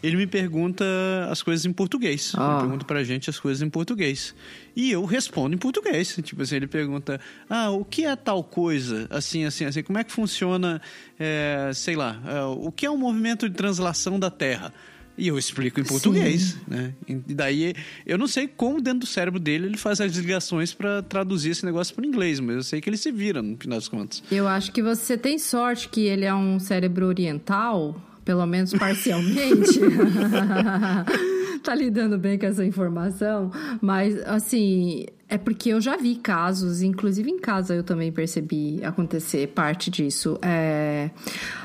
ele 0.03 0.17
me 0.17 0.27
pergunta 0.27 0.85
as 1.29 1.43
coisas 1.43 1.67
em 1.67 1.73
português. 1.73 2.33
Ah. 2.37 2.53
Ele 2.53 2.61
pergunta 2.61 2.85
pra 2.85 3.03
gente 3.03 3.29
as 3.31 3.41
coisas 3.41 3.63
em 3.63 3.71
português. 3.71 4.35
E 4.77 4.93
eu 4.93 5.05
respondo 5.05 5.55
em 5.55 5.59
português. 5.59 6.17
Tipo 6.23 6.43
assim, 6.43 6.57
ele 6.57 6.69
pergunta: 6.69 7.21
Ah, 7.51 7.71
o 7.71 7.85
que 7.85 8.05
é 8.05 8.15
tal 8.15 8.45
coisa? 8.45 9.09
Assim, 9.11 9.45
assim, 9.45 9.65
assim. 9.65 9.83
Como 9.83 9.99
é 9.99 10.05
que 10.05 10.13
funciona, 10.13 10.81
é, 11.19 11.71
sei 11.75 11.97
lá, 11.97 12.21
é, 12.27 12.43
o 12.43 12.71
que 12.71 12.87
é 12.87 12.91
um 12.91 12.97
movimento 12.99 13.49
de 13.49 13.57
translação 13.57 14.21
da 14.21 14.31
Terra? 14.31 14.73
E 15.17 15.29
eu 15.29 15.39
explico 15.39 15.81
em 15.81 15.85
português, 15.85 16.43
Sim. 16.43 16.59
né? 16.67 16.95
E 17.09 17.35
daí 17.35 17.75
eu 18.05 18.19
não 18.19 18.27
sei 18.27 18.49
como 18.49 18.81
dentro 18.81 19.01
do 19.01 19.07
cérebro 19.07 19.39
dele 19.39 19.67
ele 19.67 19.77
faz 19.77 20.01
as 20.01 20.17
ligações 20.17 20.75
para 20.75 21.03
traduzir 21.03 21.51
esse 21.51 21.65
negócio 21.65 21.95
para 21.95 22.05
inglês, 22.05 22.41
mas 22.41 22.57
eu 22.57 22.63
sei 22.63 22.81
que 22.81 22.91
ele 22.91 22.97
se 22.97 23.13
vira 23.13 23.41
no 23.41 23.57
final 23.57 23.79
das 23.79 23.89
contas. 23.89 24.23
Eu 24.31 24.49
acho 24.49 24.73
que 24.73 24.83
você 24.83 25.17
tem 25.17 25.39
sorte 25.39 25.89
que 25.89 26.03
ele 26.03 26.25
é 26.25 26.35
um 26.35 26.59
cérebro 26.59 27.07
oriental, 27.07 28.01
pelo 28.25 28.45
menos 28.47 28.73
parcialmente. 28.73 29.79
tá 31.63 31.75
lidando 31.75 32.19
bem 32.19 32.39
com 32.39 32.47
essa 32.47 32.65
informação, 32.65 33.51
mas 33.81 34.21
assim, 34.27 35.07
é 35.29 35.39
porque 35.39 35.71
eu 35.71 35.81
já 35.81 35.97
vi 35.97 36.17
casos, 36.17 36.83
inclusive 36.83 37.31
em 37.31 37.39
casa 37.39 37.75
eu 37.75 37.83
também 37.83 38.13
percebi 38.13 38.81
acontecer 38.85 39.49
parte 39.49 39.91
disso. 39.91 40.39
É, 40.43 41.11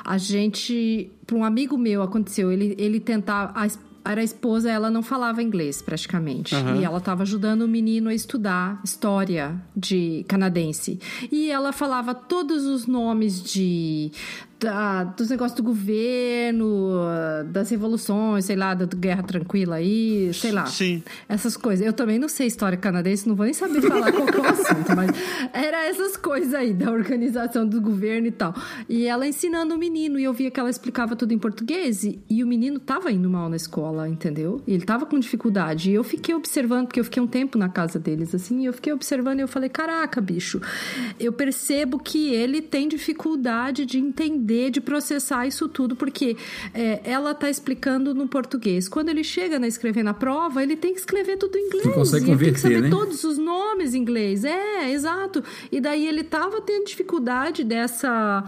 a 0.05 0.17
gente, 0.17 1.12
para 1.30 1.38
um 1.38 1.43
amigo 1.43 1.77
meu 1.77 2.01
aconteceu, 2.01 2.51
ele, 2.51 2.75
ele 2.80 2.99
tentar 2.99 3.53
era 4.03 4.21
a 4.21 4.23
esposa, 4.23 4.71
ela 4.71 4.89
não 4.89 5.03
falava 5.03 5.43
inglês 5.43 5.80
praticamente. 5.80 6.55
Uhum. 6.55 6.82
E 6.82 6.84
ela 6.84 6.97
estava 6.97 7.21
ajudando 7.21 7.61
o 7.61 7.67
menino 7.67 8.09
a 8.09 8.13
estudar 8.13 8.82
história 8.84 9.61
de 9.75 10.25
canadense. 10.27 10.99
E 11.32 11.51
ela 11.51 11.71
falava 11.71 12.15
todos 12.15 12.65
os 12.65 12.88
nomes 12.88 13.43
de 13.43 14.11
da, 14.60 15.05
dos 15.05 15.30
negócios 15.30 15.55
do 15.55 15.64
governo, 15.64 16.99
das 17.47 17.70
revoluções, 17.70 18.45
sei 18.45 18.55
lá, 18.55 18.74
da 18.74 18.86
Guerra 18.86 19.24
Tranquila 19.24 19.78
aí, 19.78 20.32
sei 20.34 20.51
lá. 20.51 20.66
Sim. 20.66 21.01
Essas 21.30 21.55
coisas. 21.55 21.86
Eu 21.86 21.93
também 21.93 22.20
não 22.20 22.28
sei 22.28 22.47
história 22.47 22.78
canadense, 22.78 23.28
não 23.28 23.36
vou 23.36 23.45
nem 23.45 23.53
saber 23.53 23.82
falar 23.82 24.12
qual 24.12 24.28
é 24.28 24.38
o 24.38 24.45
assunto, 24.45 24.95
mas 24.95 25.12
era 25.53 25.86
essas 25.86 26.18
coisas 26.18 26.53
aí, 26.53 26.74
da 26.74 26.91
organização 26.91 27.66
do 27.66 27.80
governo 27.80 28.28
e 28.28 28.32
tal. 28.32 28.53
E 28.89 29.05
ela 29.05 29.26
ensinando 29.26 29.74
o 29.74 29.78
menino, 29.78 30.20
e 30.20 30.26
eu 30.26 30.34
via 30.34 30.51
que 30.51 30.60
ela 30.60 30.70
explicava 30.70 31.16
tudo 31.16 31.34
em 31.34 31.39
português, 31.39 32.03
e, 32.03 32.20
e 32.30 32.43
o 32.43 32.47
menino 32.47 32.80
tava 32.80 33.12
indo 33.12 33.30
mal 33.30 33.49
na 33.49 33.55
escola, 33.55 34.10
entendeu? 34.10 34.62
E 34.68 34.74
ele 34.74 34.84
tava 34.84 35.05
com 35.05 35.18
dificuldade. 35.18 35.91
E 35.91 35.93
eu 35.93 36.03
fiquei 36.03 36.36
observando, 36.36 36.88
porque 36.88 36.99
eu 36.99 37.05
fiquei 37.05 37.24
um 37.24 37.28
tempo 37.28 37.57
na 37.57 37.70
casa 37.70 37.97
deles, 37.97 38.36
assim, 38.36 38.62
e 38.62 38.66
eu 38.66 38.74
fiquei 38.74 38.91
observando 38.91 39.39
e 39.39 39.41
eu 39.41 39.47
falei, 39.47 39.70
caraca, 39.70 40.20
bicho, 40.20 40.60
eu 41.18 41.32
percebo 41.32 41.97
que 41.97 42.34
ele 42.34 42.62
tem 42.62 42.88
dificuldade 42.88 43.86
de 43.86 43.97
entender 43.97 44.49
de 44.72 44.82
processar 44.82 45.45
isso 45.47 45.68
tudo, 45.68 45.95
porque 45.95 46.36
é, 46.74 47.02
ela 47.04 47.34
tá 47.34 47.50
explicando 47.50 48.14
no 48.14 48.28
português. 48.28 48.89
Quando 48.89 49.10
ele 49.10 49.24
chega 49.24 49.58
a 49.58 49.68
escrever 49.68 50.04
na 50.04 50.14
prova, 50.14 50.64
ele 50.64 50.76
tem 50.76 50.93
que 50.93 51.00
escrever 51.00 51.38
tudo 51.38 51.58
em 51.58 51.68
inglês. 51.68 51.86
Não 51.86 51.93
consegue 51.93 52.24
ele 52.24 52.26
tem 52.26 52.36
converter, 52.36 52.54
que 52.54 52.60
saber 52.60 52.82
né? 52.82 52.89
todos 52.89 53.24
os 53.24 53.38
nomes 53.38 53.93
em 53.93 54.00
inglês. 54.00 54.43
É, 54.43 54.91
exato. 54.91 55.43
E 55.72 55.80
daí 55.80 56.08
ele 56.08 56.24
tava 56.24 56.62
tendo 56.62 56.86
dificuldade 56.86 57.64
dessa. 57.64 58.43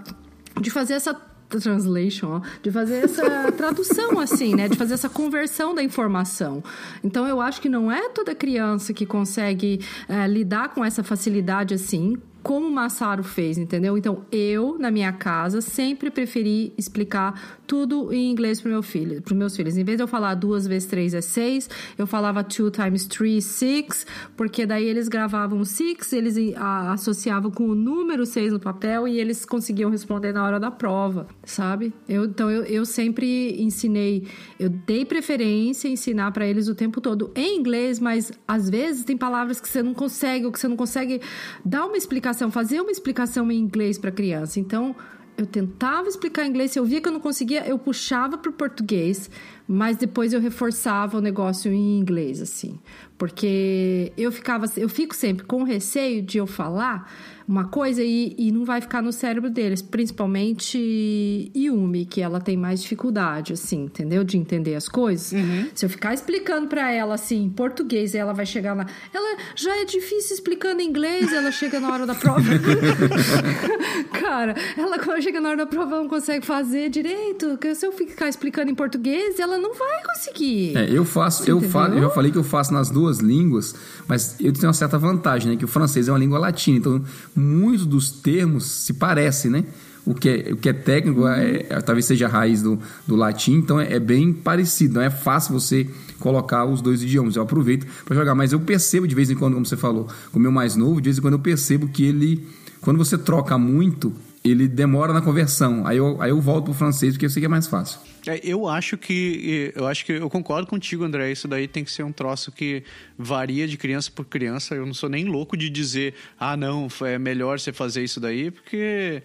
de 0.59 0.69
fazer 0.69 0.93
essa 0.93 1.13
translation, 1.59 2.37
ó, 2.37 2.41
de 2.63 2.71
fazer 2.71 3.03
essa 3.03 3.51
tradução 3.51 4.19
assim, 4.19 4.55
né, 4.55 4.69
de 4.69 4.77
fazer 4.77 4.93
essa 4.93 5.09
conversão 5.09 5.75
da 5.75 5.83
informação. 5.83 6.63
Então 7.03 7.27
eu 7.27 7.41
acho 7.41 7.59
que 7.61 7.67
não 7.67 7.91
é 7.91 8.09
toda 8.09 8.33
criança 8.33 8.93
que 8.93 9.05
consegue 9.05 9.81
é, 10.07 10.25
lidar 10.27 10.69
com 10.69 10.83
essa 10.83 11.03
facilidade 11.03 11.73
assim, 11.73 12.17
como 12.43 12.67
o 12.67 12.71
Massaro 12.71 13.23
fez, 13.23 13.57
entendeu? 13.57 13.97
Então, 13.97 14.25
eu, 14.31 14.77
na 14.79 14.89
minha 14.89 15.11
casa, 15.11 15.61
sempre 15.61 16.09
preferi 16.09 16.73
explicar 16.77 17.59
tudo 17.67 18.11
em 18.11 18.29
inglês 18.31 18.59
para 18.59 18.71
meu 18.71 18.83
filho, 18.83 19.21
para 19.21 19.35
meus 19.35 19.55
filhos. 19.55 19.77
Em 19.77 19.83
vez 19.83 19.97
de 19.97 20.03
eu 20.03 20.07
falar 20.07 20.35
duas 20.35 20.65
vezes 20.67 20.87
três 20.87 21.13
é 21.13 21.21
seis, 21.21 21.69
eu 21.97 22.07
falava 22.07 22.43
two 22.43 22.71
times 22.71 23.05
three, 23.05 23.41
six, 23.41 24.05
porque 24.35 24.65
daí 24.65 24.85
eles 24.85 25.07
gravavam 25.07 25.63
six, 25.63 26.11
eles 26.13 26.35
a, 26.57 26.93
associavam 26.93 27.51
com 27.51 27.69
o 27.69 27.75
número 27.75 28.25
seis 28.25 28.51
no 28.51 28.59
papel 28.59 29.07
e 29.07 29.19
eles 29.19 29.45
conseguiam 29.45 29.89
responder 29.89 30.33
na 30.33 30.43
hora 30.43 30.59
da 30.59 30.71
prova, 30.71 31.27
sabe? 31.45 31.93
Eu, 32.09 32.25
então, 32.25 32.49
eu, 32.49 32.63
eu 32.63 32.85
sempre 32.85 33.61
ensinei, 33.61 34.27
eu 34.59 34.69
dei 34.69 35.05
preferência 35.05 35.87
em 35.87 35.93
ensinar 35.93 36.31
para 36.31 36.45
eles 36.45 36.67
o 36.67 36.75
tempo 36.75 36.99
todo 36.99 37.31
em 37.35 37.57
inglês, 37.57 37.99
mas 37.99 38.31
às 38.47 38.69
vezes 38.69 39.05
tem 39.05 39.15
palavras 39.15 39.61
que 39.61 39.69
você 39.69 39.83
não 39.83 39.93
consegue, 39.93 40.45
ou 40.45 40.51
que 40.51 40.59
você 40.59 40.67
não 40.67 40.75
consegue 40.75 41.21
dar 41.63 41.85
uma 41.85 41.97
explicação 41.97 42.30
explicação, 42.31 42.51
fazer 42.51 42.81
uma 42.81 42.91
explicação 42.91 43.51
em 43.51 43.59
inglês 43.59 43.97
para 43.97 44.11
criança. 44.11 44.59
Então, 44.59 44.95
eu 45.37 45.45
tentava 45.45 46.07
explicar 46.07 46.45
inglês, 46.45 46.71
se 46.71 46.79
eu 46.79 46.85
via 46.85 47.01
que 47.01 47.07
eu 47.07 47.11
não 47.11 47.19
conseguia, 47.19 47.67
eu 47.67 47.77
puxava 47.77 48.37
para 48.37 48.49
o 48.49 48.53
português, 48.53 49.29
mas 49.67 49.97
depois 49.97 50.33
eu 50.33 50.39
reforçava 50.39 51.17
o 51.17 51.21
negócio 51.21 51.71
em 51.71 51.99
inglês, 51.99 52.41
assim. 52.41 52.79
Porque 53.17 54.11
eu 54.17 54.31
ficava, 54.31 54.65
eu 54.77 54.89
fico 54.89 55.15
sempre 55.15 55.45
com 55.45 55.63
receio 55.63 56.21
de 56.21 56.37
eu 56.37 56.47
falar 56.47 57.11
uma 57.51 57.65
coisa 57.65 58.01
e, 58.01 58.33
e 58.37 58.49
não 58.49 58.63
vai 58.63 58.79
ficar 58.79 59.01
no 59.01 59.11
cérebro 59.11 59.49
deles, 59.49 59.81
principalmente 59.81 61.51
Yumi, 61.53 62.05
que 62.05 62.21
ela 62.21 62.39
tem 62.39 62.55
mais 62.55 62.81
dificuldade, 62.81 63.51
assim, 63.51 63.83
entendeu? 63.83 64.23
De 64.23 64.37
entender 64.37 64.73
as 64.73 64.87
coisas. 64.87 65.33
Uhum. 65.33 65.67
Se 65.75 65.85
eu 65.85 65.89
ficar 65.89 66.13
explicando 66.13 66.67
para 66.67 66.89
ela, 66.91 67.15
assim, 67.15 67.43
em 67.43 67.49
português, 67.49 68.15
ela 68.15 68.31
vai 68.31 68.45
chegar 68.45 68.73
lá. 68.73 68.85
Ela 69.13 69.37
já 69.53 69.75
é 69.81 69.83
difícil 69.83 70.33
explicando 70.35 70.81
em 70.81 70.87
inglês, 70.87 71.33
ela 71.33 71.51
chega 71.51 71.79
na 71.81 71.91
hora 71.91 72.07
da 72.07 72.15
prova. 72.15 72.41
Cara, 74.17 74.55
ela 74.77 74.97
quando 74.97 75.21
chega 75.21 75.41
na 75.41 75.49
hora 75.49 75.57
da 75.57 75.65
prova, 75.65 75.91
ela 75.95 76.03
não 76.03 76.09
consegue 76.09 76.45
fazer 76.45 76.89
direito. 76.89 77.49
Porque 77.49 77.75
se 77.75 77.85
eu 77.85 77.91
ficar 77.91 78.29
explicando 78.29 78.71
em 78.71 78.75
português, 78.75 79.39
ela 79.39 79.57
não 79.57 79.73
vai 79.73 80.03
conseguir. 80.05 80.77
É, 80.77 80.89
eu 80.89 81.03
faço, 81.03 81.43
eu, 81.43 81.57
Entendeu? 81.57 81.69
falo, 81.69 81.95
eu 81.95 82.01
já 82.03 82.09
falei 82.11 82.31
que 82.31 82.37
eu 82.37 82.43
faço 82.43 82.73
nas 82.73 82.89
duas 82.89 83.19
línguas, 83.19 83.75
mas 84.07 84.39
eu 84.39 84.53
tenho 84.53 84.67
uma 84.67 84.73
certa 84.73 84.97
vantagem, 84.97 85.51
né? 85.51 85.57
Que 85.57 85.65
o 85.65 85.67
francês 85.67 86.07
é 86.07 86.11
uma 86.11 86.19
língua 86.19 86.39
latina, 86.39 86.77
então 86.77 87.03
muitos 87.41 87.85
dos 87.85 88.11
termos 88.11 88.65
se 88.65 88.93
parecem, 88.93 89.51
né? 89.51 89.63
O 90.05 90.15
que 90.15 90.29
é, 90.29 90.53
o 90.53 90.57
que 90.57 90.69
é 90.69 90.73
técnico 90.73 91.27
é, 91.27 91.65
é- 91.69 91.81
talvez 91.81 92.05
seja 92.05 92.25
a 92.25 92.29
raiz 92.29 92.61
do, 92.61 92.79
do 93.05 93.15
latim, 93.15 93.53
então 93.53 93.79
é, 93.79 93.93
é 93.93 93.99
bem 93.99 94.33
parecido, 94.33 94.95
não 94.95 95.01
é 95.01 95.09
fácil 95.09 95.53
você 95.53 95.87
colocar 96.19 96.65
os 96.65 96.81
dois 96.81 97.03
idiomas. 97.03 97.35
Eu 97.35 97.43
aproveito 97.43 97.85
para 98.05 98.15
jogar, 98.15 98.33
mas 98.33 98.51
eu 98.51 98.59
percebo 98.59 99.07
de 99.07 99.13
vez 99.13 99.29
em 99.29 99.35
quando, 99.35 99.53
como 99.53 99.65
você 99.65 99.77
falou, 99.77 100.07
com 100.31 100.39
o 100.39 100.41
meu 100.41 100.51
mais 100.51 100.75
novo, 100.75 100.99
de 101.01 101.05
vez 101.05 101.17
em 101.17 101.21
quando 101.21 101.33
eu 101.33 101.39
percebo 101.39 101.87
que 101.87 102.03
ele, 102.03 102.47
quando 102.79 102.97
você 102.97 103.17
troca 103.17 103.57
muito, 103.57 104.13
ele 104.43 104.67
demora 104.67 105.13
na 105.13 105.21
conversão. 105.21 105.85
Aí 105.85 105.97
eu, 105.97 106.19
aí 106.21 106.31
eu 106.31 106.41
volto 106.41 106.65
pro 106.65 106.73
francês, 106.73 107.13
porque 107.13 107.25
eu 107.25 107.29
sei 107.29 107.41
que 107.41 107.45
é 107.45 107.49
mais 107.49 107.67
fácil. 107.67 107.99
É, 108.27 108.39
eu 108.43 108.67
acho 108.67 108.97
que 108.97 109.71
eu 109.75 109.87
acho 109.87 110.05
que 110.05 110.13
eu 110.13 110.29
concordo 110.29 110.67
contigo, 110.67 111.03
André. 111.03 111.31
Isso 111.31 111.47
daí 111.47 111.67
tem 111.67 111.83
que 111.83 111.91
ser 111.91 112.03
um 112.03 112.11
troço 112.11 112.51
que 112.51 112.83
varia 113.17 113.67
de 113.67 113.77
criança 113.77 114.11
por 114.11 114.25
criança. 114.25 114.75
Eu 114.75 114.85
não 114.85 114.93
sou 114.93 115.09
nem 115.09 115.25
louco 115.25 115.57
de 115.57 115.69
dizer, 115.69 116.13
ah, 116.39 116.55
não, 116.55 116.87
é 117.01 117.17
melhor 117.17 117.59
você 117.59 117.73
fazer 117.73 118.03
isso 118.03 118.19
daí, 118.19 118.51
porque 118.51 119.23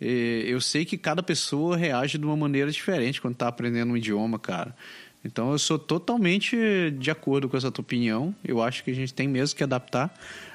eu 0.00 0.60
sei 0.60 0.84
que 0.84 0.98
cada 0.98 1.22
pessoa 1.22 1.76
reage 1.76 2.18
de 2.18 2.24
uma 2.26 2.36
maneira 2.36 2.70
diferente 2.70 3.20
quando 3.20 3.34
está 3.34 3.48
aprendendo 3.48 3.92
um 3.92 3.96
idioma, 3.96 4.38
cara. 4.38 4.76
Então 5.24 5.52
eu 5.52 5.58
sou 5.58 5.78
totalmente 5.78 6.90
de 6.98 7.10
acordo 7.10 7.48
com 7.48 7.56
essa 7.56 7.70
tua 7.70 7.80
opinião. 7.80 8.34
Eu 8.44 8.60
acho 8.60 8.84
que 8.84 8.90
a 8.90 8.94
gente 8.94 9.14
tem 9.14 9.26
mesmo 9.26 9.56
que 9.56 9.64
adaptar 9.64 10.12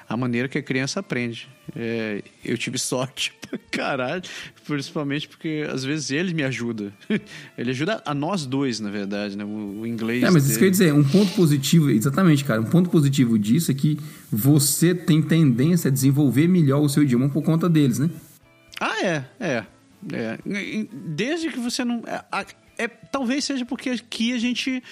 a 0.08 0.16
maneira 0.16 0.48
que 0.48 0.58
a 0.58 0.62
criança 0.62 1.00
aprende. 1.00 1.48
É, 1.74 2.22
eu 2.44 2.56
tive 2.56 2.78
sorte 2.78 3.32
caralho, 3.70 4.22
principalmente 4.66 5.28
porque 5.28 5.66
às 5.70 5.84
vezes 5.84 6.10
ele 6.10 6.34
me 6.34 6.42
ajuda. 6.42 6.92
Ele 7.56 7.70
ajuda 7.70 8.02
a 8.04 8.14
nós 8.14 8.46
dois, 8.46 8.80
na 8.80 8.90
verdade, 8.90 9.36
né? 9.36 9.44
O, 9.44 9.80
o 9.80 9.86
inglês. 9.86 10.22
É, 10.22 10.30
mas 10.30 10.48
isso 10.48 10.58
que 10.58 10.64
eu 10.64 10.68
ia 10.68 10.72
dele. 10.72 10.90
dizer, 10.90 10.94
um 10.94 11.04
ponto 11.04 11.32
positivo, 11.34 11.90
exatamente, 11.90 12.44
cara, 12.44 12.60
um 12.60 12.64
ponto 12.64 12.88
positivo 12.88 13.38
disso 13.38 13.70
é 13.70 13.74
que 13.74 13.98
você 14.30 14.94
tem 14.94 15.20
tendência 15.20 15.88
a 15.88 15.92
desenvolver 15.92 16.48
melhor 16.48 16.80
o 16.80 16.88
seu 16.88 17.02
idioma 17.02 17.28
por 17.28 17.42
conta 17.42 17.68
deles, 17.68 17.98
né? 17.98 18.10
Ah, 18.80 19.04
é, 19.04 19.24
é. 19.38 19.64
é. 20.12 20.38
Desde 20.92 21.50
que 21.50 21.58
você 21.58 21.84
não. 21.84 22.02
É, 22.06 22.46
é- 22.78 22.88
talvez 22.88 23.44
seja 23.44 23.64
porque 23.66 23.90
aqui 23.90 24.32
a 24.32 24.38
gente 24.38 24.82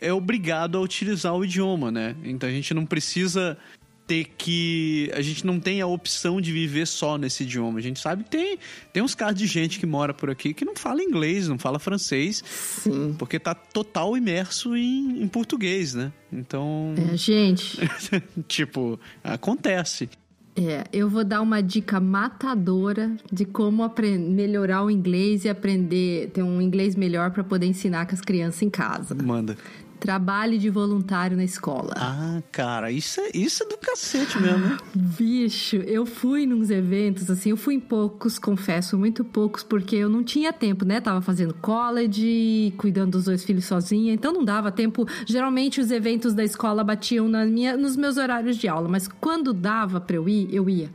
é 0.00 0.12
obrigado 0.12 0.78
a 0.78 0.80
utilizar 0.80 1.34
o 1.34 1.44
idioma, 1.44 1.90
né? 1.90 2.16
Então 2.24 2.48
a 2.48 2.52
gente 2.52 2.72
não 2.72 2.86
precisa 2.86 3.58
ter 4.06 4.24
que. 4.36 5.10
A 5.14 5.22
gente 5.22 5.46
não 5.46 5.58
tem 5.58 5.80
a 5.80 5.86
opção 5.86 6.40
de 6.40 6.52
viver 6.52 6.86
só 6.86 7.16
nesse 7.16 7.42
idioma. 7.44 7.78
A 7.78 7.82
gente 7.82 8.00
sabe 8.00 8.24
que 8.24 8.30
tem, 8.30 8.58
tem 8.92 9.02
uns 9.02 9.14
casos 9.14 9.36
de 9.36 9.46
gente 9.46 9.78
que 9.78 9.86
mora 9.86 10.12
por 10.12 10.30
aqui 10.30 10.52
que 10.52 10.64
não 10.64 10.76
fala 10.76 11.02
inglês, 11.02 11.48
não 11.48 11.58
fala 11.58 11.78
francês, 11.78 12.42
Sim. 12.46 13.14
porque 13.18 13.38
tá 13.38 13.54
total 13.54 14.16
imerso 14.16 14.76
em, 14.76 15.22
em 15.22 15.28
português, 15.28 15.94
né? 15.94 16.12
Então. 16.32 16.94
É, 17.12 17.16
gente, 17.16 17.78
tipo, 18.46 18.98
acontece. 19.22 20.08
É, 20.56 20.84
eu 20.92 21.08
vou 21.08 21.24
dar 21.24 21.40
uma 21.40 21.60
dica 21.60 21.98
matadora 21.98 23.16
de 23.32 23.44
como 23.44 23.90
melhorar 24.30 24.84
o 24.84 24.90
inglês 24.90 25.44
e 25.44 25.48
aprender, 25.48 26.30
ter 26.30 26.44
um 26.44 26.62
inglês 26.62 26.94
melhor 26.94 27.32
para 27.32 27.42
poder 27.42 27.66
ensinar 27.66 28.06
com 28.06 28.14
as 28.14 28.20
crianças 28.20 28.62
em 28.62 28.70
casa. 28.70 29.16
Manda. 29.16 29.56
Trabalhe 30.00 30.58
de 30.58 30.68
voluntário 30.68 31.36
na 31.36 31.44
escola. 31.44 31.94
Ah, 31.96 32.42
cara, 32.52 32.90
isso 32.90 33.20
é, 33.20 33.30
isso 33.34 33.62
é 33.62 33.66
do 33.66 33.78
cacete 33.78 34.38
mesmo, 34.38 34.58
né? 34.58 34.76
Bicho, 34.94 35.76
eu 35.76 36.04
fui 36.04 36.46
nos 36.46 36.70
eventos, 36.70 37.30
assim, 37.30 37.50
eu 37.50 37.56
fui 37.56 37.74
em 37.74 37.80
poucos, 37.80 38.38
confesso, 38.38 38.98
muito 38.98 39.24
poucos, 39.24 39.62
porque 39.62 39.96
eu 39.96 40.08
não 40.08 40.22
tinha 40.22 40.52
tempo, 40.52 40.84
né? 40.84 41.00
Tava 41.00 41.22
fazendo 41.22 41.54
college, 41.54 42.74
cuidando 42.76 43.12
dos 43.12 43.24
dois 43.24 43.44
filhos 43.44 43.64
sozinha, 43.64 44.12
então 44.12 44.32
não 44.32 44.44
dava 44.44 44.70
tempo. 44.70 45.06
Geralmente 45.26 45.80
os 45.80 45.90
eventos 45.90 46.34
da 46.34 46.44
escola 46.44 46.84
batiam 46.84 47.28
na 47.28 47.46
minha, 47.46 47.76
nos 47.76 47.96
meus 47.96 48.16
horários 48.16 48.56
de 48.56 48.68
aula, 48.68 48.88
mas 48.88 49.08
quando 49.08 49.52
dava 49.52 50.00
pra 50.00 50.16
eu 50.16 50.28
ir, 50.28 50.48
eu 50.52 50.68
ia. 50.68 50.90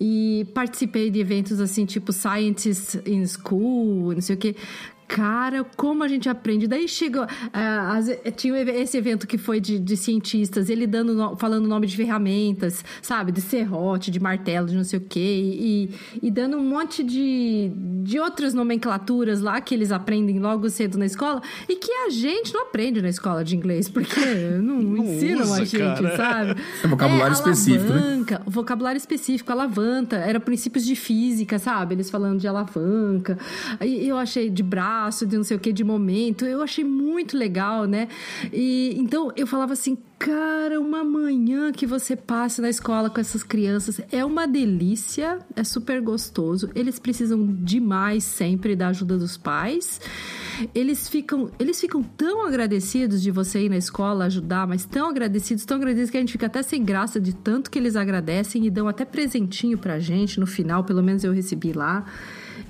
E 0.00 0.46
participei 0.54 1.10
de 1.10 1.20
eventos 1.20 1.60
assim, 1.60 1.84
tipo 1.84 2.12
Scientists 2.12 3.00
in 3.06 3.26
School, 3.26 4.14
não 4.14 4.20
sei 4.20 4.36
o 4.36 4.38
quê. 4.38 4.56
Cara, 5.08 5.64
como 5.76 6.02
a 6.02 6.08
gente 6.08 6.28
aprende. 6.28 6.66
Daí 6.66 6.88
chegou. 6.88 7.26
ah, 7.52 7.96
as- 7.96 8.10
tinha 8.36 8.56
esse 8.62 8.96
evento 8.96 9.26
que 9.26 9.38
foi 9.38 9.60
de, 9.60 9.78
de 9.78 9.96
cientistas, 9.96 10.68
ele 10.68 10.86
dando, 10.86 11.14
no- 11.14 11.36
falando 11.36 11.64
o 11.64 11.68
nome 11.68 11.86
de 11.86 11.96
ferramentas, 11.96 12.84
sabe? 13.00 13.30
De 13.32 13.40
serrote, 13.40 14.10
de 14.10 14.18
martelo, 14.20 14.66
de 14.66 14.74
não 14.76 14.84
sei 14.84 14.98
o 14.98 15.02
quê. 15.02 15.20
E, 15.20 15.90
e 16.22 16.30
dando 16.30 16.56
um 16.56 16.64
monte 16.68 17.02
de, 17.04 17.70
de 18.02 18.18
outras 18.18 18.52
nomenclaturas 18.52 19.40
lá 19.40 19.60
que 19.60 19.74
eles 19.74 19.92
aprendem 19.92 20.38
logo 20.40 20.68
cedo 20.68 20.98
na 20.98 21.06
escola 21.06 21.40
e 21.68 21.76
que 21.76 21.90
a 21.92 22.10
gente 22.10 22.52
não 22.52 22.62
aprende 22.62 23.00
na 23.00 23.08
escola 23.08 23.44
de 23.44 23.54
inglês, 23.56 23.88
porque 23.88 24.20
não, 24.60 24.82
Não 24.82 25.04
ensinam 25.04 25.42
usa, 25.42 25.54
a 25.62 25.64
gente, 25.64 25.78
cara. 25.78 26.16
sabe? 26.16 26.60
É 26.82 26.86
vocabulário 26.88 27.32
específico, 27.34 27.92
né? 27.92 27.98
alavanca, 28.00 28.42
o 28.44 28.50
vocabulário 28.50 28.98
específico, 28.98 29.52
alavanca, 29.52 30.16
era 30.16 30.40
princípios 30.40 30.84
de 30.84 30.96
física, 30.96 31.58
sabe? 31.58 31.94
Eles 31.94 32.10
falando 32.10 32.40
de 32.40 32.48
alavanca. 32.48 33.38
Aí 33.78 34.08
eu 34.08 34.16
achei 34.16 34.50
de 34.50 34.62
braço, 34.62 34.95
de 35.26 35.36
não 35.36 35.44
sei 35.44 35.56
o 35.56 35.60
que, 35.60 35.72
de 35.72 35.84
momento. 35.84 36.44
Eu 36.44 36.62
achei 36.62 36.84
muito 36.84 37.36
legal, 37.36 37.84
né? 37.84 38.08
E 38.52 38.94
então 38.98 39.30
eu 39.36 39.46
falava 39.46 39.72
assim, 39.72 39.96
cara, 40.18 40.80
uma 40.80 41.04
manhã 41.04 41.70
que 41.72 41.86
você 41.86 42.16
passa 42.16 42.62
na 42.62 42.70
escola 42.70 43.10
com 43.10 43.20
essas 43.20 43.42
crianças 43.42 44.00
é 44.10 44.24
uma 44.24 44.46
delícia, 44.46 45.38
é 45.54 45.62
super 45.62 46.00
gostoso. 46.00 46.70
Eles 46.74 46.98
precisam 46.98 47.46
demais 47.46 48.24
sempre 48.24 48.74
da 48.74 48.88
ajuda 48.88 49.18
dos 49.18 49.36
pais. 49.36 50.00
Eles 50.74 51.08
ficam, 51.08 51.50
eles 51.58 51.80
ficam 51.80 52.02
tão 52.02 52.46
agradecidos 52.46 53.22
de 53.22 53.30
você 53.30 53.66
ir 53.66 53.68
na 53.68 53.76
escola 53.76 54.24
ajudar, 54.24 54.66
mas 54.66 54.86
tão 54.86 55.10
agradecidos, 55.10 55.64
tão 55.64 55.76
agradecidos 55.76 56.10
que 56.10 56.16
a 56.16 56.20
gente 56.20 56.32
fica 56.32 56.46
até 56.46 56.62
sem 56.62 56.82
graça 56.82 57.20
de 57.20 57.34
tanto 57.34 57.70
que 57.70 57.78
eles 57.78 57.94
agradecem 57.94 58.64
e 58.66 58.70
dão 58.70 58.88
até 58.88 59.04
presentinho 59.04 59.76
pra 59.76 59.98
gente 59.98 60.40
no 60.40 60.46
final, 60.46 60.82
pelo 60.84 61.02
menos 61.02 61.24
eu 61.24 61.32
recebi 61.32 61.72
lá. 61.72 62.06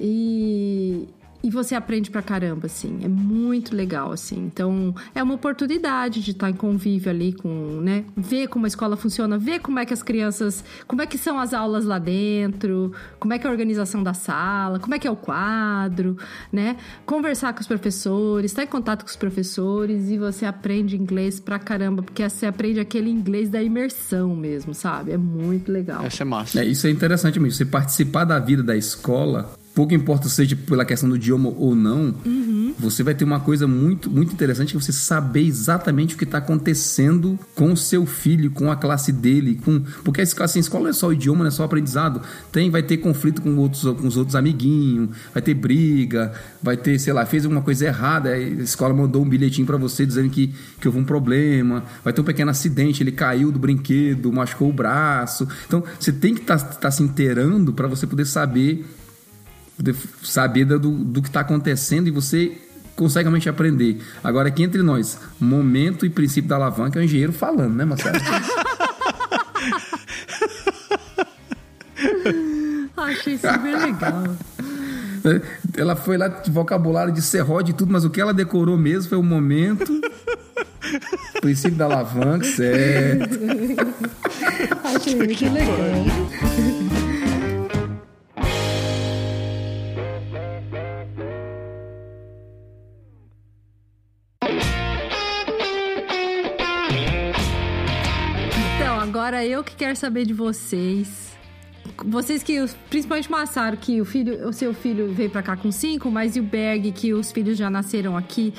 E 0.01 1.09
e 1.43 1.51
você 1.51 1.75
aprende 1.75 2.11
pra 2.11 2.23
caramba, 2.23 2.67
assim. 2.67 2.99
É 3.03 3.09
muito 3.09 3.75
legal, 3.75 4.13
assim. 4.13 4.37
Então, 4.37 4.95
é 5.15 5.23
uma 5.23 5.35
oportunidade 5.35 6.23
de 6.23 6.33
estar 6.33 6.51
em 6.51 6.55
convívio 6.55 7.11
ali 7.11 7.33
com, 7.33 7.81
né? 7.81 8.05
Ver 8.17 8.49
como 8.49 8.67
a 8.67 8.69
escola 8.69 8.97
funciona, 8.97 9.39
ver 9.39 9.61
como 9.61 9.79
é 9.79 9.87
que 9.87 9.95
as 9.95 10.03
crianças. 10.03 10.65
Como 10.87 11.03
é 11.03 11.07
que 11.07 11.19
são 11.19 11.39
as 11.39 11.55
aulas 11.55 11.85
lá 11.85 11.99
dentro, 11.99 12.93
como 13.19 13.33
é 13.33 13.39
que 13.39 13.47
é 13.47 13.49
a 13.49 13.53
organização 13.53 14.03
da 14.03 14.15
sala, 14.15 14.79
como 14.79 14.95
é 14.95 14.99
que 14.99 15.07
é 15.07 15.11
o 15.11 15.17
quadro, 15.17 16.17
né? 16.53 16.77
Conversar 17.05 17.53
com 17.53 17.61
os 17.61 17.67
professores, 17.67 18.51
estar 18.51 18.65
em 18.65 18.67
contato 18.67 19.05
com 19.05 19.11
os 19.11 19.17
professores 19.17 20.11
e 20.11 20.19
você 20.19 20.45
aprende 20.45 20.97
inglês 20.97 21.39
pra 21.41 21.59
caramba, 21.59 22.03
porque 22.03 22.29
você 22.29 22.47
aprende 22.47 22.81
aquele 22.81 23.11
inglês 23.11 23.49
da 23.49 23.63
imersão 23.63 24.35
mesmo, 24.35 24.75
sabe? 24.75 25.13
É 25.13 25.17
muito 25.17 25.71
legal. 25.71 26.05
Essa 26.05 26.23
é 26.23 26.25
massa. 26.25 26.61
É, 26.61 26.65
isso 26.65 26.87
é 26.87 26.91
interessante 26.91 27.39
mesmo. 27.39 27.57
Você 27.57 27.65
participar 27.65 28.25
da 28.25 28.39
vida 28.39 28.63
da 28.63 28.77
escola 28.77 29.51
pouco 29.77 29.93
importa 29.93 30.27
seja 30.31 30.57
pela 30.57 30.87
questão 30.87 31.07
do 31.07 31.17
idioma 31.17 31.51
ou 31.51 31.77
não, 31.77 32.15
uhum. 32.25 32.75
você 32.79 33.03
vai 33.03 33.15
ter 33.15 33.25
uma 33.25 33.41
coisa 33.41 33.69
muito, 33.69 34.11
muito 34.11 34.33
interessante 34.33 34.71
que 34.71 34.79
é 34.79 34.81
você 34.81 34.91
saber 34.91 35.43
exatamente 35.43 36.15
o 36.15 36.19
que 36.19 36.25
está 36.25 36.39
acontecendo 36.39 37.39
com 37.55 37.71
o 37.71 37.77
seu 37.77 38.07
filho, 38.07 38.51
com 38.51 38.73
a 38.73 38.77
classe 38.77 39.13
dele, 39.13 39.61
com 39.63 39.83
porque 40.03 40.23
assim, 40.23 40.59
a 40.59 40.61
escola 40.61 40.85
não 40.85 40.91
é 40.91 40.95
só 40.95 41.09
o 41.09 41.13
idioma, 41.13 41.41
não 41.41 41.49
é 41.49 41.51
só 41.51 41.63
o 41.63 41.67
aprendizado. 41.67 42.23
Tem, 42.51 42.71
vai 42.71 42.83
ter 42.83 42.97
conflito 42.97 43.43
com, 43.43 43.55
outros, 43.57 43.83
com 43.83 44.07
os 44.07 44.17
outros 44.17 44.35
amiguinhos, 44.35 45.11
vai 45.35 45.43
ter 45.43 45.53
briga, 45.53 46.33
vai 46.63 46.79
ter, 46.79 46.99
sei 46.99 47.13
lá, 47.13 47.27
fez 47.27 47.45
alguma 47.45 47.61
coisa 47.61 47.85
errada, 47.85 48.31
a 48.31 48.39
escola 48.39 48.95
mandou 48.95 49.23
um 49.23 49.29
bilhetinho 49.29 49.67
para 49.67 49.77
você 49.77 50.07
dizendo 50.07 50.31
que, 50.31 50.55
que 50.81 50.89
houve 50.89 50.99
um 50.99 51.05
problema, 51.05 51.85
vai 52.03 52.15
ter 52.15 52.23
um 52.23 52.25
pequeno 52.25 52.51
acidente, 52.51 53.03
ele 53.03 53.13
caiu 53.13 53.53
do 53.53 53.59
brinquedo, 53.59 54.33
machucou 54.33 54.71
o 54.71 54.73
braço. 54.73 55.47
Então, 55.67 55.85
você 56.01 56.13
tem 56.13 56.33
que 56.33 56.41
estar 56.41 56.57
tá, 56.59 56.65
tá 56.65 56.91
se 56.91 57.03
inteirando 57.03 57.75
para 57.75 57.87
você 57.87 58.07
poder 58.07 58.25
saber 58.25 58.87
saber 60.23 60.65
do, 60.65 60.79
do 60.79 61.23
que 61.23 61.29
está 61.29 61.41
acontecendo 61.41 62.09
e 62.09 62.11
você 62.11 62.59
consegue 62.95 63.25
realmente 63.25 63.49
aprender. 63.49 64.03
Agora, 64.25 64.49
aqui 64.49 64.63
entre 64.63 64.83
nós, 64.83 65.19
momento 65.39 66.07
e 66.07 66.11
princípio 66.11 66.49
da 66.49 66.57
alavanca 66.57 66.99
é 66.99 67.03
o 67.03 67.05
engenheiro 67.05 67.33
falando, 67.33 67.75
né, 67.75 67.85
Marcelo? 67.85 68.17
Achei 72.97 73.37
super 73.37 73.79
legal. 73.79 74.25
Ela 75.77 75.95
foi 75.97 76.17
lá 76.17 76.29
de 76.29 76.51
vocabulário 76.51 77.13
de 77.13 77.21
serrote 77.21 77.71
e 77.73 77.75
tudo, 77.75 77.93
mas 77.93 78.05
o 78.05 78.11
que 78.11 78.21
ela 78.21 78.33
decorou 78.33 78.77
mesmo 78.77 79.11
foi 79.11 79.19
o 79.19 79.23
momento. 79.23 80.01
princípio 81.41 81.77
da 81.77 81.85
alavanca, 81.85 82.45
certo. 82.47 83.39
Achei 84.85 85.17
muito 85.17 85.45
legal. 85.53 85.77
eu 99.57 99.65
que 99.65 99.75
quero 99.75 99.97
saber 99.97 100.27
de 100.27 100.35
vocês. 100.35 101.35
Vocês 102.05 102.43
que, 102.43 102.65
principalmente 102.91 103.31
Massaro, 103.31 103.77
que 103.77 104.01
o 104.01 104.05
filho, 104.05 104.49
o 104.49 104.53
seu 104.53 104.75
filho 104.75 105.13
veio 105.13 105.31
para 105.31 105.43
cá 105.43 105.57
com 105.57 105.73
cinco, 105.73 106.11
mas 106.11 106.37
e 106.37 106.41
o 106.41 106.43
Berg, 106.43 106.93
que 106.93 107.15
os 107.15 107.33
filhos 107.33 107.57
já 107.57 107.71
nasceram 107.71 108.17
aqui. 108.17 108.53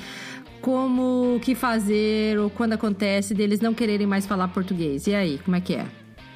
Como 0.59 1.39
que 1.43 1.53
fazer 1.53 2.39
ou 2.39 2.49
quando 2.49 2.73
acontece 2.73 3.33
deles 3.33 3.59
não 3.59 3.73
quererem 3.73 4.07
mais 4.07 4.25
falar 4.25 4.47
português? 4.47 5.05
E 5.05 5.13
aí, 5.13 5.39
como 5.45 5.55
é 5.55 5.61
que 5.61 5.75
é? 5.75 5.85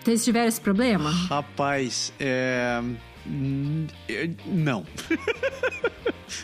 Vocês 0.03 0.23
tiveram 0.23 0.47
esse 0.47 0.61
problema? 0.61 1.09
Rapaz, 1.09 2.13
é. 2.19 2.81
Não. 4.45 4.85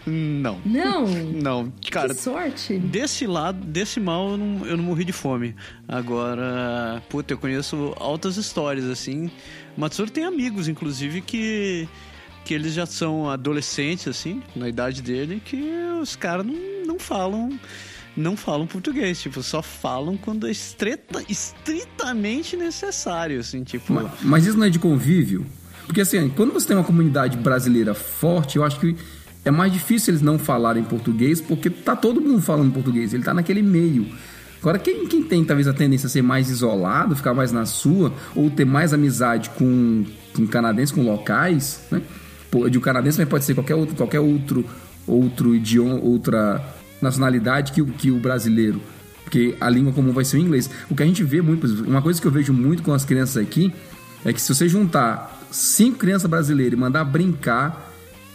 não. 0.05 0.59
Não? 0.65 1.07
Não. 1.07 1.73
Cara, 1.89 2.13
que 2.13 2.21
sorte. 2.21 2.77
Desse 2.77 3.25
lado, 3.25 3.63
desse 3.65 3.99
mal, 3.99 4.31
eu 4.31 4.37
não, 4.37 4.65
eu 4.65 4.77
não 4.77 4.83
morri 4.83 5.05
de 5.05 5.13
fome. 5.13 5.55
Agora, 5.87 7.01
puta, 7.09 7.33
eu 7.33 7.37
conheço 7.37 7.93
altas 7.97 8.35
histórias, 8.35 8.85
assim. 8.85 9.31
Matsuro 9.77 10.11
tem 10.11 10.25
amigos, 10.25 10.67
inclusive, 10.67 11.21
que 11.21 11.87
que 12.43 12.53
eles 12.53 12.73
já 12.73 12.85
são 12.85 13.29
adolescentes, 13.29 14.07
assim, 14.07 14.41
na 14.55 14.69
idade 14.69 15.01
dele, 15.01 15.41
que 15.43 15.61
os 16.01 16.15
caras 16.15 16.45
não, 16.45 16.55
não 16.85 16.97
falam 16.97 17.59
não 18.15 18.35
falam 18.35 18.65
português, 18.65 19.21
tipo, 19.21 19.43
só 19.43 19.61
falam 19.61 20.17
quando 20.17 20.47
é 20.47 20.51
estreta, 20.51 21.23
estritamente 21.29 22.57
necessário, 22.57 23.39
assim, 23.39 23.63
tipo... 23.63 23.93
Mas, 23.93 24.11
mas, 24.23 24.45
isso 24.47 24.57
não 24.57 24.65
é 24.65 24.69
de 24.69 24.79
convívio? 24.79 25.45
Porque 25.87 26.01
assim, 26.01 26.29
quando 26.29 26.53
você 26.53 26.67
tem 26.67 26.75
uma 26.77 26.83
comunidade 26.83 27.37
brasileira 27.37 27.93
forte, 27.93 28.57
eu 28.57 28.63
acho 28.63 28.79
que 28.79 28.95
é 29.45 29.49
mais 29.49 29.71
difícil 29.71 30.11
eles 30.11 30.21
não 30.21 30.37
falarem 30.37 30.83
português, 30.83 31.39
porque 31.39 31.69
tá 31.69 31.95
todo 31.95 32.19
mundo 32.19 32.41
falando 32.41 32.73
português, 32.73 33.13
ele 33.13 33.23
tá 33.23 33.33
naquele 33.33 33.63
meio. 33.63 34.05
Agora, 34.59 34.77
quem, 34.77 35.07
quem 35.07 35.23
tem 35.23 35.45
talvez 35.45 35.67
a 35.67 35.73
tendência 35.73 36.07
a 36.07 36.09
ser 36.09 36.21
mais 36.21 36.49
isolado, 36.49 37.15
ficar 37.15 37.33
mais 37.33 37.51
na 37.51 37.65
sua, 37.65 38.11
ou 38.35 38.49
ter 38.49 38.65
mais 38.65 38.93
amizade 38.93 39.49
com, 39.51 40.03
com 40.35 40.45
canadenses, 40.45 40.93
com 40.93 41.03
locais, 41.03 41.81
né? 41.89 42.01
De 42.69 42.77
um 42.77 42.81
canadense, 42.81 43.19
mas 43.19 43.29
pode 43.29 43.45
ser 43.45 43.53
qualquer 43.53 43.75
outro, 43.75 43.95
qualquer 43.95 44.19
outro, 44.19 44.65
outro 45.05 45.55
idioma, 45.55 45.99
outra 46.01 46.61
nacionalidade 47.01 47.71
que, 47.71 47.83
que 47.83 48.11
o 48.11 48.19
brasileiro. 48.19 48.81
Porque 49.23 49.55
a 49.59 49.69
língua 49.69 49.93
comum 49.93 50.11
vai 50.11 50.25
ser 50.25 50.37
o 50.37 50.39
inglês. 50.39 50.69
O 50.89 50.95
que 50.95 51.03
a 51.03 51.05
gente 51.05 51.23
vê 51.23 51.41
muito, 51.41 51.67
uma 51.83 52.01
coisa 52.01 52.19
que 52.19 52.25
eu 52.25 52.31
vejo 52.31 52.51
muito 52.51 52.81
com 52.81 52.93
as 52.93 53.05
crianças 53.05 53.37
aqui, 53.37 53.73
é 54.25 54.33
que 54.33 54.41
se 54.41 54.53
você 54.53 54.67
juntar 54.67 55.36
cinco 55.51 55.97
crianças 55.97 56.29
brasileiras 56.29 56.77
e 56.77 56.79
mandar 56.79 57.03
brincar, 57.03 57.91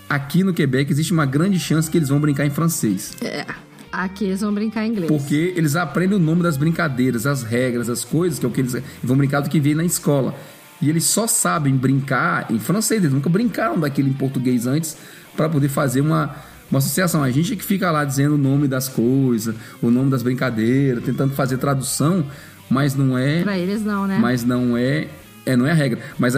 aqui 0.09 0.43
no 0.45 0.53
Quebec 0.53 0.91
existe 0.91 1.13
uma 1.13 1.27
grande 1.27 1.59
chance 1.59 1.91
que 1.91 1.99
eles 1.99 2.09
vão 2.09 2.21
brincar 2.21 2.47
em 2.47 2.51
francês. 2.51 3.17
É. 3.23 3.47
Aqui 3.91 4.25
eles 4.25 4.41
vão 4.41 4.55
brincar 4.55 4.87
em 4.87 4.91
inglês. 4.91 5.09
Porque 5.09 5.53
eles 5.55 5.77
aprendem 5.77 6.17
o 6.17 6.21
nome 6.21 6.43
das 6.43 6.57
brincadeiras, 6.57 7.27
as 7.27 7.43
regras, 7.43 7.91
as 7.91 8.03
coisas, 8.03 8.39
que 8.39 8.47
é 8.47 8.49
o 8.49 8.53
que 8.53 8.63
eles 8.63 8.83
vão 9.03 9.17
brincar 9.19 9.41
do 9.41 9.51
que 9.51 9.61
vem 9.61 9.75
na 9.75 9.85
escola. 9.85 10.35
E 10.81 10.89
eles 10.89 11.05
só 11.05 11.27
sabem 11.27 11.77
brincar 11.77 12.51
em 12.51 12.59
francês, 12.59 13.03
eles 13.03 13.13
nunca 13.13 13.29
brincaram 13.29 13.79
daquilo 13.79 14.09
em 14.09 14.15
português 14.15 14.67
antes 14.67 14.97
para 15.37 15.47
poder 15.47 15.69
fazer 15.69 16.01
uma, 16.01 16.35
uma 16.71 16.79
associação. 16.79 17.23
A 17.23 17.31
gente 17.31 17.53
é 17.53 17.57
que 17.57 17.63
fica 17.63 17.91
lá 17.91 18.03
dizendo 18.03 18.35
o 18.35 18.39
nome 18.39 18.67
das 18.67 18.89
coisas, 18.89 19.55
o 19.83 19.91
nome 19.91 20.11
das 20.11 20.23
brincadeiras, 20.23 21.05
tentando 21.05 21.35
fazer 21.35 21.59
tradução, 21.59 22.27
mas 22.71 22.95
não 22.95 23.17
é. 23.17 23.43
Para 23.43 23.59
eles 23.59 23.83
não, 23.85 24.07
né? 24.07 24.19
Mas 24.19 24.43
não 24.43 24.75
é 24.75 25.09
é, 25.45 25.57
não 25.57 25.67
é 25.67 25.73
a 25.73 25.75
regra. 25.75 26.01
Mas 26.19 26.35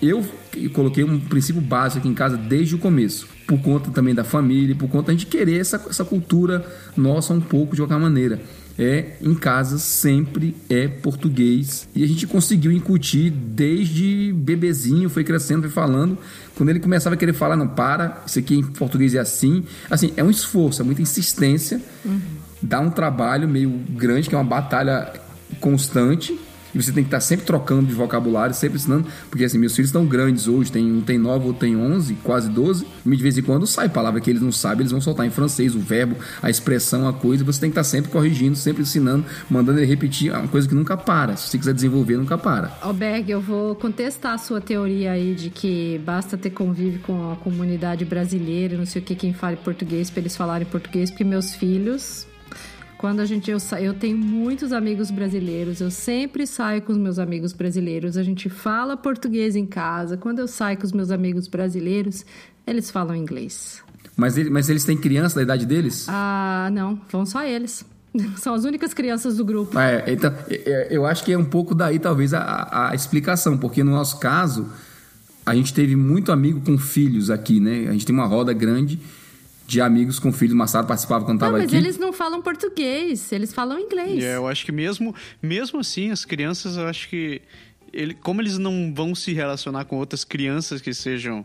eu 0.00 0.24
coloquei 0.72 1.04
um 1.04 1.18
princípio 1.18 1.60
básico 1.62 2.00
aqui 2.00 2.08
em 2.08 2.14
casa 2.14 2.36
desde 2.36 2.74
o 2.74 2.78
começo. 2.78 3.28
Por 3.46 3.60
conta 3.60 3.90
também 3.90 4.14
da 4.14 4.24
família, 4.24 4.74
por 4.74 4.88
conta 4.88 5.14
de 5.14 5.26
querer 5.26 5.60
essa, 5.60 5.82
essa 5.88 6.04
cultura 6.04 6.64
nossa 6.96 7.32
um 7.32 7.40
pouco 7.40 7.74
de 7.74 7.82
qualquer 7.82 7.98
maneira. 7.98 8.40
É, 8.78 9.16
em 9.20 9.34
casa 9.34 9.78
sempre 9.78 10.56
é 10.68 10.88
português. 10.88 11.86
E 11.94 12.02
a 12.02 12.06
gente 12.06 12.26
conseguiu 12.26 12.72
incutir 12.72 13.30
desde 13.30 14.32
bebezinho, 14.34 15.10
foi 15.10 15.24
crescendo, 15.24 15.62
foi 15.62 15.70
falando. 15.70 16.16
Quando 16.56 16.70
ele 16.70 16.80
começava 16.80 17.14
a 17.14 17.18
querer 17.18 17.34
falar, 17.34 17.54
não, 17.54 17.68
para, 17.68 18.22
isso 18.26 18.38
aqui 18.38 18.56
em 18.56 18.62
português 18.62 19.14
é 19.14 19.18
assim. 19.18 19.64
Assim, 19.90 20.12
é 20.16 20.24
um 20.24 20.30
esforço, 20.30 20.80
é 20.80 20.84
muita 20.84 21.02
insistência. 21.02 21.80
Uhum. 22.04 22.20
Dá 22.62 22.80
um 22.80 22.90
trabalho 22.90 23.46
meio 23.46 23.70
grande, 23.90 24.28
que 24.28 24.34
é 24.34 24.38
uma 24.38 24.44
batalha 24.44 25.12
constante 25.60 26.38
e 26.74 26.82
você 26.82 26.92
tem 26.92 27.02
que 27.02 27.08
estar 27.08 27.20
sempre 27.20 27.44
trocando 27.44 27.86
de 27.86 27.94
vocabulário, 27.94 28.54
sempre 28.54 28.76
ensinando, 28.78 29.06
porque 29.30 29.44
assim, 29.44 29.58
meus 29.58 29.74
filhos 29.74 29.88
estão 29.88 30.06
grandes 30.06 30.48
hoje, 30.48 30.70
tem, 30.70 30.90
um 30.90 31.00
tem 31.00 31.18
9, 31.18 31.46
outro 31.46 31.60
tem 31.60 31.76
11, 31.76 32.14
quase 32.22 32.48
12, 32.48 32.86
e 33.04 33.16
de 33.16 33.22
vez 33.22 33.36
em 33.38 33.42
quando 33.42 33.66
sai 33.66 33.88
palavra 33.88 34.20
que 34.20 34.30
eles 34.30 34.42
não 34.42 34.52
sabem, 34.52 34.80
eles 34.80 34.92
vão 34.92 35.00
soltar 35.00 35.26
em 35.26 35.30
francês 35.30 35.74
o 35.74 35.80
verbo, 35.80 36.16
a 36.42 36.50
expressão, 36.50 37.06
a 37.08 37.12
coisa, 37.12 37.44
você 37.44 37.60
tem 37.60 37.70
que 37.70 37.78
estar 37.78 37.84
sempre 37.84 38.10
corrigindo, 38.10 38.56
sempre 38.56 38.82
ensinando, 38.82 39.24
mandando 39.50 39.78
ele 39.78 39.86
repetir, 39.86 40.32
é 40.32 40.38
uma 40.38 40.48
coisa 40.48 40.68
que 40.68 40.74
nunca 40.74 40.96
para, 40.96 41.36
se 41.36 41.48
você 41.48 41.58
quiser 41.58 41.74
desenvolver, 41.74 42.16
nunca 42.16 42.38
para. 42.38 42.76
Alberg, 42.80 43.30
eu 43.30 43.40
vou 43.40 43.74
contestar 43.74 44.34
a 44.34 44.38
sua 44.38 44.60
teoria 44.60 45.12
aí 45.12 45.34
de 45.34 45.50
que 45.50 46.00
basta 46.04 46.36
ter 46.36 46.50
convívio 46.50 47.00
com 47.00 47.32
a 47.32 47.36
comunidade 47.36 48.04
brasileira, 48.04 48.76
não 48.76 48.86
sei 48.86 49.02
o 49.02 49.04
que, 49.04 49.14
quem 49.14 49.32
fale 49.32 49.56
português, 49.56 50.10
para 50.10 50.20
eles 50.20 50.36
falarem 50.36 50.66
português, 50.66 51.10
porque 51.10 51.24
meus 51.24 51.54
filhos 51.54 52.26
quando 53.02 53.18
a 53.18 53.26
gente 53.26 53.50
eu, 53.50 53.58
eu 53.80 53.94
tenho 53.94 54.16
muitos 54.16 54.72
amigos 54.72 55.10
brasileiros, 55.10 55.80
eu 55.80 55.90
sempre 55.90 56.46
saio 56.46 56.80
com 56.82 56.92
os 56.92 56.98
meus 56.98 57.18
amigos 57.18 57.52
brasileiros, 57.52 58.16
a 58.16 58.22
gente 58.22 58.48
fala 58.48 58.96
português 58.96 59.56
em 59.56 59.66
casa. 59.66 60.16
Quando 60.16 60.38
eu 60.38 60.46
saio 60.46 60.78
com 60.78 60.84
os 60.84 60.92
meus 60.92 61.10
amigos 61.10 61.48
brasileiros, 61.48 62.24
eles 62.64 62.92
falam 62.92 63.16
inglês. 63.16 63.82
Mas, 64.16 64.38
ele, 64.38 64.50
mas 64.50 64.68
eles 64.68 64.84
têm 64.84 64.96
criança 64.96 65.34
da 65.34 65.42
idade 65.42 65.66
deles? 65.66 66.06
Ah, 66.08 66.70
não, 66.72 67.00
vão 67.10 67.26
só 67.26 67.42
eles. 67.42 67.84
São 68.38 68.54
as 68.54 68.62
únicas 68.62 68.94
crianças 68.94 69.36
do 69.36 69.44
grupo. 69.44 69.76
É, 69.76 70.04
então, 70.06 70.32
eu 70.88 71.04
acho 71.04 71.24
que 71.24 71.32
é 71.32 71.36
um 71.36 71.44
pouco 71.44 71.74
daí, 71.74 71.98
talvez, 71.98 72.32
a, 72.32 72.90
a 72.90 72.94
explicação, 72.94 73.58
porque 73.58 73.82
no 73.82 73.90
nosso 73.90 74.20
caso, 74.20 74.68
a 75.44 75.56
gente 75.56 75.74
teve 75.74 75.96
muito 75.96 76.30
amigo 76.30 76.60
com 76.60 76.78
filhos 76.78 77.30
aqui, 77.30 77.58
né? 77.58 77.88
A 77.88 77.92
gente 77.92 78.06
tem 78.06 78.14
uma 78.14 78.26
roda 78.26 78.52
grande 78.52 79.00
de 79.72 79.80
amigos 79.80 80.18
com 80.18 80.30
filhos. 80.30 80.54
Massaro 80.54 80.86
participava 80.86 81.24
quando 81.24 81.38
estava 81.38 81.56
aqui. 81.56 81.66
Mas 81.66 81.74
eles 81.74 81.98
não 81.98 82.12
falam 82.12 82.42
português, 82.42 83.32
eles 83.32 83.54
falam 83.54 83.78
inglês. 83.78 84.22
É, 84.22 84.36
eu 84.36 84.46
acho 84.46 84.66
que 84.66 84.70
mesmo, 84.70 85.14
mesmo 85.40 85.80
assim, 85.80 86.10
as 86.10 86.24
crianças, 86.24 86.76
eu 86.76 86.86
acho 86.86 87.08
que. 87.08 87.40
Ele, 87.90 88.14
como 88.14 88.40
eles 88.40 88.58
não 88.58 88.92
vão 88.94 89.14
se 89.14 89.32
relacionar 89.32 89.84
com 89.86 89.96
outras 89.96 90.24
crianças 90.24 90.80
que 90.80 90.92
sejam 90.92 91.44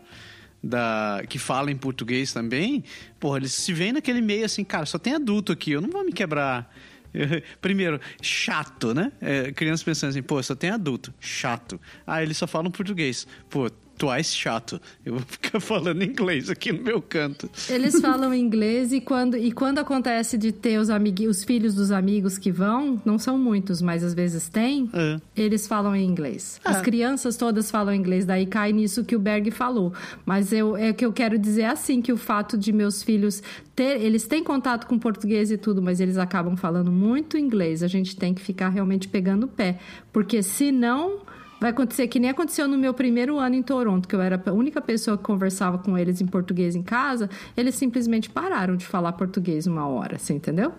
da 0.62 1.24
que 1.30 1.38
fala 1.40 1.72
em 1.72 1.78
português 1.78 2.34
também, 2.34 2.84
porra, 3.20 3.38
eles 3.38 3.54
se 3.54 3.72
veem 3.72 3.94
naquele 3.94 4.22
meio 4.22 4.46
assim, 4.46 4.64
cara, 4.64 4.86
só 4.86 4.98
tem 4.98 5.14
adulto 5.14 5.52
aqui, 5.52 5.72
eu 5.72 5.82
não 5.82 5.90
vou 5.90 6.04
me 6.04 6.12
quebrar. 6.12 6.74
Primeiro, 7.62 8.00
chato, 8.22 8.94
né? 8.94 9.12
É, 9.22 9.52
crianças 9.52 9.84
pensando 9.84 10.10
assim, 10.10 10.22
pô, 10.22 10.42
só 10.44 10.56
tem 10.56 10.70
adulto, 10.70 11.14
chato. 11.20 11.80
Ah, 12.06 12.22
eles 12.22 12.38
só 12.38 12.48
falam 12.48 12.72
português. 12.72 13.28
Pô, 13.50 13.70
twice 13.98 14.36
chato. 14.36 14.80
Eu 15.06 15.14
vou 15.14 15.22
ficar 15.28 15.60
falando 15.60 16.04
inglês 16.04 16.50
aqui 16.50 16.72
no 16.72 16.84
meu 16.84 17.02
canto. 17.02 17.50
Eles 17.70 18.00
falam 18.00 18.34
inglês 18.34 18.92
e 18.94 19.02
quando, 19.02 19.36
e 19.38 19.52
quando 19.52 19.80
acontece 19.80 20.38
de 20.38 20.52
ter 20.52 20.80
os, 20.80 20.90
amigos, 20.90 21.38
os 21.38 21.44
filhos 21.44 21.74
dos 21.76 21.92
amigos 21.92 22.38
que 22.38 22.52
vão, 22.52 23.02
não 23.06 23.18
são 23.18 23.38
muitos, 23.38 23.82
mas 23.82 24.04
às 24.04 24.14
vezes 24.14 24.48
tem, 24.50 24.90
É. 24.94 25.20
eles 25.36 25.68
falam 25.68 25.96
em 25.96 26.06
inglês. 26.08 26.60
As 26.64 26.78
Ah. 26.78 26.82
crianças 26.82 27.36
todas 27.38 27.72
falam 27.72 27.94
inglês, 27.94 28.26
daí 28.26 28.46
cai 28.46 28.72
nisso 28.72 29.04
que 29.04 29.16
o 29.16 29.20
Berg 29.20 29.50
falou. 29.52 29.94
Mas 30.26 30.54
eu, 30.54 30.78
é 30.78 30.94
que 30.94 31.06
eu 31.06 31.12
quero 31.12 31.38
dizer 31.38 31.66
assim, 31.66 32.02
que 32.02 32.14
o 32.14 32.18
fato 32.18 32.58
de 32.58 32.72
meus 32.72 33.02
filhos 33.02 33.42
ter, 33.76 34.02
eles 34.02 34.28
têm 34.28 34.44
contato 34.44 34.88
com 34.88 34.98
português 35.00 35.52
e 35.52 35.58
tudo, 35.58 35.82
mas 35.82 36.00
eles 36.00 36.18
acabam 36.18 36.56
falando 36.56 36.92
muito 36.92 37.38
inglês. 37.38 37.84
A 37.84 37.88
gente 37.88 38.16
tem 38.16 38.34
que 38.34 38.42
ficar 38.42 38.70
realmente 38.70 39.08
pegando 39.08 39.46
o 39.46 39.48
pé. 39.48 39.80
Porque 40.14 40.42
senão... 40.44 41.22
Vai 41.60 41.72
acontecer 41.72 42.08
que 42.08 42.20
nem 42.20 42.30
aconteceu 42.30 42.68
no 42.68 42.78
meu 42.78 42.94
primeiro 42.94 43.40
ano 43.40 43.56
em 43.56 43.64
Toronto, 43.64 44.08
que 44.08 44.16
eu 44.16 44.22
era 44.22 44.42
a 44.46 44.52
única 44.52 44.80
pessoa 44.80 45.18
que 45.18 45.24
conversava 45.24 45.80
com 45.80 45.98
eles 45.98 46.22
em 46.22 46.28
português 46.28 46.76
em 46.76 46.84
casa. 46.84 47.30
Eles 47.56 47.74
simplesmente 47.76 48.30
pararam 48.30 48.76
de 48.76 48.86
falar 48.86 49.14
português 49.14 49.66
uma 49.66 49.88
hora, 49.88 50.20
você 50.20 50.34
entendeu? 50.34 50.72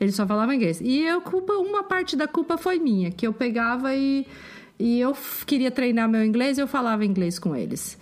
Eles 0.00 0.14
só 0.14 0.26
falavam 0.26 0.54
inglês. 0.54 0.80
E 0.80 1.00
eu 1.02 1.20
culpa, 1.20 1.52
uma 1.52 1.84
parte 1.84 2.16
da 2.16 2.26
culpa 2.26 2.56
foi 2.56 2.78
minha, 2.78 3.10
que 3.10 3.26
eu 3.26 3.32
pegava 3.32 3.94
e, 3.94 4.26
e 4.78 4.98
eu 4.98 5.14
queria 5.46 5.70
treinar 5.70 6.08
meu 6.08 6.24
inglês 6.24 6.56
e 6.56 6.62
eu 6.62 6.66
falava 6.66 7.04
inglês 7.04 7.38
com 7.38 7.54
eles. 7.54 7.98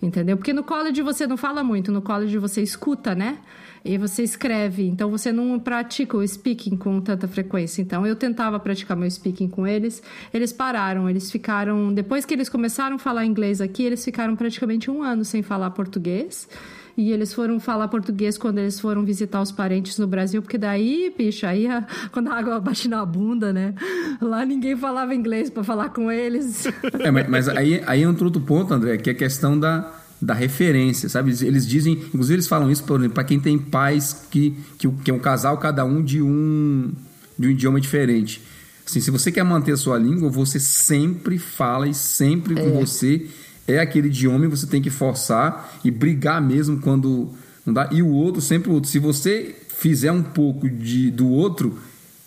Entendeu? 0.00 0.38
Porque 0.38 0.52
no 0.52 0.64
college 0.64 1.02
você 1.02 1.26
não 1.26 1.36
fala 1.36 1.62
muito, 1.62 1.92
no 1.92 2.00
college 2.00 2.38
você 2.38 2.62
escuta, 2.62 3.14
né? 3.14 3.38
E 3.84 3.98
você 3.98 4.22
escreve, 4.22 4.86
então 4.86 5.10
você 5.10 5.30
não 5.30 5.58
pratica 5.60 6.16
o 6.16 6.26
speaking 6.26 6.74
com 6.74 7.02
tanta 7.02 7.28
frequência. 7.28 7.82
Então 7.82 8.06
eu 8.06 8.16
tentava 8.16 8.58
praticar 8.58 8.96
meu 8.96 9.10
speaking 9.10 9.48
com 9.48 9.66
eles, 9.66 10.02
eles 10.32 10.54
pararam, 10.54 11.10
eles 11.10 11.30
ficaram. 11.30 11.92
Depois 11.92 12.24
que 12.24 12.32
eles 12.32 12.48
começaram 12.48 12.96
a 12.96 12.98
falar 12.98 13.26
inglês 13.26 13.60
aqui, 13.60 13.82
eles 13.82 14.02
ficaram 14.02 14.34
praticamente 14.36 14.90
um 14.90 15.02
ano 15.02 15.22
sem 15.22 15.42
falar 15.42 15.70
português. 15.70 16.48
E 16.96 17.10
eles 17.10 17.34
foram 17.34 17.58
falar 17.58 17.88
português 17.88 18.38
quando 18.38 18.58
eles 18.58 18.78
foram 18.78 19.04
visitar 19.04 19.42
os 19.42 19.50
parentes 19.50 19.98
no 19.98 20.06
Brasil, 20.06 20.40
porque 20.40 20.56
daí, 20.56 21.12
bicho, 21.16 21.44
aí 21.44 21.66
quando 22.12 22.30
a 22.30 22.38
água 22.38 22.60
bate 22.60 22.88
na 22.88 23.04
bunda, 23.04 23.52
né? 23.52 23.74
Lá 24.20 24.46
ninguém 24.46 24.76
falava 24.76 25.14
inglês 25.14 25.50
para 25.50 25.64
falar 25.64 25.88
com 25.90 26.10
eles. 26.10 26.66
É, 27.00 27.10
mas, 27.10 27.28
mas 27.28 27.48
aí, 27.48 27.82
aí 27.86 28.02
entra 28.02 28.24
outro 28.24 28.40
ponto, 28.40 28.72
André, 28.72 28.96
que 28.96 29.10
é 29.10 29.12
a 29.12 29.16
questão 29.16 29.58
da, 29.58 29.92
da 30.24 30.32
referência, 30.32 31.06
sabe? 31.06 31.30
Eles, 31.44 31.66
dizem, 31.66 31.92
inclusive 31.92 32.36
eles 32.36 32.48
falam 32.48 32.70
isso, 32.70 32.82
por 32.84 33.06
para 33.10 33.24
quem 33.24 33.38
tem 33.38 33.58
pais 33.58 34.26
que, 34.30 34.56
que, 34.78 34.88
que 34.88 35.10
é 35.10 35.14
um 35.14 35.18
casal, 35.18 35.58
cada 35.58 35.84
um 35.84 36.02
de 36.02 36.22
um, 36.22 36.92
de 37.38 37.48
um 37.48 37.50
idioma 37.50 37.78
diferente. 37.78 38.40
Assim, 38.86 39.00
se 39.00 39.10
você 39.10 39.30
quer 39.30 39.44
manter 39.44 39.72
a 39.72 39.76
sua 39.76 39.98
língua, 39.98 40.30
você 40.30 40.58
sempre 40.58 41.38
fala 41.38 41.86
e 41.86 41.92
sempre 41.92 42.54
com 42.54 42.70
você 42.70 43.26
é 43.68 43.78
aquele 43.80 44.08
idioma 44.08 44.46
e 44.46 44.48
você 44.48 44.66
tem 44.66 44.80
que 44.80 44.90
forçar 44.90 45.78
e 45.84 45.90
brigar 45.90 46.40
mesmo 46.40 46.80
quando 46.80 47.30
não 47.64 47.74
dá. 47.74 47.90
E 47.92 48.02
o 48.02 48.08
outro, 48.08 48.40
sempre 48.40 48.70
o 48.70 48.74
outro. 48.74 48.90
Se 48.90 48.98
você 48.98 49.54
fizer 49.68 50.12
um 50.12 50.22
pouco 50.22 50.68
de, 50.68 51.10
do 51.10 51.28
outro, 51.28 51.78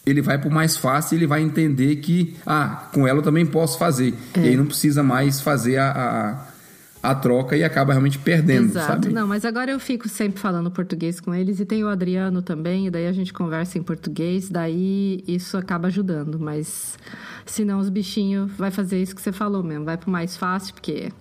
ele 0.06 0.22
vai 0.22 0.38
pro 0.38 0.52
mais 0.52 0.78
fácil 0.78 1.16
ele 1.18 1.28
vai 1.28 1.42
entender 1.42 1.98
que, 1.98 2.36
ah, 2.46 2.90
com 2.94 3.08
ela 3.08 3.20
eu 3.20 3.24
também 3.24 3.46
posso 3.46 3.78
fazer. 3.78 4.14
E 4.36 4.50
aí 4.50 4.58
não 4.58 4.66
precisa 4.66 5.02
mais 5.02 5.42
fazer 5.42 5.78
a, 5.78 5.92
a, 5.92 6.47
a 7.12 7.16
troca 7.16 7.56
e 7.58 7.64
acaba 7.64 7.94
realmente 7.94 8.18
perdendo, 8.20 8.66
Exato. 8.70 8.88
sabe? 8.88 9.10
Não, 9.10 9.28
mas 9.28 9.46
agora 9.46 9.72
eu 9.72 9.80
fico 9.80 10.08
sempre 10.10 10.40
falando 10.40 10.70
português 10.72 11.20
com 11.20 11.34
eles 11.34 11.60
e 11.60 11.66
tem 11.66 11.84
o 11.84 11.88
Adriano 11.90 12.42
também, 12.42 12.88
e 12.88 12.90
daí 12.92 13.08
a 13.08 13.12
gente 13.14 13.34
conversa 13.34 13.78
em 13.78 13.84
português, 13.84 14.50
daí 14.50 15.24
isso 15.28 15.58
acaba 15.58 15.88
ajudando, 15.88 16.40
mas 16.40 16.98
senão 17.46 17.80
os 17.80 17.90
bichinhos 17.90 18.52
vai 18.58 18.72
fazer 18.72 19.02
isso 19.02 19.16
que 19.16 19.22
você 19.22 19.32
falou 19.32 19.64
mesmo, 19.64 19.86
vai 19.86 19.98
pro 19.98 20.10
mais 20.12 20.36
fácil, 20.38 20.74
porque 20.74 21.12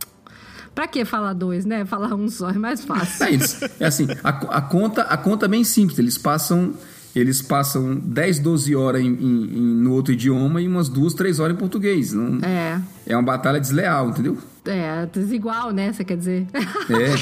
pra 0.74 0.87
que 0.87 1.05
falar 1.05 1.32
dois, 1.32 1.64
né? 1.64 1.84
Falar 1.87 2.14
um 2.14 2.28
só 2.28 2.51
é 2.51 2.59
mais 2.59 2.84
fácil. 2.84 3.24
É, 3.24 3.32
eles, 3.32 3.61
é 3.80 3.87
assim, 3.87 4.07
a, 4.22 4.28
a 4.28 4.61
conta, 4.61 5.03
a 5.03 5.16
conta 5.16 5.47
é 5.47 5.49
bem 5.49 5.64
simples. 5.64 5.99
Eles 5.99 6.18
passam, 6.18 6.74
eles 7.14 7.41
passam 7.41 7.95
10, 7.97 8.41
12 8.41 8.76
horas 8.76 9.01
em, 9.01 9.07
em- 9.07 9.59
em- 9.59 9.74
no 9.82 9.93
outro 9.95 10.12
idioma 10.12 10.61
e 10.61 10.68
umas 10.68 10.91
duas, 10.91 11.14
três 11.14 11.41
horas 11.41 11.57
em 11.57 11.59
português. 11.59 12.12
Não, 12.12 12.41
É, 12.47 12.78
é 13.07 13.16
uma 13.16 13.22
batalha 13.22 13.59
desleal, 13.59 14.11
entendeu? 14.11 14.37
É, 14.68 15.06
desigual, 15.06 15.70
né? 15.72 15.92
Você 15.92 16.04
quer 16.04 16.16
dizer? 16.16 16.46
É. 16.54 17.16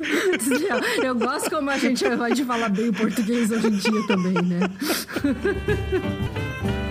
Desleal. 0.36 0.80
Eu 1.02 1.14
gosto 1.14 1.50
como 1.50 1.70
a 1.70 1.78
gente 1.78 2.06
vai 2.16 2.32
de 2.32 2.44
falar 2.44 2.68
bem 2.68 2.88
o 2.88 2.92
português 2.92 3.50
hoje 3.50 3.68
em 3.68 3.76
dia 3.76 4.06
também, 4.06 4.34
né? 4.34 4.60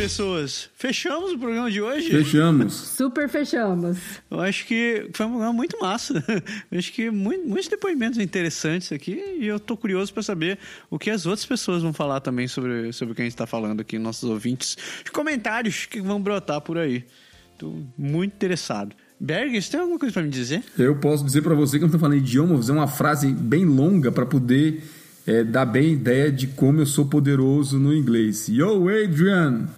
Pessoas, 0.00 0.70
fechamos 0.76 1.32
o 1.32 1.38
programa 1.38 1.70
de 1.70 1.82
hoje? 1.82 2.08
Fechamos. 2.08 2.72
Super 2.72 3.28
fechamos. 3.28 3.98
Eu 4.30 4.40
acho 4.40 4.66
que 4.66 5.10
foi 5.12 5.26
um 5.26 5.28
programa 5.28 5.52
muito 5.52 5.78
massa. 5.78 6.24
Eu 6.72 6.78
acho 6.78 6.90
que 6.90 7.10
muito- 7.10 7.46
muitos 7.46 7.68
depoimentos 7.68 8.18
interessantes 8.18 8.90
aqui 8.92 9.22
e 9.38 9.46
eu 9.46 9.60
tô 9.60 9.76
curioso 9.76 10.10
para 10.14 10.22
saber 10.22 10.58
o 10.88 10.98
que 10.98 11.10
as 11.10 11.26
outras 11.26 11.44
pessoas 11.44 11.82
vão 11.82 11.92
falar 11.92 12.20
também 12.20 12.48
sobre, 12.48 12.90
sobre 12.94 13.12
o 13.12 13.14
que 13.14 13.20
a 13.20 13.24
gente 13.26 13.34
está 13.34 13.46
falando 13.46 13.80
aqui, 13.80 13.98
nossos 13.98 14.24
ouvintes. 14.28 14.74
Os 15.04 15.10
comentários 15.10 15.84
que 15.84 16.00
vão 16.00 16.18
brotar 16.18 16.62
por 16.62 16.78
aí. 16.78 17.04
Tô 17.58 17.70
muito 17.98 18.32
interessado. 18.32 18.96
Berg, 19.20 19.60
você 19.60 19.70
tem 19.70 19.80
alguma 19.80 19.98
coisa 19.98 20.14
para 20.14 20.22
me 20.22 20.30
dizer? 20.30 20.64
Eu 20.78 20.96
posso 20.96 21.22
dizer 21.22 21.42
pra 21.42 21.54
você 21.54 21.76
que 21.76 21.84
eu 21.84 21.88
não 21.88 21.92
tô 21.92 21.98
falando 21.98 22.16
idioma, 22.16 22.48
vou 22.54 22.56
fazer 22.58 22.72
uma 22.72 22.88
frase 22.88 23.30
bem 23.34 23.66
longa 23.66 24.10
pra 24.10 24.24
poder 24.24 24.82
é, 25.26 25.44
dar 25.44 25.66
bem 25.66 25.92
ideia 25.92 26.32
de 26.32 26.46
como 26.46 26.80
eu 26.80 26.86
sou 26.86 27.04
poderoso 27.04 27.78
no 27.78 27.94
inglês. 27.94 28.48
Yo, 28.48 28.88
Adrian! 28.88 29.68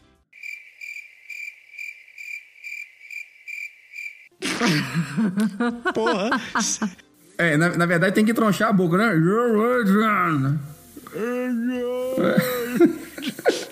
Porra! 5.95 6.31
É, 7.39 7.57
na, 7.57 7.77
na 7.77 7.87
verdade 7.87 8.15
tem 8.15 8.25
que 8.25 8.35
tronchar 8.35 8.69
a 8.69 8.73
boca, 8.73 8.97
né? 8.97 9.15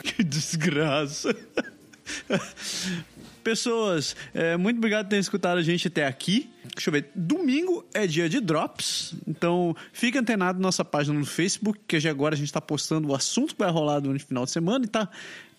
Que 0.03 0.23
desgraça. 0.23 1.35
Pessoas, 3.43 4.15
é, 4.35 4.57
muito 4.57 4.77
obrigado 4.77 5.07
por 5.07 5.11
terem 5.11 5.21
escutado 5.21 5.59
a 5.59 5.63
gente 5.63 5.89
até 5.89 6.07
aqui. 6.07 6.51
Deixa 6.75 6.91
eu 6.91 6.93
ver. 6.93 7.11
Domingo 7.15 7.85
é 7.95 8.07
dia 8.07 8.29
de 8.29 8.41
drops, 8.41 9.15
então 9.27 9.75
fique 9.93 10.19
antenado 10.19 10.59
na 10.59 10.63
nossa 10.65 10.85
página 10.85 11.19
no 11.19 11.25
Facebook, 11.25 11.81
que 11.87 11.99
já 11.99 12.11
agora 12.11 12.35
a 12.35 12.39
gente 12.39 12.49
está 12.49 12.61
postando 12.61 13.09
o 13.09 13.15
assunto 13.15 13.55
que 13.55 13.59
vai 13.59 13.71
rolar 13.71 14.01
durante 14.01 14.25
o 14.25 14.27
final 14.27 14.45
de 14.45 14.51
semana 14.51 14.85
e 14.85 14.89
tá, 14.89 15.09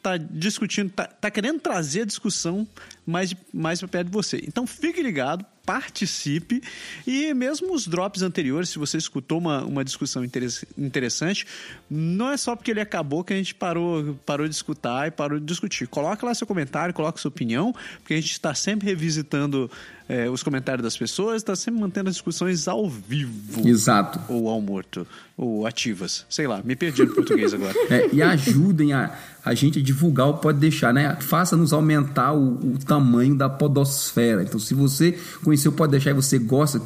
tá 0.02 0.18
discutindo, 0.18 0.92
tá, 0.92 1.06
tá 1.06 1.32
querendo 1.32 1.60
trazer 1.60 2.02
a 2.02 2.06
discussão 2.06 2.68
mais, 3.06 3.36
mais 3.54 3.80
para 3.80 3.88
perto 3.88 4.08
de 4.08 4.14
você. 4.14 4.44
Então 4.48 4.66
fique 4.68 5.02
ligado, 5.02 5.46
participe 5.66 6.62
e 7.06 7.34
mesmo 7.34 7.74
os 7.74 7.88
drops 7.88 8.22
anteriores, 8.22 8.70
se 8.70 8.80
você 8.80 8.98
escutou 8.98 9.38
uma, 9.38 9.64
uma 9.64 9.86
discussão 9.86 10.24
interess- 10.26 10.66
interessante, 10.78 11.46
não 11.90 12.32
é 12.32 12.38
só 12.38 12.56
porque 12.56 12.72
ele 12.72 12.82
acabou 12.82 13.24
que 13.24 13.34
a 13.34 13.36
gente 13.36 13.54
parou, 13.54 14.18
parou 14.26 14.48
de 14.48 14.56
escutar 14.56 15.08
e 15.08 15.12
parou 15.12 15.40
de 15.40 15.46
discutir. 15.46 15.88
Coloca 15.88 16.26
lá 16.26 16.34
seu 16.34 16.48
comentário, 16.48 16.94
coloca 16.94 17.20
sua 17.20 17.30
opinião, 17.30 17.74
porque 18.00 18.14
a 18.14 18.18
gente 18.18 18.32
está 18.32 18.56
sempre 18.56 18.88
revisitando 18.88 19.70
eh, 20.10 20.30
os 20.30 20.42
comentários 20.42 20.84
das 20.84 20.98
pessoas, 20.98 21.38
está 21.38 21.56
sempre 21.56 21.80
mantendo 21.80 22.10
as 22.10 22.16
discussões 22.16 22.68
ao 22.68 22.90
vivo. 22.90 23.68
Exato. 23.68 24.20
Ou 24.34 24.50
ao 24.50 24.60
morto. 24.62 25.08
Ou 25.38 25.66
ativas. 25.66 26.26
Sei 26.30 26.48
lá, 26.48 26.62
me 26.64 26.76
perdi 26.76 27.04
no 27.04 27.14
português 27.14 27.54
agora. 27.54 27.74
É, 27.90 28.10
e 28.14 28.22
ajudem 28.22 28.94
a, 28.94 29.18
a 29.44 29.54
gente 29.54 29.80
a 29.80 29.82
divulgar 29.82 30.28
o 30.28 30.36
Pode 30.36 30.60
Deixar, 30.60 30.94
né? 30.94 31.18
Faça-nos 31.22 31.72
aumentar 31.72 32.34
o, 32.34 32.74
o 32.74 32.78
tamanho 32.92 33.34
da 33.36 33.48
podosfera. 33.48 34.44
Então, 34.44 34.60
se 34.60 34.74
você 34.74 35.18
conheceu 35.46 35.72
Pode 35.72 35.92
Deixar 35.92 36.10
e 36.10 36.14
você 36.14 36.38
gosta, 36.38 36.82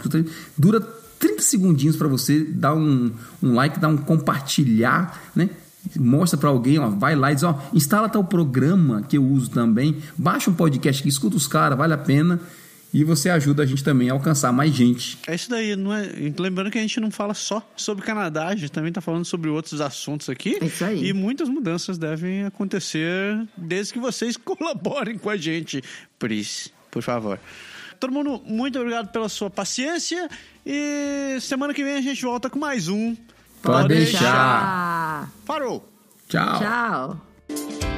dura 0.55 0.79
30 1.17 1.41
segundinhos 1.41 1.95
para 1.95 2.07
você 2.07 2.43
dar 2.43 2.75
um, 2.75 3.11
um 3.41 3.55
like, 3.55 3.79
dar 3.79 3.87
um 3.87 3.97
compartilhar, 3.97 5.31
né? 5.35 5.49
Mostra 5.97 6.37
para 6.37 6.49
alguém, 6.49 6.77
ó, 6.77 6.89
vai 6.89 7.15
lá 7.15 7.31
e 7.31 7.35
diz, 7.35 7.43
ó, 7.43 7.59
instala 7.73 8.07
tal 8.07 8.23
programa 8.23 9.01
que 9.01 9.17
eu 9.17 9.23
uso 9.23 9.49
também, 9.49 9.97
baixa 10.15 10.51
um 10.51 10.53
podcast 10.53 11.01
que 11.01 11.09
escuta 11.09 11.37
os 11.37 11.47
caras, 11.47 11.75
vale 11.75 11.93
a 11.93 11.97
pena. 11.97 12.39
E 12.95 13.03
você 13.03 13.29
ajuda 13.29 13.63
a 13.63 13.65
gente 13.65 13.83
também 13.83 14.09
a 14.09 14.13
alcançar 14.13 14.53
mais 14.53 14.73
gente. 14.73 15.17
É 15.27 15.35
isso 15.35 15.49
daí, 15.49 15.75
não 15.75 15.93
é? 15.93 16.09
Lembrando 16.39 16.71
que 16.71 16.77
a 16.77 16.81
gente 16.81 16.97
não 17.01 17.11
fala 17.11 17.33
só 17.33 17.61
sobre 17.75 18.05
Canadá, 18.05 18.47
a 18.47 18.55
gente 18.55 18.71
também 18.71 18.87
está 18.87 19.01
falando 19.01 19.25
sobre 19.25 19.49
outros 19.49 19.81
assuntos 19.81 20.29
aqui. 20.29 20.57
É 20.61 20.65
isso 20.65 20.85
aí. 20.85 21.09
E 21.09 21.11
muitas 21.11 21.49
mudanças 21.49 21.97
devem 21.97 22.45
acontecer 22.45 23.45
desde 23.57 23.91
que 23.91 23.99
vocês 23.99 24.37
colaborem 24.39 25.17
com 25.17 25.29
a 25.29 25.35
gente. 25.35 25.83
Please, 26.17 26.71
por 26.89 27.03
favor. 27.03 27.37
todo 27.99 28.13
mundo, 28.13 28.41
muito 28.45 28.79
obrigado 28.79 29.11
pela 29.11 29.27
sua 29.27 29.49
paciência. 29.49 30.29
E 30.65 31.37
semana 31.41 31.73
que 31.73 31.83
vem 31.83 31.95
a 31.95 32.01
gente 32.01 32.21
volta 32.21 32.49
com 32.49 32.57
mais 32.57 32.87
um. 32.87 33.13
Pode 33.61 33.89
deixar. 33.89 35.25
Tchau. 35.25 35.33
Parou! 35.45 35.91
Tchau. 36.29 36.59
Tchau. 36.59 37.94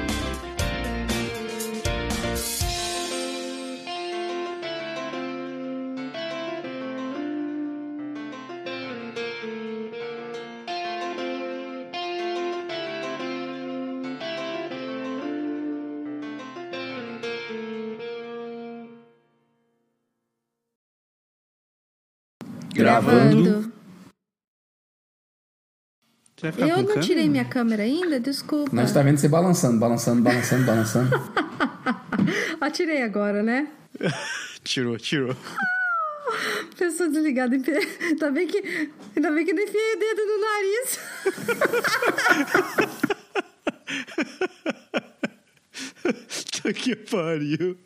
Gravando. 22.78 23.74
Eu 26.60 26.68
não 26.68 26.86
câmera? 26.86 27.00
tirei 27.02 27.28
minha 27.28 27.46
câmera 27.46 27.82
ainda, 27.82 28.20
desculpa. 28.20 28.70
Nós 28.72 28.92
tá 28.92 29.02
vendo 29.02 29.18
você 29.18 29.28
balançando, 29.28 29.80
balançando, 29.80 30.22
balançando, 30.22 30.66
balançando. 30.66 31.10
Ah, 32.60 32.70
tirei 32.70 33.04
agora, 33.04 33.42
né? 33.42 33.68
Tirou, 34.64 34.98
tirou. 34.98 35.36
Pessoa 36.78 37.08
desligada. 37.08 37.56
em 37.56 37.62
pé. 37.62 37.80
Ainda 38.02 38.32
bem 38.32 38.48
que, 38.48 38.92
ainda 39.16 39.32
bem 39.32 39.46
que 39.46 39.54
não 39.54 39.64
enfiei 39.64 39.96
o 39.96 40.00
dedo 40.00 40.26
no 40.26 40.38
nariz. 40.42 41.00
que 46.76 46.96
pariu. 46.96 47.78